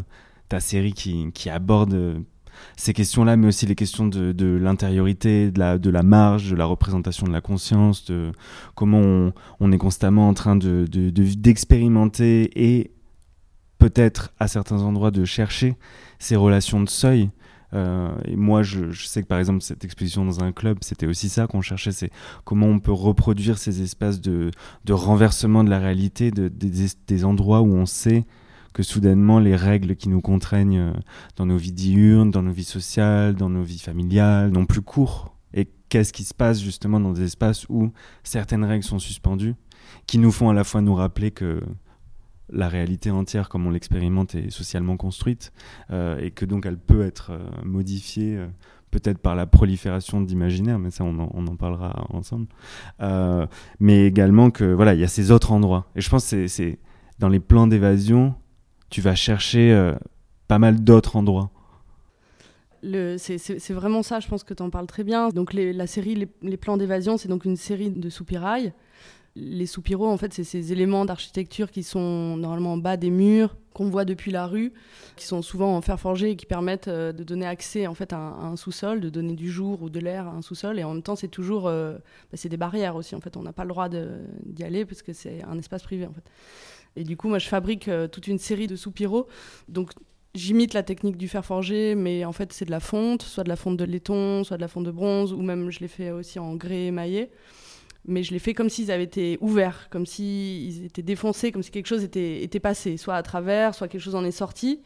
ta 0.50 0.60
série 0.60 0.94
qui, 0.94 1.50
aborde 1.50 1.94
euh, 1.94 2.20
ces 2.76 2.94
questions-là, 2.94 3.38
mais 3.38 3.48
aussi 3.48 3.66
les 3.66 3.76
questions 3.76 4.08
de, 4.08 4.58
l'intériorité, 4.58 5.52
de 5.52 5.90
la, 5.90 6.04
marge, 6.04 6.52
de 6.52 6.56
la 6.56 6.66
représentation 6.66 7.28
de 7.28 7.32
la 7.32 7.42
conscience, 7.42 8.06
de 8.06 8.32
comment 8.76 9.32
on, 9.60 9.72
est 9.72 9.78
constamment 9.78 10.28
en 10.28 10.34
train 10.34 10.56
de, 10.56 10.86
d'expérimenter 10.88 12.50
et 12.56 12.92
peut-être 13.78 14.34
à 14.40 14.48
certains 14.48 14.82
endroits 14.82 15.12
de 15.12 15.24
chercher 15.24 15.76
ces 16.18 16.36
relations 16.36 16.82
de 16.82 16.90
seuil. 16.90 17.30
Euh, 17.74 18.10
et 18.26 18.36
moi, 18.36 18.64
je, 18.64 18.92
sais 18.92 19.22
que 19.22 19.28
par 19.28 19.38
exemple, 19.38 19.62
cette 19.62 19.86
exposition 19.86 20.26
dans 20.26 20.44
un 20.44 20.52
club, 20.52 20.80
c'était 20.82 21.06
aussi 21.06 21.30
ça 21.30 21.46
qu'on 21.46 21.62
cherchait, 21.62 21.92
c'est 21.92 22.10
comment 22.44 22.66
on 22.66 22.80
peut 22.80 22.92
reproduire 22.92 23.60
ces 23.60 23.84
espaces 23.84 24.20
de, 24.20 24.52
renversement 24.90 25.64
de 25.64 25.70
la 25.70 25.80
réalité, 25.80 26.32
de, 26.32 26.48
des, 26.48 26.88
des 27.08 27.26
endroits 27.26 27.62
où 27.62 27.72
on 27.74 27.86
sait 27.86 28.26
que 28.74 28.84
soudainement 28.84 29.40
les 29.40 29.56
règles 29.56 29.96
qui 29.96 30.10
nous 30.10 30.22
contraignent 30.22 30.80
euh, 30.80 30.94
dans 31.36 31.46
nos 31.46 31.58
vies 31.58 31.72
diurnes, 31.72 32.32
dans 32.32 32.42
nos 32.42 32.52
vies 32.52 32.64
sociales, 32.64 33.36
dans 33.36 33.50
nos 33.50 33.64
vies 33.64 33.80
familiales 33.80 34.52
n'ont 34.52 34.66
plus 34.66 34.82
cours. 34.82 35.36
Et 35.54 35.70
qu'est-ce 35.90 36.14
qui 36.14 36.24
se 36.24 36.34
passe 36.34 36.62
justement 36.62 37.00
dans 37.00 37.12
des 37.12 37.24
espaces 37.24 37.68
où 37.70 37.92
certaines 38.24 38.64
règles 38.64 38.84
sont 38.84 39.00
suspendues, 39.00 39.56
qui 40.06 40.20
nous 40.20 40.32
font 40.32 40.50
à 40.50 40.54
la 40.54 40.64
fois 40.64 40.82
nous 40.82 40.94
rappeler 40.94 41.32
que 41.32 41.62
la 42.52 42.68
réalité 42.68 43.12
entière 43.12 43.48
comme 43.48 43.68
on 43.68 43.70
l'expérimente 43.70 44.34
est 44.34 44.50
socialement 44.50 44.98
construite 44.98 45.52
euh, 45.92 46.18
et 46.18 46.32
que 46.32 46.46
donc 46.46 46.66
elle 46.66 46.80
peut 46.80 47.04
être 47.04 47.32
euh, 47.32 47.48
modifiée 47.64 48.44
peut-être 48.90 49.20
par 49.20 49.36
la 49.36 49.46
prolifération 49.46 50.20
d'imaginaire, 50.20 50.80
mais 50.80 50.90
ça 50.90 51.04
on 51.04 51.20
en, 51.20 51.56
parlera 51.56 52.08
ensemble. 52.10 52.48
mais 53.80 54.06
également 54.08 54.50
que 54.50 54.64
voilà, 54.64 54.96
il 54.96 55.00
y 55.00 55.04
a 55.04 55.08
ces 55.08 55.30
autres 55.30 55.52
endroits. 55.52 55.92
Et 55.96 56.02
je 56.02 56.10
pense 56.10 56.32
que 56.32 56.48
c'est 56.48 56.80
dans 57.20 57.30
les 57.30 57.40
plans 57.40 57.68
d'évasion, 57.68 58.34
tu 58.90 59.02
vas 59.02 59.16
chercher 59.16 59.72
euh, 59.72 59.94
pas 60.48 60.60
mal 60.60 60.84
d'autres 60.84 61.16
endroits. 61.16 61.52
C'est 62.82 63.72
vraiment 63.72 64.04
ça, 64.04 64.20
je 64.20 64.28
pense 64.28 64.44
que 64.44 64.54
tu 64.54 64.64
en 64.64 64.70
parles 64.70 64.88
très 64.88 65.04
bien. 65.04 65.30
Donc 65.30 65.54
la 65.54 65.88
série 65.88 66.28
Les, 66.42 66.58
plans 66.58 66.78
d'évasion, 66.78 67.18
c'est 67.18 67.28
donc 67.28 67.46
une 67.46 67.58
série 67.58 67.90
de 67.90 68.10
soupirails. 68.10 68.74
Les 69.36 69.68
soupiraux, 69.68 70.08
en 70.08 70.18
fait, 70.18 70.34
c'est 70.34 70.44
ces 70.44 70.72
éléments 70.72 71.06
d'architecture 71.06 71.72
qui 71.72 71.84
sont 71.84 72.36
normalement 72.36 72.74
en 72.74 72.78
bas 72.78 72.98
des 72.98 73.12
murs, 73.12 73.56
qu'on 73.74 73.90
voit 73.90 74.04
depuis 74.04 74.32
la 74.32 74.48
rue, 74.48 74.74
qui 75.16 75.26
sont 75.26 75.42
souvent 75.42 75.78
en 75.78 75.82
fer 75.82 76.00
forgé 76.00 76.32
et 76.32 76.36
qui 76.36 76.46
permettent 76.46 76.88
euh, 76.88 77.14
de 77.14 77.24
donner 77.24 77.46
accès 77.46 77.86
en 77.86 77.94
fait, 77.94 78.12
à 78.12 78.18
un, 78.18 78.56
sous-sol, 78.56 79.00
de 79.00 79.10
donner 79.10 79.36
du 79.36 79.50
jour 79.50 79.84
ou 79.84 79.90
de 79.90 80.00
l'air 80.00 80.28
à 80.28 80.32
un 80.32 80.42
sous-sol. 80.42 80.80
Et 80.80 80.84
en 80.84 80.94
même 80.94 81.04
temps, 81.04 81.16
c'est 81.16 81.28
toujours 81.28 81.68
euh, 81.68 81.94
bah, 81.94 82.36
c'est 82.36 82.50
des 82.50 82.58
barrières 82.58 82.96
aussi. 82.96 83.16
En 83.16 83.22
fait, 83.22 83.38
on 83.38 83.44
n'a 83.44 83.54
pas 83.54 83.64
le 83.64 83.70
droit 83.70 83.88
d'y 83.88 84.64
aller 84.64 84.84
parce 84.84 85.04
que 85.04 85.14
c'est 85.14 85.44
un 85.44 85.58
espace 85.58 85.84
privé. 85.84 86.08
En 86.08 86.14
fait. 86.14 86.24
Et 87.00 87.06
du 87.06 87.16
coup, 87.16 87.30
moi, 87.30 87.40
je 87.40 87.48
fabrique 87.48 87.88
euh, 87.88 88.10
toute 88.10 88.28
une 88.28 88.38
série 88.38 88.68
de 88.68 88.76
soupiraux. 88.76 89.28
Donc, 89.70 89.92
j'imite 90.36 90.74
la 90.74 90.84
technique 90.84 91.16
du 91.16 91.30
fer 91.30 91.46
forgé, 91.46 91.96
mais 91.96 92.26
en 92.26 92.34
fait 92.34 92.52
c'est 92.52 92.66
de 92.66 92.72
la 92.72 92.82
fonte, 92.82 93.24
soit 93.24 93.46
de 93.46 93.50
la 93.50 93.56
fonte 93.56 93.78
de 93.78 93.86
laiton, 93.86 94.44
soit 94.44 94.58
de 94.58 94.62
la 94.62 94.68
fonte 94.68 94.84
de 94.84 94.92
bronze, 94.92 95.34
ou 95.34 95.42
même 95.42 95.72
je 95.72 95.80
l'ai 95.80 95.88
fait 95.88 96.12
aussi 96.12 96.38
en 96.40 96.56
grès 96.56 96.88
émaillé. 96.88 97.32
Mais 98.06 98.22
je 98.22 98.32
l'ai 98.32 98.40
fait 98.40 98.54
comme 98.54 98.70
s'ils 98.70 98.92
avaient 98.92 99.04
été 99.04 99.38
ouverts, 99.42 99.88
comme 99.90 100.06
s'ils 100.06 100.86
étaient 100.86 101.02
défoncés, 101.02 101.52
comme 101.52 101.64
si 101.64 101.72
quelque 101.72 101.88
chose 101.88 102.04
était, 102.04 102.44
était 102.44 102.60
passé, 102.60 102.98
soit 102.98 103.16
à 103.16 103.24
travers, 103.24 103.74
soit 103.74 103.88
quelque 103.88 104.02
chose 104.02 104.16
en 104.16 104.26
est 104.26 104.32
sorti. 104.32 104.82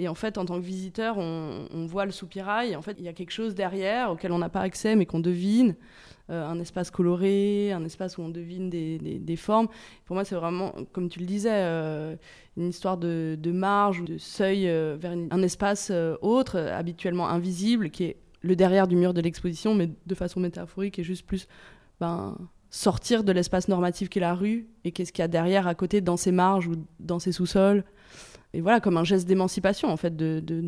Et 0.00 0.08
en 0.08 0.14
fait, 0.14 0.38
en 0.38 0.46
tant 0.46 0.58
que 0.58 0.64
visiteur, 0.64 1.18
on, 1.18 1.86
voit 1.86 2.06
le 2.06 2.10
soupirail. 2.10 2.72
Et 2.72 2.76
en 2.76 2.80
fait, 2.80 2.96
il 2.98 3.04
y 3.04 3.08
a 3.08 3.12
quelque 3.12 3.32
chose 3.32 3.54
derrière 3.54 4.10
auquel 4.10 4.32
on 4.32 4.38
n'a 4.38 4.48
pas 4.48 4.62
accès, 4.62 4.96
mais 4.96 5.04
qu'on 5.04 5.20
devine. 5.20 5.74
Euh, 6.30 6.46
un 6.46 6.58
espace 6.58 6.90
coloré, 6.90 7.72
un 7.72 7.84
espace 7.84 8.16
où 8.16 8.22
on 8.22 8.30
devine 8.30 8.70
des, 8.70 9.36
formes. 9.36 9.68
Pour 10.06 10.14
moi, 10.14 10.24
c'est 10.24 10.36
vraiment, 10.36 10.72
comme 10.92 11.10
tu 11.10 11.18
le 11.18 11.26
disais, 11.26 11.50
euh, 11.52 12.16
une 12.56 12.68
histoire 12.68 12.96
de, 12.96 13.36
de, 13.38 13.52
marge 13.52 14.04
de 14.04 14.16
seuil 14.16 14.68
euh, 14.68 14.96
vers 14.98 15.12
un 15.12 15.42
espace 15.42 15.92
autre, 16.22 16.56
habituellement 16.56 17.28
invisible, 17.28 17.90
qui 17.90 18.04
est 18.04 18.16
le 18.40 18.56
derrière 18.56 18.88
du 18.88 18.96
mur 18.96 19.12
de 19.12 19.20
l'exposition, 19.20 19.74
mais 19.74 19.90
de 20.06 20.14
façon 20.14 20.40
métaphorique 20.40 20.98
et 20.98 21.02
juste 21.02 21.26
plus 21.26 21.46
ben, 22.00 22.38
sortir 22.70 23.22
de 23.22 23.32
l'espace 23.32 23.68
normatif 23.68 24.08
qu'est 24.08 24.20
la 24.20 24.34
rue 24.34 24.66
et 24.84 24.92
qu'est-ce 24.92 25.12
qu'il 25.12 25.22
y 25.22 25.24
a 25.24 25.28
derrière, 25.28 25.66
à 25.66 25.74
côté, 25.74 26.00
dans 26.00 26.16
ces 26.16 26.32
marges 26.32 26.68
ou 26.68 26.76
dans 27.00 27.18
ces 27.18 27.32
sous-sols 27.32 27.84
et 28.52 28.60
voilà, 28.60 28.80
comme 28.80 28.96
un 28.96 29.04
geste 29.04 29.28
d'émancipation, 29.28 29.88
en 29.88 29.96
fait, 29.96 30.16
de, 30.16 30.40
de, 30.44 30.60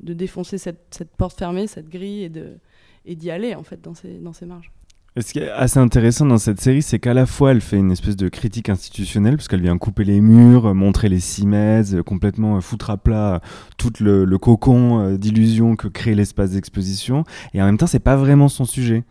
de, 0.00 0.12
défoncer 0.12 0.58
cette, 0.58 0.86
cette, 0.90 1.10
porte 1.16 1.38
fermée, 1.38 1.66
cette 1.66 1.88
grille, 1.88 2.24
et, 2.24 2.28
de, 2.28 2.58
et 3.04 3.14
d'y 3.14 3.30
aller, 3.30 3.54
en 3.54 3.62
fait, 3.62 3.80
dans 3.80 3.94
ces, 3.94 4.18
dans 4.18 4.32
ces 4.32 4.44
marges. 4.44 4.72
ce 5.16 5.32
qui 5.32 5.38
est 5.38 5.48
assez 5.50 5.78
intéressant 5.78 6.26
dans 6.26 6.38
cette 6.38 6.60
série, 6.60 6.82
c'est 6.82 6.98
qu'à 6.98 7.14
la 7.14 7.24
fois 7.26 7.52
elle 7.52 7.60
fait 7.60 7.76
une 7.76 7.92
espèce 7.92 8.16
de 8.16 8.28
critique 8.28 8.68
institutionnelle, 8.68 9.36
puisqu'elle 9.36 9.62
vient 9.62 9.78
couper 9.78 10.02
les 10.02 10.20
murs, 10.20 10.74
montrer 10.74 11.08
les 11.08 11.20
cimaises, 11.20 12.02
complètement 12.04 12.60
foutre 12.60 12.90
à 12.90 12.96
plat 12.96 13.40
tout 13.76 13.92
le, 14.00 14.24
le 14.24 14.38
cocon 14.38 15.00
euh, 15.00 15.16
d'illusion 15.16 15.76
que 15.76 15.86
crée 15.86 16.16
l'espace 16.16 16.50
d'exposition, 16.50 17.22
et 17.54 17.62
en 17.62 17.66
même 17.66 17.78
temps, 17.78 17.86
c'est 17.86 18.00
pas 18.00 18.16
vraiment 18.16 18.48
son 18.48 18.64
sujet 18.64 19.04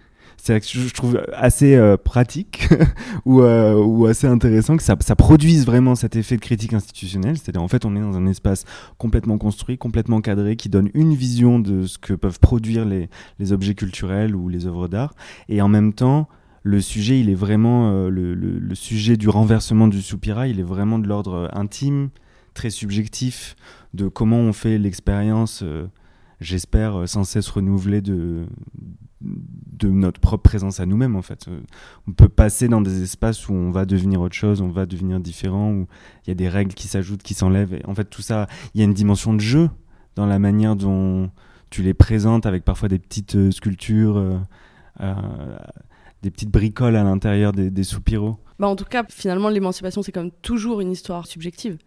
c'est 0.45 0.59
que 0.59 0.67
je 0.67 0.93
trouve 0.93 1.19
assez 1.33 1.75
euh, 1.75 1.97
pratique 1.97 2.69
ou, 3.25 3.41
euh, 3.41 3.73
ou, 3.73 4.05
assez 4.05 4.27
intéressant 4.27 4.77
que 4.77 4.83
ça, 4.83 4.95
produise 5.15 5.65
vraiment 5.65 5.95
cet 5.95 6.15
effet 6.15 6.35
de 6.35 6.41
critique 6.41 6.73
institutionnelle. 6.73 7.35
C'est-à-dire, 7.35 7.63
en 7.63 7.67
fait, 7.67 7.83
on 7.83 7.95
est 7.95 7.99
dans 7.99 8.15
un 8.15 8.27
espace 8.27 8.63
complètement 8.99 9.39
construit, 9.39 9.79
complètement 9.79 10.21
cadré, 10.21 10.55
qui 10.55 10.69
donne 10.69 10.91
une 10.93 11.15
vision 11.15 11.57
de 11.57 11.87
ce 11.87 11.97
que 11.97 12.13
peuvent 12.13 12.39
produire 12.39 12.85
les, 12.85 13.09
objets 13.51 13.73
culturels 13.73 14.35
ou 14.35 14.47
les 14.47 14.67
œuvres 14.67 14.87
d'art. 14.87 15.15
Et 15.49 15.63
en 15.63 15.67
même 15.67 15.93
temps, 15.93 16.29
le 16.61 16.79
sujet, 16.79 17.19
il 17.19 17.31
est 17.31 17.35
vraiment 17.35 17.91
euh, 17.91 18.09
le, 18.09 18.75
sujet 18.75 19.17
du 19.17 19.29
renversement 19.29 19.87
du 19.87 20.01
soupirail, 20.01 20.51
il 20.51 20.59
est 20.59 20.63
vraiment 20.63 20.99
de 20.99 21.07
l'ordre 21.07 21.49
intime, 21.53 22.09
très 22.53 22.69
subjectif, 22.69 23.55
de 23.95 24.07
comment 24.07 24.37
on 24.37 24.53
fait 24.53 24.77
l'expérience 24.77 25.63
j'espère, 26.39 27.07
sans 27.07 27.23
cesse 27.23 27.49
renouvelée 27.49 28.01
de, 28.01 28.45
notre 29.83 30.19
propre 30.19 30.43
présence 30.43 30.79
à 30.79 30.85
nous-mêmes 30.85 31.15
en 31.15 31.21
fait. 31.21 31.47
Euh, 31.47 31.59
on 32.07 32.11
peut 32.11 32.29
passer 32.29 32.67
dans 32.67 32.81
des 32.81 33.03
espaces 33.03 33.47
où 33.49 33.53
on 33.53 33.71
va 33.71 33.85
devenir 33.85 34.21
autre 34.21 34.35
chose, 34.35 34.61
on 34.61 34.69
va 34.69 34.85
devenir 34.85 35.19
différent, 35.19 35.71
où 35.71 35.87
il 36.25 36.29
y 36.29 36.31
a 36.31 36.35
des 36.35 36.49
règles 36.49 36.73
qui 36.73 36.87
s'ajoutent, 36.87 37.23
qui 37.23 37.33
s'enlèvent. 37.33 37.79
En 37.85 37.95
fait, 37.95 38.05
tout 38.05 38.21
ça, 38.21 38.47
il 38.73 38.79
y 38.79 38.81
a 38.81 38.85
une 38.85 38.93
dimension 38.93 39.33
de 39.33 39.39
jeu 39.39 39.69
dans 40.15 40.25
la 40.25 40.39
manière 40.39 40.75
dont 40.75 41.29
tu 41.69 41.81
les 41.81 41.93
présentes 41.93 42.45
avec 42.45 42.63
parfois 42.63 42.89
des 42.89 42.99
petites 42.99 43.35
euh, 43.35 43.51
sculptures, 43.51 44.17
euh, 45.01 45.15
des 46.21 46.31
petites 46.31 46.49
bricoles 46.49 46.95
à 46.95 47.03
l'intérieur 47.03 47.51
des, 47.51 47.83
soupiraux. 47.83 48.37
Bah 48.57 48.67
en 48.67 48.75
tout 48.75 48.85
cas, 48.85 49.03
finalement, 49.09 49.49
l'émancipation, 49.49 50.01
c'est 50.01 50.11
comme 50.11 50.31
toujours 50.41 50.81
une 50.81 50.91
histoire 50.91 51.27
subjective. 51.27 51.77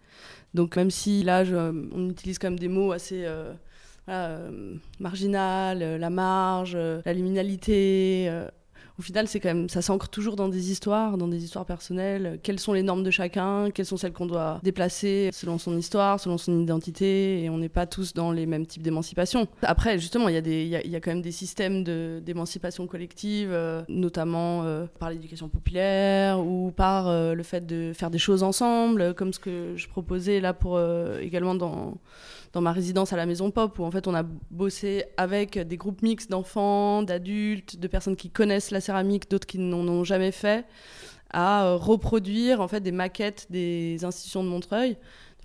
Donc 0.53 0.75
même 0.75 0.91
si 0.91 1.23
là, 1.23 1.43
on 1.91 2.09
utilise 2.09 2.39
quand 2.39 2.47
même 2.47 2.59
des 2.59 2.67
mots 2.67 2.91
assez 2.91 3.25
euh, 3.25 3.53
marginal, 4.99 5.81
euh, 5.81 5.97
la 5.97 6.09
marge, 6.09 6.73
euh, 6.75 7.01
la 7.05 7.13
liminalité. 7.13 8.31
au 8.97 9.01
final, 9.01 9.27
c'est 9.27 9.39
quand 9.39 9.49
même, 9.49 9.69
ça 9.69 9.81
s'ancre 9.81 10.09
toujours 10.09 10.35
dans 10.35 10.49
des 10.49 10.71
histoires, 10.71 11.17
dans 11.17 11.29
des 11.29 11.43
histoires 11.43 11.65
personnelles. 11.65 12.39
Quelles 12.43 12.59
sont 12.59 12.73
les 12.73 12.83
normes 12.83 13.03
de 13.03 13.11
chacun? 13.11 13.71
Quelles 13.71 13.85
sont 13.85 13.95
celles 13.95 14.11
qu'on 14.11 14.25
doit 14.25 14.59
déplacer 14.61 15.29
selon 15.31 15.57
son 15.57 15.77
histoire, 15.77 16.19
selon 16.19 16.37
son 16.37 16.59
identité? 16.59 17.43
Et 17.43 17.49
on 17.49 17.57
n'est 17.57 17.69
pas 17.69 17.85
tous 17.85 18.13
dans 18.13 18.31
les 18.33 18.45
mêmes 18.45 18.65
types 18.65 18.83
d'émancipation. 18.83 19.47
Après, 19.61 19.97
justement, 19.99 20.27
il 20.27 20.35
y, 20.35 20.37
a 20.37 20.41
des, 20.41 20.63
il 20.63 20.91
y, 20.91 20.95
a 20.95 20.99
quand 20.99 21.11
même 21.11 21.21
des 21.21 21.31
systèmes 21.31 21.83
d'émancipation 21.85 22.87
collective, 22.87 23.55
notamment 23.87 24.65
par 24.99 25.11
l'éducation 25.11 25.47
populaire 25.47 26.39
ou 26.45 26.71
par 26.71 27.09
le 27.33 27.43
fait 27.43 27.65
de 27.65 27.93
faire 27.93 28.11
des 28.11 28.19
choses 28.19 28.43
ensemble, 28.43 29.13
comme 29.13 29.31
ce 29.31 29.39
que 29.39 29.75
je 29.77 29.87
proposais 29.87 30.41
là 30.41 30.53
pour 30.53 30.77
également 31.21 31.55
dans 31.55 31.97
dans 32.53 32.61
ma 32.61 32.71
résidence 32.71 33.13
à 33.13 33.17
la 33.17 33.25
Maison 33.25 33.51
Pop, 33.51 33.77
où 33.79 33.83
en 33.83 33.91
fait 33.91 34.07
on 34.07 34.15
a 34.15 34.23
bossé 34.51 35.05
avec 35.17 35.57
des 35.57 35.77
groupes 35.77 36.01
mixtes 36.01 36.31
d'enfants, 36.31 37.03
d'adultes, 37.03 37.77
de 37.77 37.87
personnes 37.87 38.15
qui 38.15 38.29
connaissent 38.29 38.71
la 38.71 38.81
céramique, 38.81 39.29
d'autres 39.29 39.47
qui 39.47 39.59
n'en 39.59 39.87
ont 39.87 40.03
jamais 40.03 40.31
fait, 40.31 40.65
à 41.31 41.65
euh, 41.65 41.75
reproduire 41.75 42.61
en 42.61 42.67
fait 42.67 42.81
des 42.81 42.91
maquettes 42.91 43.47
des 43.49 44.03
institutions 44.03 44.43
de 44.43 44.49
Montreuil. 44.49 44.97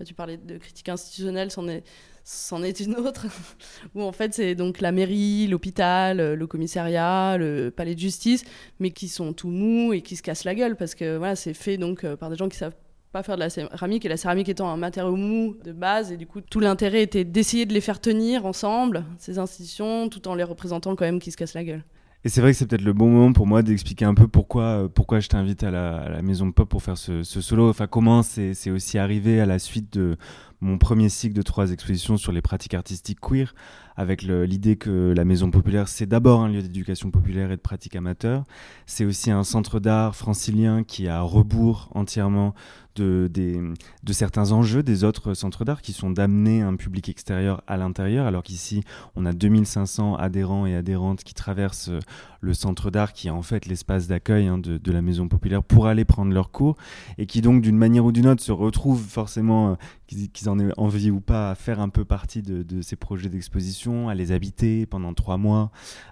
tu 0.03 0.13
parlais 0.13 0.37
de 0.37 0.57
critique 0.57 0.89
institutionnelle, 0.89 1.51
c'en 1.51 2.63
est 2.63 2.79
une 2.79 2.95
autre, 2.95 3.27
où 3.95 4.01
en 4.01 4.11
fait 4.11 4.33
c'est 4.33 4.55
donc 4.55 4.81
la 4.81 4.91
mairie, 4.91 5.45
l'hôpital, 5.47 6.33
le 6.33 6.47
commissariat, 6.47 7.37
le 7.37 7.69
palais 7.69 7.93
de 7.93 7.99
justice, 7.99 8.43
mais 8.79 8.89
qui 8.89 9.09
sont 9.09 9.33
tout 9.33 9.49
mous 9.49 9.93
et 9.93 10.01
qui 10.01 10.15
se 10.15 10.23
cassent 10.23 10.43
la 10.43 10.55
gueule 10.55 10.75
parce 10.75 10.95
que 10.95 11.17
voilà, 11.17 11.35
c'est 11.35 11.53
fait 11.53 11.77
donc 11.77 12.03
euh, 12.03 12.15
par 12.15 12.31
des 12.31 12.35
gens 12.35 12.49
qui 12.49 12.57
savent 12.57 12.75
pas 13.15 13.23
faire 13.23 13.35
de 13.35 13.39
la 13.39 13.49
céramique, 13.49 14.03
et 14.03 14.09
la 14.09 14.17
céramique 14.17 14.49
étant 14.49 14.69
un 14.69 14.75
matériau 14.75 15.15
mou 15.15 15.55
de 15.63 15.71
base, 15.71 16.11
et 16.11 16.17
du 16.17 16.27
coup 16.27 16.41
tout 16.41 16.59
l'intérêt 16.59 17.01
était 17.01 17.23
d'essayer 17.23 17.65
de 17.65 17.73
les 17.73 17.79
faire 17.79 18.01
tenir 18.01 18.45
ensemble, 18.45 19.05
ces 19.19 19.39
institutions, 19.39 20.09
tout 20.09 20.27
en 20.27 20.35
les 20.35 20.43
représentant 20.43 20.97
quand 20.97 21.05
même 21.05 21.19
qui 21.19 21.31
se 21.31 21.37
cassent 21.37 21.53
la 21.53 21.63
gueule. 21.63 21.85
Et 22.25 22.29
c'est 22.29 22.41
vrai 22.41 22.51
que 22.51 22.57
c'est 22.57 22.65
peut-être 22.65 22.81
le 22.81 22.91
bon 22.91 23.09
moment 23.09 23.31
pour 23.31 23.47
moi 23.47 23.61
d'expliquer 23.61 24.03
un 24.03 24.15
peu 24.15 24.27
pourquoi, 24.27 24.63
euh, 24.63 24.87
pourquoi 24.89 25.21
je 25.21 25.29
t'invite 25.29 25.63
à 25.63 25.71
la, 25.71 26.21
Maison 26.23 26.51
Pop 26.51 26.67
pour 26.67 26.83
faire 26.83 26.97
ce, 26.97 27.23
solo. 27.23 27.69
Enfin, 27.69 27.87
comment 27.87 28.21
c'est 28.21 28.71
aussi 28.71 28.97
arrivé 28.97 29.39
à 29.39 29.45
la 29.45 29.59
suite 29.59 29.93
de 29.93 30.17
mon 30.59 30.77
premier 30.77 31.07
cycle 31.07 31.35
de 31.35 31.43
trois 31.43 31.71
expositions 31.71 32.17
sur 32.17 32.31
les 32.31 32.41
pratiques 32.41 32.73
artistiques 32.73 33.19
queer, 33.21 33.53
avec 33.95 34.23
l'idée 34.23 34.75
que 34.75 35.13
la 35.15 35.23
Maison 35.23 35.51
Populaire, 35.51 35.87
c'est 35.87 36.07
d'abord 36.07 36.41
un 36.41 36.49
lieu 36.49 36.63
d'éducation 36.63 37.11
populaire 37.11 37.51
et 37.51 37.57
de 37.57 37.61
pratique 37.61 37.95
amateur. 37.95 38.43
C'est 38.87 39.05
aussi 39.05 39.29
un 39.29 39.43
centre 39.43 39.79
d'art 39.79 40.15
francilien 40.15 40.83
qui 40.83 41.07
à 41.07 41.21
rebours 41.21 41.89
entièrement 41.93 42.55
de, 42.95 43.73
certains 44.11 44.51
enjeux 44.51 44.83
des 44.83 45.03
autres 45.03 45.33
centres 45.33 45.65
d'art 45.65 45.81
qui 45.81 45.93
sont 45.93 46.09
d'amener 46.09 46.61
un 46.61 46.75
public 46.75 47.09
extérieur 47.09 47.61
à 47.67 47.77
l'intérieur, 47.77 48.25
alors 48.25 48.43
qu'ici, 48.43 48.83
on 49.15 49.25
a 49.25 49.33
2500 49.33 50.15
adhérents 50.15 50.65
et 50.65 50.75
adhérentes 50.75 51.23
qui 51.23 51.33
traversent 51.33 51.89
euh, 51.89 51.99
le 52.41 52.53
centre 52.53 52.91
d'art, 52.91 53.13
qui 53.13 53.27
est 53.27 53.31
en 53.31 53.41
fait 53.41 53.65
l'espace 53.65 54.07
d'accueil 54.07 54.47
hein, 54.47 54.57
de, 54.59 54.91
la 54.91 55.01
maison 55.01 55.27
populaire, 55.27 55.63
pour 55.63 55.87
aller 55.87 56.05
prendre 56.05 56.31
leurs 56.31 56.51
cours, 56.51 56.77
et 57.17 57.25
qui 57.25 57.41
donc, 57.41 57.61
d'une 57.61 57.77
manière 57.77 58.05
ou 58.05 58.11
d'une 58.11 58.27
autre, 58.27 58.43
se 58.43 58.51
retrouvent 58.51 59.03
forcément, 59.03 59.71
euh, 59.71 59.75
qu'ils 60.07 60.49
en 60.49 60.59
aient 60.59 60.71
envie 60.77 61.09
ou 61.11 61.19
pas, 61.19 61.51
à 61.51 61.55
faire 61.55 61.79
un 61.79 61.89
peu 61.89 62.05
partie 62.05 62.41
de, 62.41 62.81
ces 62.81 62.95
projets 62.95 63.29
d'exposition, 63.29 64.09
à 64.09 64.15
les 64.15 64.31
habiter 64.31 64.85
pendant 64.85 65.13
trois 65.13 65.37
mois. 65.37 65.71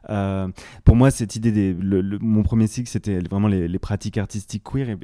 Euh, 0.09 0.47
pour 0.83 0.95
moi, 0.95 1.11
cette 1.11 1.35
idée, 1.35 1.51
des, 1.51 1.75
mon 2.19 2.43
premier 2.43 2.67
cycle, 2.67 2.89
c'était 2.89 3.19
vraiment 3.19 3.47
les, 3.47 3.79
pratiques 3.79 4.17
artistiques 4.17 4.63
queer, 4.63 4.97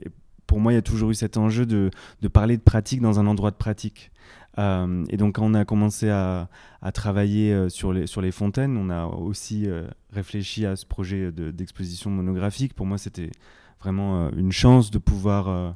pour 0.49 0.59
moi, 0.59 0.71
il 0.71 0.75
y 0.75 0.79
a 0.79 0.81
toujours 0.81 1.11
eu 1.11 1.13
cet 1.13 1.37
enjeu 1.37 1.67
de, 1.67 1.91
parler 2.33 2.57
de 2.57 2.63
pratique 2.63 3.01
dans 3.01 3.19
un 3.19 3.27
endroit 3.27 3.51
de 3.51 3.55
pratique. 3.55 4.11
Euh, 4.57 5.05
et 5.09 5.15
donc, 5.15 5.35
quand 5.35 5.45
on 5.45 5.53
a 5.53 5.63
commencé 5.63 6.09
à, 6.09 6.49
travailler 6.91 7.53
euh, 7.53 7.69
sur 7.69 7.93
les, 7.93 8.31
fontaines, 8.31 8.75
on 8.75 8.89
a 8.89 9.05
aussi 9.05 9.67
euh, 9.67 9.87
réfléchi 10.11 10.65
à 10.65 10.75
ce 10.75 10.87
projet 10.87 11.31
d'exposition 11.31 12.09
monographique. 12.09 12.73
Pour 12.73 12.87
moi, 12.87 12.97
c'était 12.97 13.29
vraiment 13.79 14.31
une 14.31 14.51
chance 14.51 14.89
de 14.89 14.97
pouvoir, 14.97 15.75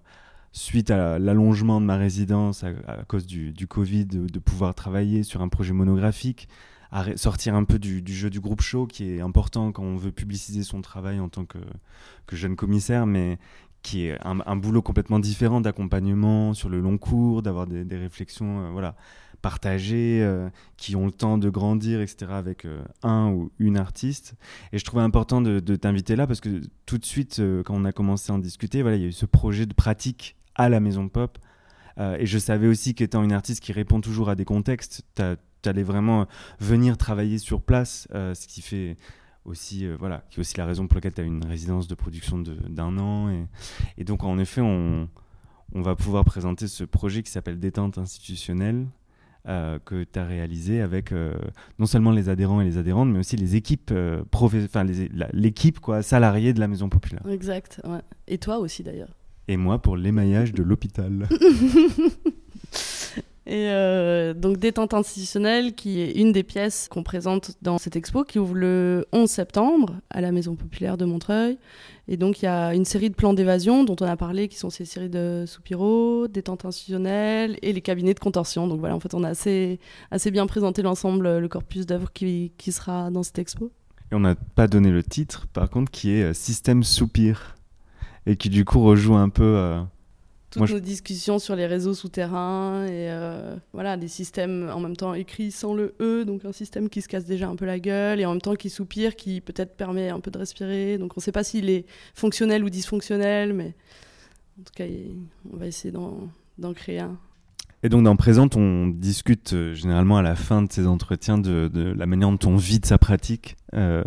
suite 0.51 0.89
à 0.89 1.19
l'allongement 1.19 1.79
de 1.79 1.85
ma 1.85 1.97
résidence 1.97 2.63
à, 2.63 3.03
cause 3.07 3.27
du, 3.27 3.67
Covid, 3.67 4.07
de, 4.07 4.39
pouvoir 4.39 4.73
travailler 4.73 5.21
sur 5.21 5.43
un 5.43 5.49
projet 5.49 5.73
monographique, 5.73 6.49
sortir 7.15 7.53
un 7.53 7.63
peu 7.63 7.77
du, 7.77 8.01
du, 8.01 8.13
jeu 8.15 8.31
du 8.31 8.39
groupe 8.39 8.61
show 8.61 8.87
qui 8.87 9.11
est 9.11 9.21
important 9.21 9.71
quand 9.71 9.83
on 9.83 9.97
veut 9.97 10.11
publiciser 10.11 10.63
son 10.63 10.81
travail 10.81 11.19
en 11.19 11.29
tant 11.29 11.45
que, 11.45 11.59
que 12.25 12.35
jeune 12.35 12.55
commissaire, 12.55 13.05
mais 13.05 13.37
qui 13.83 14.07
est 14.07 14.17
un, 14.23 14.55
boulot 14.55 14.81
complètement 14.81 15.19
différent 15.19 15.59
d'accompagnement 15.59 16.53
sur 16.53 16.69
le 16.69 16.79
long 16.79 16.97
cours, 16.97 17.43
d'avoir 17.43 17.67
des, 17.67 17.97
réflexions 17.97 18.65
euh, 18.65 18.69
voilà, 18.71 18.95
partagées, 19.41 20.21
euh, 20.23 20.49
qui 20.77 20.95
ont 20.95 21.05
le 21.05 21.11
temps 21.11 21.37
de 21.37 21.49
grandir, 21.49 21.99
etc., 21.99 22.31
avec 22.31 22.63
euh, 22.63 22.81
un 23.03 23.29
ou 23.29 23.51
une 23.59 23.77
artiste. 23.77 24.35
Et 24.71 24.79
je 24.79 24.85
trouvais 24.85 25.03
important 25.03 25.41
de, 25.41 25.59
t'inviter 25.75 26.15
là 26.15 26.25
parce 26.25 26.39
que 26.39 26.61
tout 26.85 26.97
de 26.97 27.05
suite, 27.05 27.41
quand 27.65 27.75
on 27.75 27.83
a 27.83 27.91
commencé 27.91 28.31
à 28.31 28.35
en 28.35 28.39
discuter, 28.39 28.81
voilà, 28.81 28.95
il 28.95 29.01
y 29.01 29.05
a 29.05 29.09
eu 29.09 29.13
ce 29.13 29.25
projet 29.25 29.65
de 29.65 29.73
pratique 29.73 30.37
à 30.55 30.69
la 30.69 30.79
Maison 30.79 31.09
Pop. 31.09 31.37
Et 31.99 32.25
je 32.25 32.39
savais 32.39 32.67
aussi 32.67 32.95
qu'étant 32.95 33.21
une 33.21 33.33
artiste 33.33 33.61
qui 33.61 33.71
répond 33.71 34.01
toujours 34.01 34.29
à 34.29 34.35
des 34.35 34.45
contextes, 34.45 35.03
tu 35.15 35.69
allais 35.69 35.83
vraiment 35.83 36.25
venir 36.59 36.97
travailler 36.97 37.37
sur 37.37 37.61
place, 37.61 38.07
ce 38.11 38.47
qui 38.47 38.61
fait 38.61 38.97
aussi 39.45 39.85
euh, 39.85 39.95
voilà 39.99 40.23
qui 40.29 40.37
est 40.37 40.41
aussi 40.41 40.57
la 40.57 40.65
raison 40.65 40.87
pour 40.87 40.95
laquelle 40.95 41.13
tu 41.13 41.21
as 41.21 41.25
une 41.25 41.45
résidence 41.45 41.87
de 41.87 41.95
production 41.95 42.39
d'un 42.39 42.97
an 42.97 43.29
et, 43.29 43.45
et, 43.97 44.03
donc 44.03 44.23
en 44.23 44.37
effet 44.37 44.61
on, 44.61 45.09
on 45.73 45.81
va 45.81 45.95
pouvoir 45.95 46.23
présenter 46.25 46.67
ce 46.67 46.83
projet 46.83 47.23
qui 47.23 47.31
s'appelle 47.31 47.59
détente 47.59 47.97
institutionnelle 47.97 48.87
que 49.45 50.05
tu 50.05 50.19
as 50.19 50.23
réalisé 50.23 50.79
avec 50.79 51.11
non 51.11 51.85
seulement 51.85 52.11
les 52.11 52.29
adhérents 52.29 52.61
et 52.61 52.63
les 52.63 52.77
adhérentes, 52.77 53.09
mais 53.09 53.19
aussi 53.19 53.35
les 53.35 53.57
équipes, 53.57 53.93
enfin 54.31 54.85
l'équipe 55.33 55.81
quoi, 55.81 56.01
salariée 56.01 56.53
de 56.53 56.61
la 56.61 56.69
Maison 56.69 56.87
Populaire. 56.87 57.27
Exact, 57.27 57.81
et 58.25 58.37
toi 58.37 58.59
aussi 58.59 58.83
d'ailleurs. 58.83 59.17
Et 59.49 59.57
moi 59.57 59.81
pour 59.81 59.97
l'émaillage 59.97 60.53
de 60.53 60.63
l'hôpital. 60.63 61.27
Et 63.45 63.67
euh, 63.67 64.33
donc 64.33 64.57
Détente 64.57 64.93
institutionnelle, 64.93 65.73
qui 65.73 65.99
est 65.99 66.11
une 66.11 66.31
des 66.31 66.43
pièces 66.43 66.87
qu'on 66.89 67.03
présente 67.03 67.51
dans 67.61 67.77
cette 67.77 67.97
expo, 67.97 68.23
qui 68.23 68.39
ouvre 68.39 68.55
le 68.55 69.05
11 69.11 69.29
septembre 69.29 69.95
à 70.09 70.21
la 70.21 70.31
Maison 70.31 70.55
populaire 70.55 70.95
de 70.95 71.03
Montreuil. 71.03 71.57
Et 72.07 72.15
donc 72.15 72.41
il 72.41 72.45
y 72.45 72.47
a 72.47 72.73
une 72.73 72.85
série 72.85 73.09
de 73.09 73.15
plans 73.15 73.33
d'évasion 73.33 73.83
dont 73.83 73.97
on 73.99 74.05
a 74.05 74.15
parlé, 74.15 74.47
qui 74.47 74.57
sont 74.57 74.69
ces 74.69 74.85
séries 74.85 75.09
de 75.09 75.43
soupiraux, 75.45 76.27
détente 76.29 76.63
institutionnelle 76.63 77.57
et 77.61 77.73
les 77.73 77.81
cabinets 77.81 78.13
de 78.13 78.19
contorsion. 78.19 78.67
Donc 78.67 78.79
voilà, 78.79 78.95
en 78.95 79.01
fait, 79.01 79.13
on 79.13 79.23
a 79.23 79.29
assez, 79.29 79.79
assez 80.09 80.31
bien 80.31 80.47
présenté 80.47 80.81
l'ensemble, 80.81 81.39
le 81.39 81.47
corpus 81.49 81.85
d'œuvres 81.85 82.13
qui, 82.13 82.53
qui 82.57 82.71
sera 82.71 83.11
dans 83.11 83.23
cette 83.23 83.39
expo. 83.39 83.71
Et 84.11 84.15
on 84.15 84.21
n'a 84.21 84.35
pas 84.35 84.67
donné 84.67 84.89
le 84.89 85.03
titre, 85.03 85.47
par 85.51 85.69
contre, 85.69 85.91
qui 85.91 86.11
est 86.11 86.23
euh, 86.23 86.33
Système 86.33 86.83
Soupir, 86.83 87.55
et 88.25 88.37
qui 88.37 88.49
du 88.49 88.63
coup 88.63 88.81
rejoue 88.81 89.15
un 89.15 89.29
peu... 89.29 89.43
Euh, 89.43 89.81
toutes 90.53 90.69
nos 90.69 90.79
discussions 90.79 91.39
sur 91.39 91.55
les 91.55 91.65
réseaux 91.65 91.93
souterrains 91.93 92.85
et 92.85 93.09
euh, 93.09 93.55
voilà 93.73 93.97
des 93.97 94.07
systèmes 94.07 94.69
en 94.73 94.79
même 94.79 94.95
temps 94.95 95.13
écrits 95.13 95.51
sans 95.51 95.73
le 95.73 95.95
e 95.99 96.23
donc 96.25 96.45
un 96.45 96.51
système 96.51 96.89
qui 96.89 97.01
se 97.01 97.07
casse 97.07 97.25
déjà 97.25 97.47
un 97.47 97.55
peu 97.55 97.65
la 97.65 97.79
gueule 97.79 98.19
et 98.19 98.25
en 98.25 98.31
même 98.31 98.41
temps 98.41 98.55
qui 98.55 98.69
soupire 98.69 99.15
qui 99.15 99.41
peut-être 99.41 99.75
permet 99.75 100.09
un 100.09 100.19
peu 100.19 100.31
de 100.31 100.37
respirer 100.37 100.97
donc 100.97 101.13
on 101.15 101.19
ne 101.19 101.23
sait 101.23 101.31
pas 101.31 101.43
s'il 101.43 101.69
est 101.69 101.85
fonctionnel 102.13 102.63
ou 102.63 102.69
dysfonctionnel 102.69 103.53
mais 103.53 103.73
en 104.59 104.63
tout 104.63 104.73
cas 104.75 104.85
on 105.51 105.57
va 105.57 105.67
essayer 105.67 105.91
d'en 105.91 106.73
créer 106.73 106.99
un 106.99 107.17
et 107.85 107.89
donc 107.89 108.03
dans 108.03 108.15
Présente, 108.15 108.55
on 108.55 108.87
discute 108.87 109.51
euh, 109.51 109.73
généralement 109.73 110.17
à 110.17 110.21
la 110.21 110.35
fin 110.35 110.61
de 110.61 110.71
ces 110.71 110.87
entretiens 110.87 111.37
de, 111.37 111.69
la 111.95 112.05
manière 112.05 112.31
dont 112.31 112.49
on 112.49 112.55
vit 112.55 112.79
de 112.79 112.85
sa 112.85 112.97
pratique. 112.97 113.57
Euh, 113.73 114.03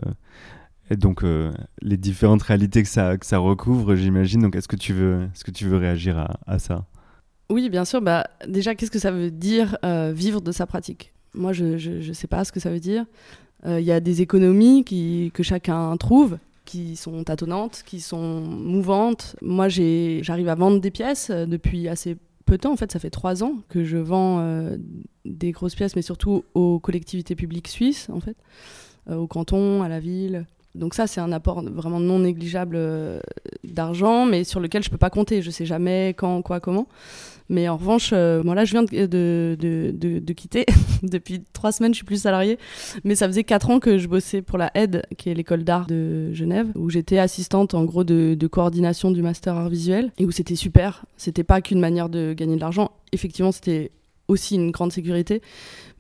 et 0.91 0.97
donc 0.97 1.25
euh, 1.25 1.53
les 1.83 1.97
différentes 1.97 2.43
réalités 2.43 2.83
que 2.83 2.89
ça, 2.89 3.17
que 3.17 3.27
ça 3.27 3.39
recouvre, 3.39 3.95
j'imagine. 3.95 4.43
Donc 4.43 4.57
est-ce 4.57 4.69
que 4.69 4.77
tu 4.77 4.93
veux, 4.93 5.25
est-ce 5.35 5.45
que 5.45 5.51
tu 5.51 5.67
veux 5.67 5.77
réagir 5.77 6.19
à, 6.19 6.39
à 6.47 6.59
ça? 6.59 6.85
Oui, 7.51 7.71
bien 7.71 7.85
sûr. 7.85 8.03
Bah, 8.03 8.27
déjà, 8.49 8.75
qu'est-ce 8.75 8.91
que 8.91 8.99
ça 8.99 9.13
veut 9.13 9.31
dire 9.31 9.79
euh, 9.85 10.13
vivre 10.15 10.41
de 10.41 10.53
sa 10.53 10.67
pratique? 10.67 11.13
Moi, 11.35 11.53
je 11.53 12.09
ne 12.09 12.13
sais 12.13 12.27
pas 12.27 12.45
ce 12.45 12.53
que 12.53 12.61
ça 12.61 12.71
veut 12.71 12.81
dire. 12.81 13.05
Euh, 13.65 13.81
il 13.81 13.87
y 13.87 13.93
a 13.93 14.01
des 14.01 14.21
économies 14.21 14.85
qui, 14.85 15.31
que 15.33 15.43
chacun 15.43 15.97
trouve 15.97 16.39
qui 16.65 16.97
sont 16.97 17.23
tâtonnantes, 17.23 17.85
qui 17.87 18.01
sont 18.01 18.41
mouvantes. 18.41 19.37
Moi, 19.43 19.69
j'arrive 19.69 20.49
à 20.49 20.57
vendre 20.57 20.81
des 20.81 20.91
pièces 20.91 21.31
depuis 21.31 21.87
assez 21.87 22.17
peu 22.45 22.57
de 22.57 22.63
temps. 22.63 22.73
En 22.73 22.77
fait, 22.77 22.91
ça 22.91 22.99
fait 22.99 23.11
trois 23.11 23.45
ans 23.45 23.55
que 23.69 23.85
je 23.85 23.97
vends 23.97 24.77
des 25.25 25.53
grosses 25.53 25.77
pièces, 25.77 25.95
mais 25.95 26.03
surtout 26.03 26.43
aux 26.55 26.81
collectivités 26.81 27.37
publiques 27.37 27.69
suisses, 27.69 28.09
en 28.13 28.19
fait, 28.19 28.37
au 29.09 29.29
canton, 29.29 29.85
à 29.85 29.89
la 29.89 30.01
ville. 30.01 30.45
Donc 30.77 30.95
ça, 30.95 31.07
c'est 31.07 31.21
un 31.21 31.33
apport 31.33 31.63
vraiment 31.63 32.01
non 32.01 32.21
négligeable 32.21 32.77
euh, 32.77 33.19
d'argent, 33.65 34.27
mais 34.27 34.45
sur 34.45 34.61
lequel 34.61 34.83
je 34.83 34.91
peux 34.91 34.99
pas 34.99 35.11
compter. 35.11 35.43
Je 35.43 35.51
sais 35.51 35.67
jamais 35.67 36.11
quand, 36.17 36.43
quoi, 36.43 36.61
comment. 36.61 36.87
Mais 37.49 37.69
en 37.69 37.77
revanche, 37.77 38.11
euh, 38.13 38.43
moi 38.43 38.55
là, 38.55 38.65
je 38.65 38.73
viens 38.73 38.83
de, 38.83 39.07
de, 39.07 39.93
de, 39.95 40.19
de 40.19 40.33
quitter. 40.33 40.67
Depuis 41.03 41.43
trois 41.53 41.73
semaines, 41.73 41.95
je 41.95 41.99
suis 41.99 42.05
plus 42.05 42.23
salariée. 42.23 42.59
Mais 43.05 43.15
ça 43.15 43.27
faisait 43.27 43.45
quatre 43.45 43.71
ans 43.71 43.79
que 43.79 43.99
je 43.99 44.09
bossais 44.09 44.43
pour 44.43 44.59
la 44.59 44.71
AIDE, 44.75 45.03
qui 45.17 45.31
est 45.31 45.35
l'école 45.35 45.65
d'art 45.65 45.87
de 45.87 46.33
Genève, 46.33 46.69
où 46.75 46.91
j'étais 46.91 47.19
assistante 47.19 47.75
en 47.75 47.85
gros 47.85 48.05
de, 48.05 48.47
coordination 48.47 49.11
du 49.11 49.23
master 49.23 49.55
art 49.55 49.69
visuel 49.69 50.13
et 50.19 50.25
où 50.25 50.31
c'était 50.31 50.57
super. 50.57 51.05
C'était 51.17 51.45
pas 51.45 51.61
qu'une 51.61 51.81
manière 51.81 52.09
de 52.09 52.33
gagner 52.33 52.57
de 52.57 52.61
l'argent. 52.61 52.93
Effectivement, 53.13 53.53
c'était 53.53 53.91
aussi 54.29 54.57
une 54.57 54.71
grande 54.71 54.93
sécurité 54.93 55.43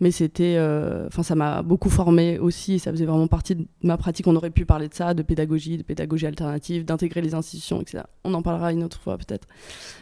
mais 0.00 0.10
c'était 0.10 0.56
euh, 0.56 1.06
enfin 1.06 1.22
ça 1.22 1.34
m'a 1.34 1.62
beaucoup 1.62 1.88
formé 1.88 2.38
aussi 2.38 2.78
ça 2.78 2.90
faisait 2.90 3.06
vraiment 3.06 3.28
partie 3.28 3.54
de 3.54 3.66
ma 3.82 3.96
pratique. 3.96 4.26
On 4.26 4.36
aurait 4.36 4.50
pu 4.50 4.66
parler 4.66 4.88
de 4.88 4.94
ça 4.94 5.14
de 5.14 5.22
pédagogie 5.22 5.78
de 5.78 5.82
pédagogie 5.82 6.26
alternative 6.26 6.84
d'intégrer 6.84 7.22
les 7.22 7.34
institutions 7.34 7.80
etc 7.80 8.04
on 8.24 8.34
en 8.34 8.42
parlera 8.42 8.72
une 8.72 8.82
autre 8.84 9.00
fois 9.00 9.16
peut-être. 9.16 9.46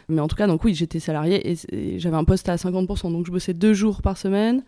Mais 0.09 0.19
en 0.21 0.27
tout 0.27 0.35
cas 0.35 0.47
donc 0.47 0.63
oui 0.63 0.73
j'étais 0.73 0.99
salarié 0.99 1.51
et, 1.51 1.99
j'avais 1.99 2.17
un 2.17 2.23
poste 2.23 2.49
à 2.49 2.55
50% 2.55 3.11
donc 3.11 3.25
je 3.25 3.31
bossais 3.31 3.53
deux 3.53 3.73
jours 3.73 4.01
par 4.01 4.17
semaine 4.17 4.63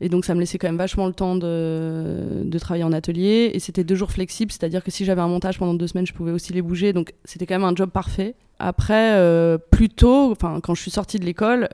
et 0.00 0.08
donc 0.08 0.24
ça 0.24 0.34
me 0.34 0.40
laissait 0.40 0.58
quand 0.58 0.68
même 0.68 0.76
vachement 0.76 1.06
le 1.06 1.14
temps 1.14 1.34
de 1.36 2.58
travailler 2.58 2.84
en 2.84 2.92
atelier. 2.92 3.50
Et 3.54 3.58
c'était 3.58 3.84
deux 3.84 3.96
jours 3.96 4.12
flexibles 4.12 4.52
c'est-à-dire 4.52 4.84
que 4.84 4.90
si 4.90 5.04
j'avais 5.04 5.22
un 5.22 5.28
montage 5.28 5.58
pendant 5.58 5.74
deux 5.74 5.86
semaines 5.88 6.06
je 6.06 6.12
pouvais 6.12 6.32
aussi 6.32 6.52
les 6.52 6.62
bouger. 6.62 6.92
Donc 6.92 7.14
c'était 7.24 7.46
quand 7.46 7.54
même 7.54 7.64
un 7.64 7.74
job 7.74 7.90
parfait 7.90 8.36
après 8.58 9.14
euh, 9.14 9.58
plus 9.58 9.88
quand 9.88 10.74
je 10.74 10.80
suis 10.80 10.90
sortie 10.90 11.18
de 11.18 11.24
l'école 11.24 11.68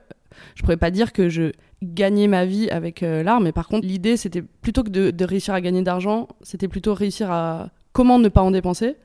je 0.55 0.63
pourrais 0.63 0.77
pas 0.77 0.91
dire 0.91 1.13
que 1.13 1.29
je 1.29 1.51
gagnais 1.83 2.27
ma 2.27 2.45
vie 2.45 2.69
avec 2.69 3.03
euh, 3.03 3.23
l'art, 3.23 3.41
mais 3.41 3.51
par 3.51 3.67
contre, 3.67 3.87
l'idée, 3.87 4.17
c'était 4.17 4.41
plutôt 4.41 4.83
que 4.83 4.89
de, 4.89 5.25
réussir 5.25 5.53
à 5.53 5.61
gagner 5.61 5.81
d'argent, 5.81 6.27
c'était 6.41 6.67
plutôt 6.67 6.93
réussir 6.93 7.31
à 7.31 7.69
comment 7.93 8.19
ne 8.19 8.29
pas 8.29 8.41
en 8.41 8.51
dépenser. 8.51 8.95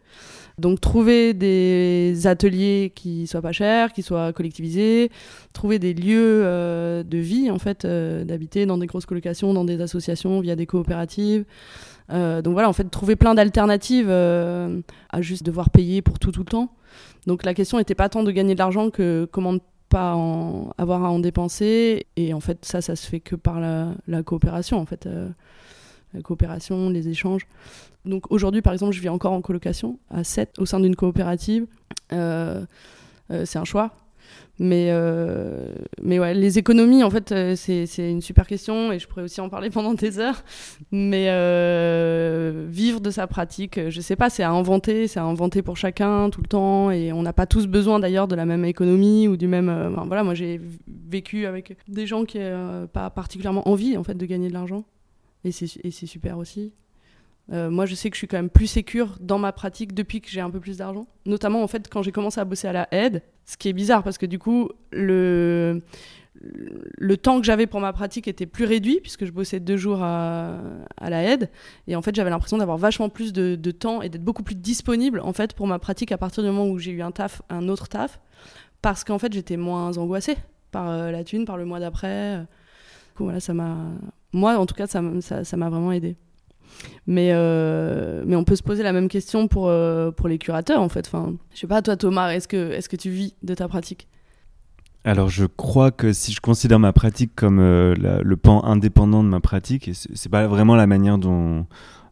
Donc 0.59 0.81
trouver 0.81 1.33
des 1.33 2.26
ateliers 2.26 2.93
qui 2.95 3.26
soient 3.26 3.41
pas 3.41 3.53
chers, 3.53 3.93
qui 3.93 4.03
soient 4.03 4.33
collectivisés, 4.35 5.11
trouver 5.55 5.78
des 5.78 5.95
lieux 5.95 6.43
euh, 6.45 7.03
de 7.03 7.16
vie 7.16 7.51
en 7.51 7.59
fait, 7.59 7.87
euh, 7.87 8.24
d'habiter 8.24 8.66
dans 8.66 8.76
des 8.76 8.87
grosses 8.87 9.07
colocations, 9.07 9.55
dans 9.55 9.64
des 9.64 9.81
associations, 9.81 10.41
via 10.41 10.57
des 10.57 10.66
coopératives. 10.66 11.45
donc 12.11 12.53
voilà, 12.53 12.68
en 12.68 12.74
fait, 12.74 12.91
trouver 12.91 13.16
plein 13.16 13.35
d'alternatives 13.35 14.11
à 14.11 15.20
juste 15.20 15.45
devoir 15.45 15.70
payer 15.70 16.03
pour 16.03 16.18
tout 16.18 16.33
tout 16.33 16.41
le 16.41 16.51
temps. 16.51 16.74
Donc 17.26 17.45
la 17.45 17.55
question 17.55 17.78
n'était 17.78 17.95
pas 17.95 18.09
tant 18.09 18.22
de 18.22 18.30
gagner 18.30 18.55
de 18.55 18.59
l'argent 18.59 18.91
que 18.91 19.28
comment 19.30 19.57
pas 19.91 20.14
en, 20.14 20.72
avoir 20.78 21.05
à 21.05 21.11
en 21.11 21.18
dépenser. 21.18 22.07
Et 22.16 22.32
en 22.32 22.41
fait, 22.41 22.64
ça, 22.64 22.80
ça 22.80 22.97
se 22.97 23.07
fait 23.07 23.20
que 23.20 23.36
par 23.36 23.61
la, 23.61 24.22
coopération, 24.22 24.78
en 24.78 24.86
fait. 24.86 25.07
Euh, 25.07 25.28
la 26.14 26.22
coopération, 26.22 26.91
les 26.91 27.09
échanges. 27.09 27.47
Donc 28.05 28.30
aujourd'hui, 28.32 28.62
par 28.62 28.72
exemple, 28.72 28.93
je 28.93 29.01
vis 29.01 29.09
encore 29.09 29.32
en 29.32 29.41
colocation 29.41 29.99
à 30.11 30.24
7 30.24 30.59
au 30.59 30.66
sein 30.66 30.80
d'une 30.80 30.97
coopérative. 30.97 31.66
Euh, 32.12 32.64
euh, 33.30 33.45
c'est 33.45 33.59
un 33.59 33.64
choix. 33.64 33.93
Mais, 34.62 34.89
euh, 34.91 35.72
mais 36.03 36.18
ouais, 36.18 36.35
les 36.35 36.59
économies, 36.59 37.03
en 37.03 37.09
fait, 37.09 37.33
euh, 37.33 37.57
c'est, 37.57 37.87
une 38.11 38.20
super 38.20 38.47
question 38.47 38.93
et 38.93 38.99
je 38.99 39.09
pourrais 39.09 39.22
aussi 39.22 39.41
en 39.41 39.49
parler 39.49 39.70
pendant 39.70 39.95
des 39.95 40.18
heures. 40.18 40.45
Mais 40.93 41.28
euh, 41.31 42.66
vivre 42.68 43.01
de 43.01 43.11
sa 43.11 43.26
pratique, 43.26 43.89
je 43.89 44.01
sais 44.03 44.16
pas, 44.16 44.28
c'est 44.28 44.43
à 44.43 44.51
inventer, 44.51 45.09
c'est 45.09 45.18
à 45.18 45.24
inventer 45.24 45.62
pour 45.62 45.78
chacun 45.78 46.28
tout 46.28 46.43
le 46.43 46.47
temps 46.47 46.91
et 46.91 47.11
on 47.11 47.22
n'a 47.22 47.33
pas 47.33 47.47
tous 47.47 47.66
besoin 47.66 48.01
d'ailleurs 48.01 48.28
de 48.28 48.35
la 48.35 48.45
même 48.45 48.66
économie 48.66 49.28
ou 49.28 49.39
du 49.39 49.49
même. 49.49 49.95
voilà, 50.07 50.24
moi 50.24 50.35
j'ai 50.35 50.61
vécu 51.09 51.47
avec 51.47 51.78
des 51.89 52.07
gens 52.07 52.26
qui 52.26 52.39
n'ont 52.39 52.87
pas 52.87 53.09
particulièrement 53.09 53.66
envie 53.66 53.97
en 53.97 54.05
fait 54.05 54.14
de 54.14 54.26
gagner 54.26 54.49
de 54.49 54.53
l'argent 54.53 54.85
et 55.45 55.53
c'est, 55.53 55.68
et 55.83 55.91
c'est 55.91 56.07
super 56.07 56.37
aussi. 56.37 56.74
Moi, 57.51 57.86
je 57.86 57.94
sais 57.94 58.11
que 58.11 58.16
je 58.16 58.18
suis 58.18 58.28
quand 58.28 58.38
même 58.38 58.51
plus 58.51 58.68
sécure 58.68 59.16
dans 59.20 59.38
ma 59.38 59.53
pratique 59.53 59.92
depuis 59.92 60.20
que 60.20 60.30
j'ai 60.30 60.40
un 60.40 60.51
peu 60.51 60.61
plus 60.61 60.78
d'argent. 60.78 61.07
Notamment, 61.26 61.62
en 61.62 61.66
fait, 61.66 61.88
quand 61.88 62.03
j'ai 62.03 62.12
commencé 62.12 62.40
à 62.40 62.44
bosser 62.44 62.68
à 62.68 62.72
la 62.72 62.88
aide, 62.92 63.22
ce 63.44 63.57
qui 63.57 63.68
est 63.68 63.72
bizarre 63.72 64.03
parce 64.05 64.18
que 64.18 64.26
du 64.26 64.38
coup, 64.38 64.70
le, 64.92 65.82
le 66.40 67.16
temps 67.16 67.40
que 67.40 67.46
j'avais 67.46 67.66
pour 67.66 67.80
ma 67.80 67.92
pratique 67.92 68.28
était 68.28 68.46
plus 68.46 68.64
réduit 68.64 69.01
puisque 69.01 69.24
je 69.24 69.32
bossais 69.32 69.61
deux 69.61 69.76
jours 69.76 70.03
à, 70.03 70.59
à 70.96 71.11
la 71.11 71.24
aide. 71.24 71.51
Et 71.86 71.96
en 71.96 72.03
fait, 72.03 72.14
j'avais 72.14 72.30
l'impression 72.30 72.59
d'avoir 72.59 72.78
vachement 72.78 73.09
plus 73.09 73.32
de, 73.32 73.57
de 73.57 73.70
temps 73.70 74.03
et 74.03 74.09
d'être 74.09 74.24
beaucoup 74.24 74.42
plus 74.42 74.55
disponible 74.55 75.20
en 75.20 75.32
fait 75.32 75.55
pour 75.55 75.66
ma 75.66 75.78
pratique 75.78 76.12
à 76.12 76.18
partir 76.18 76.42
du 76.42 76.51
moment 76.51 76.68
où 76.68 76.78
j'ai 76.78 76.92
eu 76.92 77.03
un 77.03 77.11
taf, 77.11 77.42
un 77.51 77.68
autre 77.68 77.88
taf, 77.88 78.20
parce 78.82 79.05
qu'en 79.05 79.18
fait, 79.18 79.32
j'étais 79.32 79.57
moins 79.57 79.98
angoissée 79.98 80.36
par 80.70 80.88
euh, 80.88 81.11
la 81.11 81.24
thune, 81.24 81.44
par 81.44 81.57
le 81.57 81.64
mois 81.64 81.80
d'après. 81.80 82.46
voilà, 83.16 83.40
ça 83.40 83.53
m'a, 83.53 83.76
moi 84.32 84.57
en 84.57 84.66
tout 84.66 84.74
cas, 84.74 84.86
ça 84.86 85.03
m'a 85.03 85.20
ça, 85.20 85.42
vraiment 85.57 85.92
aidé. 85.92 86.16
Mais, 87.07 87.31
euh, 87.33 88.23
mais 88.27 88.37
on 88.37 88.45
peut 88.45 88.57
se 88.57 88.62
poser 88.62 88.83
la 88.83 88.93
même 88.93 89.09
question 89.09 89.49
pour, 89.49 89.68
euh, 89.68 90.11
pour 90.11 90.29
les 90.29 90.39
curateurs, 90.39 90.81
en 90.81 90.89
fait. 90.89 91.07
Enfin, 91.07 91.35
je 91.53 91.61
sais 91.61 91.66
pas, 91.66 91.83
toi, 91.83 91.97
Thomas, 91.97 92.33
est-ce 92.33 92.49
que, 92.49 92.73
est 92.73 92.87
que 92.89 92.97
tu 92.97 93.11
vis 93.11 93.35
de 93.43 93.55
ta 93.55 93.68
pratique? 93.68 94.09
Alors 95.03 95.31
je 95.31 95.47
crois 95.47 95.91
que 95.91 96.12
si 96.12 96.31
je 96.31 96.43
considère 96.43 96.79
ma 96.79 96.93
pratique 96.93 97.33
comme 97.35 97.59
euh, 97.59 97.95
le 98.23 98.37
pan 98.37 98.62
indépendant 98.64 99.25
de 99.25 99.29
ma 99.31 99.41
pratique, 99.41 99.89
et 99.89 99.93
c'est 99.95 100.29
pas 100.29 100.47
vraiment 100.47 100.77
la 100.77 100.87
manière 100.87 101.16
dont, 101.16 101.64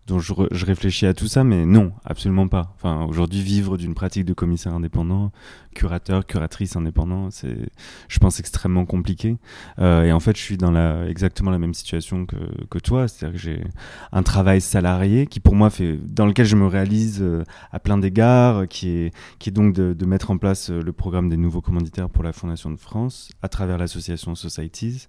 dont 0.08 0.18
je, 0.18 0.32
réfléchis 0.64 1.06
à 1.06 1.12
tout 1.12 1.28
ça, 1.28 1.44
mais 1.44 1.66
non, 1.66 1.92
absolument 2.04 2.48
pas. 2.48 2.72
Enfin, 2.76 3.04
aujourd'hui, 3.04 3.42
vivre 3.42 3.76
d'une 3.76 3.94
pratique 3.94 4.24
de 4.24 4.32
commissaire 4.32 4.74
indépendant, 4.74 5.30
curateur, 5.74 6.26
curatrice 6.26 6.76
indépendant, 6.76 7.30
c'est, 7.30 7.68
je 8.08 8.18
pense, 8.18 8.40
extrêmement 8.40 8.86
compliqué. 8.86 9.36
Euh, 9.78 10.04
et 10.04 10.12
en 10.12 10.18
fait, 10.18 10.34
je 10.36 10.42
suis 10.42 10.56
dans 10.56 10.70
la, 10.70 11.06
exactement 11.08 11.50
la 11.50 11.58
même 11.58 11.74
situation 11.74 12.24
que, 12.26 12.78
toi, 12.78 13.06
c'est-à-dire 13.06 13.36
que 13.36 13.42
j'ai 13.42 13.64
un 14.12 14.22
travail 14.22 14.62
salarié 14.62 15.26
qui, 15.26 15.40
pour 15.40 15.54
moi, 15.54 15.68
fait, 15.68 15.98
dans 16.02 16.24
lequel 16.24 16.46
je 16.46 16.56
me 16.56 16.66
réalise 16.66 17.18
euh, 17.20 17.44
à 17.70 17.78
plein 17.78 17.98
d'égards, 17.98 18.66
qui 18.66 18.88
est, 18.88 19.50
donc 19.50 19.74
de, 19.74 20.06
mettre 20.06 20.30
en 20.30 20.38
place 20.38 20.70
euh, 20.70 20.80
le 20.80 20.92
programme 20.92 21.28
des 21.28 21.36
nouveaux 21.36 21.60
commanditaires 21.60 22.08
pour 22.08 22.24
la 22.24 22.32
Fondation 22.32 22.70
de 22.70 22.76
France 22.76 23.30
à 23.42 23.48
travers 23.48 23.76
l'association 23.76 24.34
Societies, 24.34 25.06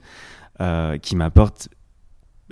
qui 1.02 1.16
m'apporte 1.16 1.70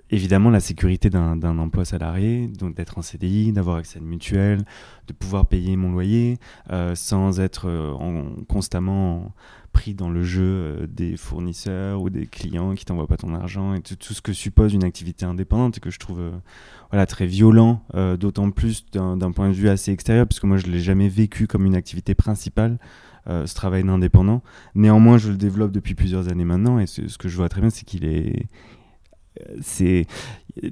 évidemment 0.09 0.49
la 0.49 0.59
sécurité 0.59 1.09
d'un 1.09 1.57
emploi 1.57 1.85
salarié, 1.85 2.47
donc 2.47 2.75
d'être 2.75 2.97
en 2.97 3.01
CDI, 3.01 3.51
d'avoir 3.51 3.77
accès 3.77 3.99
à 3.99 4.01
une 4.01 4.07
mutuelle, 4.07 4.63
de 5.07 5.13
pouvoir 5.13 5.45
payer 5.45 5.75
mon 5.75 5.91
loyer 5.91 6.37
euh, 6.71 6.95
sans 6.95 7.39
être 7.39 7.67
euh, 7.67 8.23
constamment 8.47 9.33
pris 9.73 9.93
dans 9.93 10.09
le 10.09 10.23
jeu 10.23 10.43
euh, 10.43 10.87
des 10.87 11.17
fournisseurs 11.17 12.01
ou 12.01 12.09
des 12.09 12.25
clients 12.25 12.73
qui 12.73 12.85
t'envoient 12.85 13.07
pas 13.07 13.17
ton 13.17 13.33
argent 13.35 13.73
et 13.73 13.81
tout, 13.81 14.13
ce 14.13 14.21
que 14.21 14.33
suppose 14.33 14.73
une 14.73 14.83
activité 14.83 15.25
indépendante 15.25 15.77
et 15.77 15.79
que 15.79 15.91
je 15.91 15.99
trouve 15.99 16.31
voilà 16.89 17.05
très 17.05 17.25
violent, 17.25 17.83
d'autant 18.17 18.49
plus 18.49 18.85
d'un 18.91 19.31
point 19.31 19.49
de 19.49 19.53
vue 19.53 19.69
assez 19.69 19.91
extérieur 19.91 20.25
parce 20.25 20.39
que 20.39 20.47
moi 20.47 20.57
je 20.57 20.67
l'ai 20.67 20.79
jamais 20.79 21.09
vécu 21.09 21.47
comme 21.47 21.65
une 21.65 21.75
activité 21.75 22.15
principale. 22.15 22.77
ce 23.27 23.53
travail 23.53 23.83
d'indépendant. 23.83 24.41
Néanmoins, 24.73 25.17
je 25.17 25.29
le 25.29 25.37
développe 25.37 25.73
depuis 25.73 25.95
plusieurs 25.95 26.29
années 26.29 26.45
maintenant 26.45 26.79
et 26.79 26.87
ce 26.87 27.17
que 27.17 27.27
je 27.27 27.35
vois 27.35 27.49
très 27.49 27.59
bien, 27.59 27.69
c'est 27.69 27.83
qu'il 27.83 28.05
est, 28.05 28.47
c'est 29.61 30.05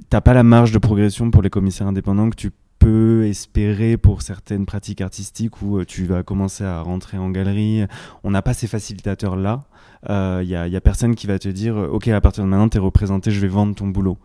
t'as 0.08 0.20
pas 0.20 0.34
la 0.34 0.42
marge 0.42 0.72
de 0.72 0.78
progression 0.78 1.30
pour 1.30 1.42
les 1.42 1.50
commissaires 1.50 1.86
indépendants 1.86 2.30
que 2.30 2.36
tu 2.36 2.50
peux 2.78 3.24
espérer 3.26 3.96
pour 3.96 4.22
certaines 4.22 4.66
pratiques 4.66 5.00
artistiques 5.00 5.62
où 5.62 5.78
euh, 5.78 5.84
tu 5.84 6.04
vas 6.04 6.22
commencer 6.22 6.64
à 6.64 6.80
rentrer 6.82 7.18
en 7.18 7.30
galerie. 7.30 7.84
On 8.22 8.30
n'a 8.30 8.42
pas 8.42 8.54
ces 8.54 8.66
facilitateurs 8.66 9.36
là. 9.36 9.64
Il 10.04 10.12
euh, 10.12 10.42
y, 10.44 10.54
a, 10.54 10.68
y, 10.68 10.76
a, 10.76 10.80
personne 10.80 11.16
qui 11.16 11.26
va 11.26 11.38
te 11.38 11.48
dire 11.48 11.76
ok 11.76 12.06
à 12.08 12.20
partir 12.20 12.44
de 12.44 12.48
maintenant 12.48 12.68
tu 12.68 12.76
es 12.76 12.80
représenté, 12.80 13.30
je 13.30 13.40
vais 13.40 13.48
vendre 13.48 13.74
ton 13.74 13.88
boulot. 13.88 14.18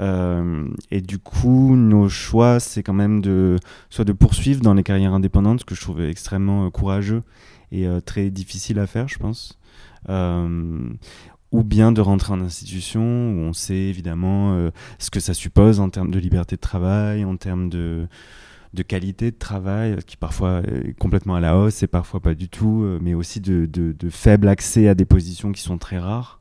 Euh, 0.00 0.66
et 0.90 1.00
du 1.00 1.18
coup 1.18 1.76
nos 1.76 2.08
choix 2.08 2.60
c'est 2.60 2.82
quand 2.82 2.92
même 2.92 3.22
de 3.22 3.56
soit 3.88 4.04
de 4.04 4.12
poursuivre 4.12 4.60
dans 4.60 4.74
les 4.74 4.82
carrières 4.82 5.14
indépendantes, 5.14 5.60
ce 5.60 5.64
que 5.64 5.74
je 5.74 5.80
trouve 5.80 6.02
extrêmement 6.02 6.70
courageux 6.70 7.22
et 7.70 7.86
très 8.04 8.28
difficile 8.28 8.78
à 8.78 8.86
faire 8.86 9.08
je 9.08 9.18
pense 9.18 9.58
ou 11.52 11.62
bien 11.62 11.92
de 11.92 12.00
rentrer 12.00 12.32
en 12.32 12.40
institution 12.40 13.02
où 13.02 13.40
on 13.40 13.52
sait 13.52 13.74
évidemment 13.74 14.54
euh, 14.54 14.70
ce 14.98 15.10
que 15.10 15.20
ça 15.20 15.34
suppose 15.34 15.80
en 15.80 15.90
termes 15.90 16.10
de 16.10 16.18
liberté 16.18 16.56
de 16.56 16.60
travail, 16.60 17.24
en 17.24 17.36
termes 17.36 17.68
de, 17.68 18.08
qualité 18.88 19.30
de 19.30 19.36
travail, 19.36 19.96
qui 20.06 20.16
parfois 20.16 20.62
est 20.62 20.98
complètement 20.98 21.34
à 21.34 21.40
la 21.40 21.56
hausse 21.56 21.82
et 21.82 21.86
parfois 21.86 22.20
pas 22.20 22.34
du 22.34 22.48
tout, 22.48 22.82
euh, 22.82 22.98
mais 23.02 23.12
aussi 23.14 23.40
de, 23.40 23.94
faible 24.10 24.48
accès 24.48 24.88
à 24.88 24.94
des 24.94 25.04
positions 25.04 25.52
qui 25.52 25.60
sont 25.60 25.78
très 25.78 25.98
rares, 25.98 26.40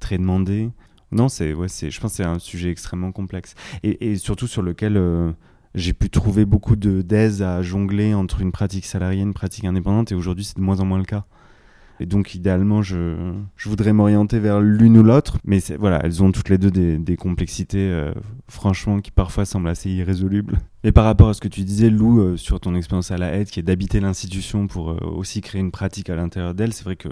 très 0.00 0.16
demandées. 0.16 0.70
Non, 1.12 1.28
c'est, 1.28 1.52
ouais, 1.52 1.68
c'est, 1.68 1.90
je 1.90 2.00
pense 2.00 2.12
que 2.12 2.16
c'est 2.16 2.24
un 2.24 2.38
sujet 2.38 2.70
extrêmement 2.70 3.12
complexe 3.12 3.54
et, 3.84 4.10
et 4.10 4.16
surtout 4.16 4.48
sur 4.48 4.62
lequel 4.62 4.96
euh, 4.96 5.30
j'ai 5.74 5.92
pu 5.92 6.10
trouver 6.10 6.44
beaucoup 6.46 6.74
de 6.74 7.02
d'aise 7.02 7.42
à 7.42 7.62
jongler 7.62 8.14
entre 8.14 8.40
une 8.40 8.50
pratique 8.50 8.86
salariée 8.86 9.20
et 9.20 9.22
une 9.22 9.34
pratique 9.34 9.66
indépendante 9.66 10.10
et 10.10 10.14
aujourd'hui 10.14 10.44
c'est 10.44 10.56
de 10.56 10.62
moins 10.62 10.80
en 10.80 10.86
moins 10.86 10.98
le 10.98 11.04
cas. 11.04 11.26
Et 12.00 12.06
donc, 12.06 12.34
idéalement, 12.34 12.82
je, 12.82 13.32
je 13.56 13.68
voudrais 13.68 13.92
m'orienter 13.92 14.38
vers 14.38 14.60
l'une 14.60 14.98
ou 14.98 15.02
l'autre. 15.02 15.38
Mais 15.44 15.58
voilà, 15.78 16.00
elles 16.04 16.22
ont 16.22 16.32
toutes 16.32 16.48
les 16.48 16.58
deux 16.58 16.70
des, 16.70 16.98
des 16.98 17.16
complexités, 17.16 17.90
euh, 17.90 18.12
franchement, 18.48 19.00
qui 19.00 19.10
parfois 19.10 19.44
semblent 19.44 19.68
assez 19.68 19.90
irrésolubles. 19.90 20.58
Et 20.86 20.92
par 20.92 21.04
rapport 21.04 21.28
à 21.28 21.34
ce 21.34 21.40
que 21.40 21.48
tu 21.48 21.64
disais, 21.64 21.90
Lou, 21.90 22.20
euh, 22.20 22.36
sur 22.36 22.60
ton 22.60 22.76
expérience 22.76 23.10
à 23.10 23.18
la 23.18 23.34
aide, 23.34 23.50
qui 23.50 23.58
est 23.58 23.64
d'habiter 23.64 23.98
l'institution 23.98 24.68
pour 24.68 24.92
euh, 24.92 24.98
aussi 25.16 25.40
créer 25.40 25.60
une 25.60 25.72
pratique 25.72 26.08
à 26.10 26.14
l'intérieur 26.14 26.54
d'elle, 26.54 26.72
c'est 26.72 26.84
vrai 26.84 26.94
que 26.94 27.08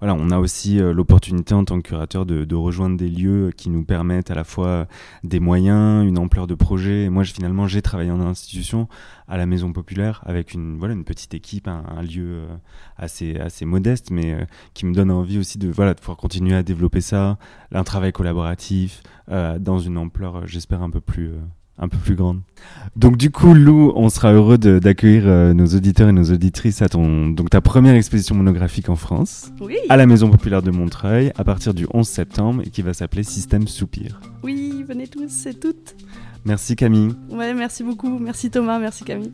voilà, 0.00 0.14
on 0.14 0.28
a 0.28 0.38
aussi 0.38 0.76
l'opportunité 0.76 1.54
en 1.54 1.64
tant 1.64 1.80
que 1.80 1.88
curateur 1.88 2.26
de, 2.26 2.54
rejoindre 2.54 2.98
des 2.98 3.08
lieux 3.08 3.52
qui 3.56 3.70
nous 3.70 3.84
permettent 3.84 4.30
à 4.30 4.34
la 4.34 4.44
fois 4.44 4.86
des 5.24 5.40
moyens, 5.40 6.06
une 6.06 6.18
ampleur 6.18 6.46
de 6.46 6.54
projet. 6.54 7.04
Et 7.04 7.08
moi, 7.08 7.24
finalement, 7.24 7.66
j'ai 7.66 7.80
travaillé 7.80 8.10
en 8.10 8.20
institution 8.20 8.86
à 9.28 9.38
la 9.38 9.46
Maison 9.46 9.72
Populaire 9.72 10.20
avec 10.26 10.52
une, 10.52 10.76
voilà, 10.76 10.92
une 10.92 11.04
petite 11.04 11.32
équipe, 11.32 11.68
un, 11.68 11.84
un 11.88 12.02
lieu 12.02 12.42
assez, 12.98 13.36
assez 13.36 13.64
modeste 13.64 14.10
mais 14.10 14.34
euh, 14.34 14.44
qui 14.74 14.84
me 14.84 14.92
donne 14.94 15.10
envie 15.10 15.38
aussi 15.38 15.56
de, 15.56 15.70
voilà, 15.70 15.94
de 15.94 16.00
pouvoir 16.00 16.18
continuer 16.18 16.54
à 16.54 16.62
développer 16.62 17.00
ça, 17.00 17.38
un 17.72 17.84
travail 17.84 18.12
collaboratif, 18.12 19.02
euh, 19.30 19.58
dans 19.58 19.78
une 19.78 19.96
ampleur, 19.96 20.36
euh, 20.36 20.42
j'espère, 20.46 20.82
un 20.82 20.90
peu 20.90 21.00
plus 21.00 21.32
un 21.78 21.88
peu 21.88 21.98
plus 21.98 22.14
grande. 22.14 22.40
Donc 22.96 23.16
du 23.16 23.30
coup, 23.30 23.54
Lou, 23.54 23.92
on 23.94 24.08
sera 24.08 24.32
heureux 24.32 24.58
d'accueillir 24.58 25.54
nos 25.54 25.66
auditeurs 25.66 26.08
et 26.08 26.12
nos 26.12 26.24
auditrices 26.24 26.82
à 26.82 26.88
ton 26.88 27.28
donc 27.28 27.50
ta 27.50 27.60
première 27.60 27.94
exposition 27.94 28.34
monographique 28.34 28.88
en 28.88 28.96
France, 28.96 29.52
oui. 29.60 29.76
à 29.88 29.96
la 29.96 30.06
Maison 30.06 30.30
Populaire 30.30 30.62
de 30.62 30.70
Montreuil, 30.70 31.32
à 31.36 31.44
partir 31.44 31.74
du 31.74 31.86
11 31.92 32.06
septembre 32.06 32.62
et 32.64 32.70
qui 32.70 32.82
va 32.82 32.94
s'appeler 32.94 33.22
Système 33.22 33.68
Soupir. 33.68 34.20
Oui, 34.42 34.84
venez 34.88 35.06
tous 35.06 35.46
et 35.46 35.54
toutes. 35.54 35.96
Merci 36.44 36.76
Camille. 36.76 37.12
Ouais, 37.28 37.52
merci 37.54 37.82
beaucoup. 37.82 38.18
Merci 38.18 38.50
Thomas, 38.50 38.78
merci 38.78 39.04
Camille. 39.04 39.32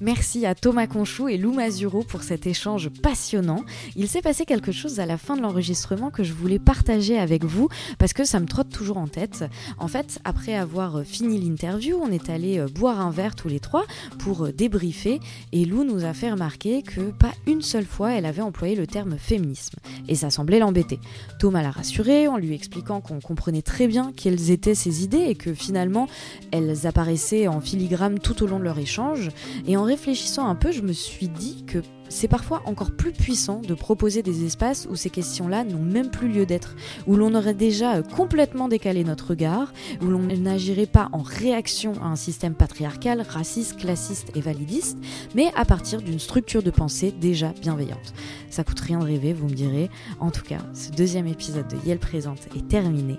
Merci 0.00 0.44
à 0.44 0.54
Thomas 0.54 0.86
Conchou 0.86 1.28
et 1.28 1.36
Lou 1.36 1.52
Mazuro 1.52 2.02
pour 2.02 2.22
cet 2.24 2.46
échange 2.46 2.88
passionnant. 2.88 3.64
Il 3.94 4.08
s'est 4.08 4.22
passé 4.22 4.44
quelque 4.44 4.72
chose 4.72 4.98
à 4.98 5.06
la 5.06 5.16
fin 5.16 5.36
de 5.36 5.42
l'enregistrement 5.42 6.10
que 6.10 6.24
je 6.24 6.32
voulais 6.32 6.58
partager 6.58 7.18
avec 7.18 7.44
vous 7.44 7.68
parce 7.98 8.12
que 8.12 8.24
ça 8.24 8.40
me 8.40 8.46
trotte 8.46 8.70
toujours 8.70 8.96
en 8.96 9.06
tête. 9.06 9.44
En 9.78 9.86
fait, 9.86 10.18
après 10.24 10.54
avoir 10.54 11.02
fini 11.04 11.38
l'interview, 11.38 11.96
on 12.02 12.10
est 12.10 12.28
allé 12.28 12.58
euh, 12.58 12.66
boire 12.66 13.00
un 13.00 13.10
verre 13.10 13.36
tous 13.36 13.48
les 13.48 13.60
trois 13.60 13.84
pour 14.18 14.46
euh, 14.46 14.52
débriefer 14.52 15.20
et 15.52 15.64
Lou 15.64 15.84
nous 15.84 16.04
a 16.04 16.12
fait 16.12 16.30
remarquer 16.30 16.82
que 16.82 17.12
pas 17.12 17.32
une 17.46 17.62
seule 17.62 17.86
fois 17.86 18.12
elle 18.12 18.26
avait 18.26 18.42
employé 18.42 18.74
le 18.74 18.86
terme 18.86 19.16
féminisme 19.16 19.78
et 20.08 20.16
ça 20.16 20.30
semblait 20.30 20.58
l'embêter. 20.58 20.98
Thomas 21.38 21.62
l'a 21.62 21.70
rassuré 21.70 22.26
en 22.26 22.36
lui 22.36 22.54
expliquant 22.54 23.00
qu'on 23.00 23.20
comprenait 23.20 23.62
très 23.62 23.86
bien 23.86 24.12
quelles 24.16 24.50
étaient 24.50 24.74
ses 24.74 25.04
idées 25.04 25.26
et 25.28 25.34
que 25.36 25.54
finalement 25.54 26.08
elles 26.50 26.86
apparaissaient 26.86 27.46
en 27.46 27.60
filigrane 27.60 28.18
tout 28.18 28.42
au 28.42 28.46
long 28.46 28.58
de 28.58 28.64
leur 28.64 28.78
échange 28.78 29.30
et 29.66 29.76
en 29.84 29.86
réfléchissant 29.86 30.48
un 30.48 30.54
peu, 30.54 30.72
je 30.72 30.80
me 30.80 30.94
suis 30.94 31.28
dit 31.28 31.62
que 31.66 31.82
c'est 32.08 32.26
parfois 32.26 32.62
encore 32.64 32.92
plus 32.92 33.12
puissant 33.12 33.60
de 33.60 33.74
proposer 33.74 34.22
des 34.22 34.46
espaces 34.46 34.88
où 34.90 34.96
ces 34.96 35.10
questions-là 35.10 35.62
n'ont 35.62 35.82
même 35.82 36.10
plus 36.10 36.28
lieu 36.28 36.46
d'être, 36.46 36.74
où 37.06 37.16
l'on 37.16 37.34
aurait 37.34 37.52
déjà 37.52 37.96
euh, 37.96 38.02
complètement 38.02 38.68
décalé 38.68 39.04
notre 39.04 39.28
regard, 39.28 39.74
où 40.00 40.06
l'on 40.06 40.20
n'agirait 40.20 40.86
pas 40.86 41.10
en 41.12 41.20
réaction 41.20 41.92
à 42.02 42.06
un 42.06 42.16
système 42.16 42.54
patriarcal, 42.54 43.20
raciste, 43.20 43.76
classiste 43.76 44.34
et 44.34 44.40
validiste, 44.40 44.96
mais 45.34 45.52
à 45.54 45.66
partir 45.66 46.00
d'une 46.00 46.18
structure 46.18 46.62
de 46.62 46.70
pensée 46.70 47.12
déjà 47.12 47.52
bienveillante. 47.60 48.14
Ça 48.48 48.64
coûte 48.64 48.80
rien 48.80 49.00
de 49.00 49.04
rêver, 49.04 49.34
vous 49.34 49.48
me 49.48 49.54
direz. 49.54 49.90
En 50.18 50.30
tout 50.30 50.44
cas, 50.44 50.60
ce 50.72 50.92
deuxième 50.92 51.26
épisode 51.26 51.68
de 51.68 51.76
Yale 51.86 51.98
Présente 51.98 52.48
est 52.56 52.66
terminé. 52.68 53.18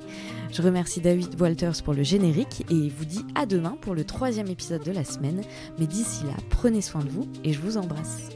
Je 0.56 0.62
remercie 0.62 1.02
David 1.02 1.42
Walters 1.42 1.84
pour 1.84 1.94
le 1.94 2.04
générique 2.04 2.66
et 2.70 2.88
vous 2.88 3.04
dis 3.04 3.26
à 3.36 3.46
demain 3.46 3.78
pour 3.82 3.94
le 3.94 4.06
troisième 4.06 4.48
épisode 4.48 4.84
de 4.84 4.92
la 4.94 5.04
semaine. 5.04 5.42
Mais 5.78 5.86
d'ici 5.86 6.24
là, 6.24 6.34
prenez 6.50 6.82
soin 6.82 7.04
de 7.04 7.10
vous 7.10 7.28
et 7.44 7.52
je 7.52 7.60
vous 7.60 7.76
embrasse. 7.76 8.30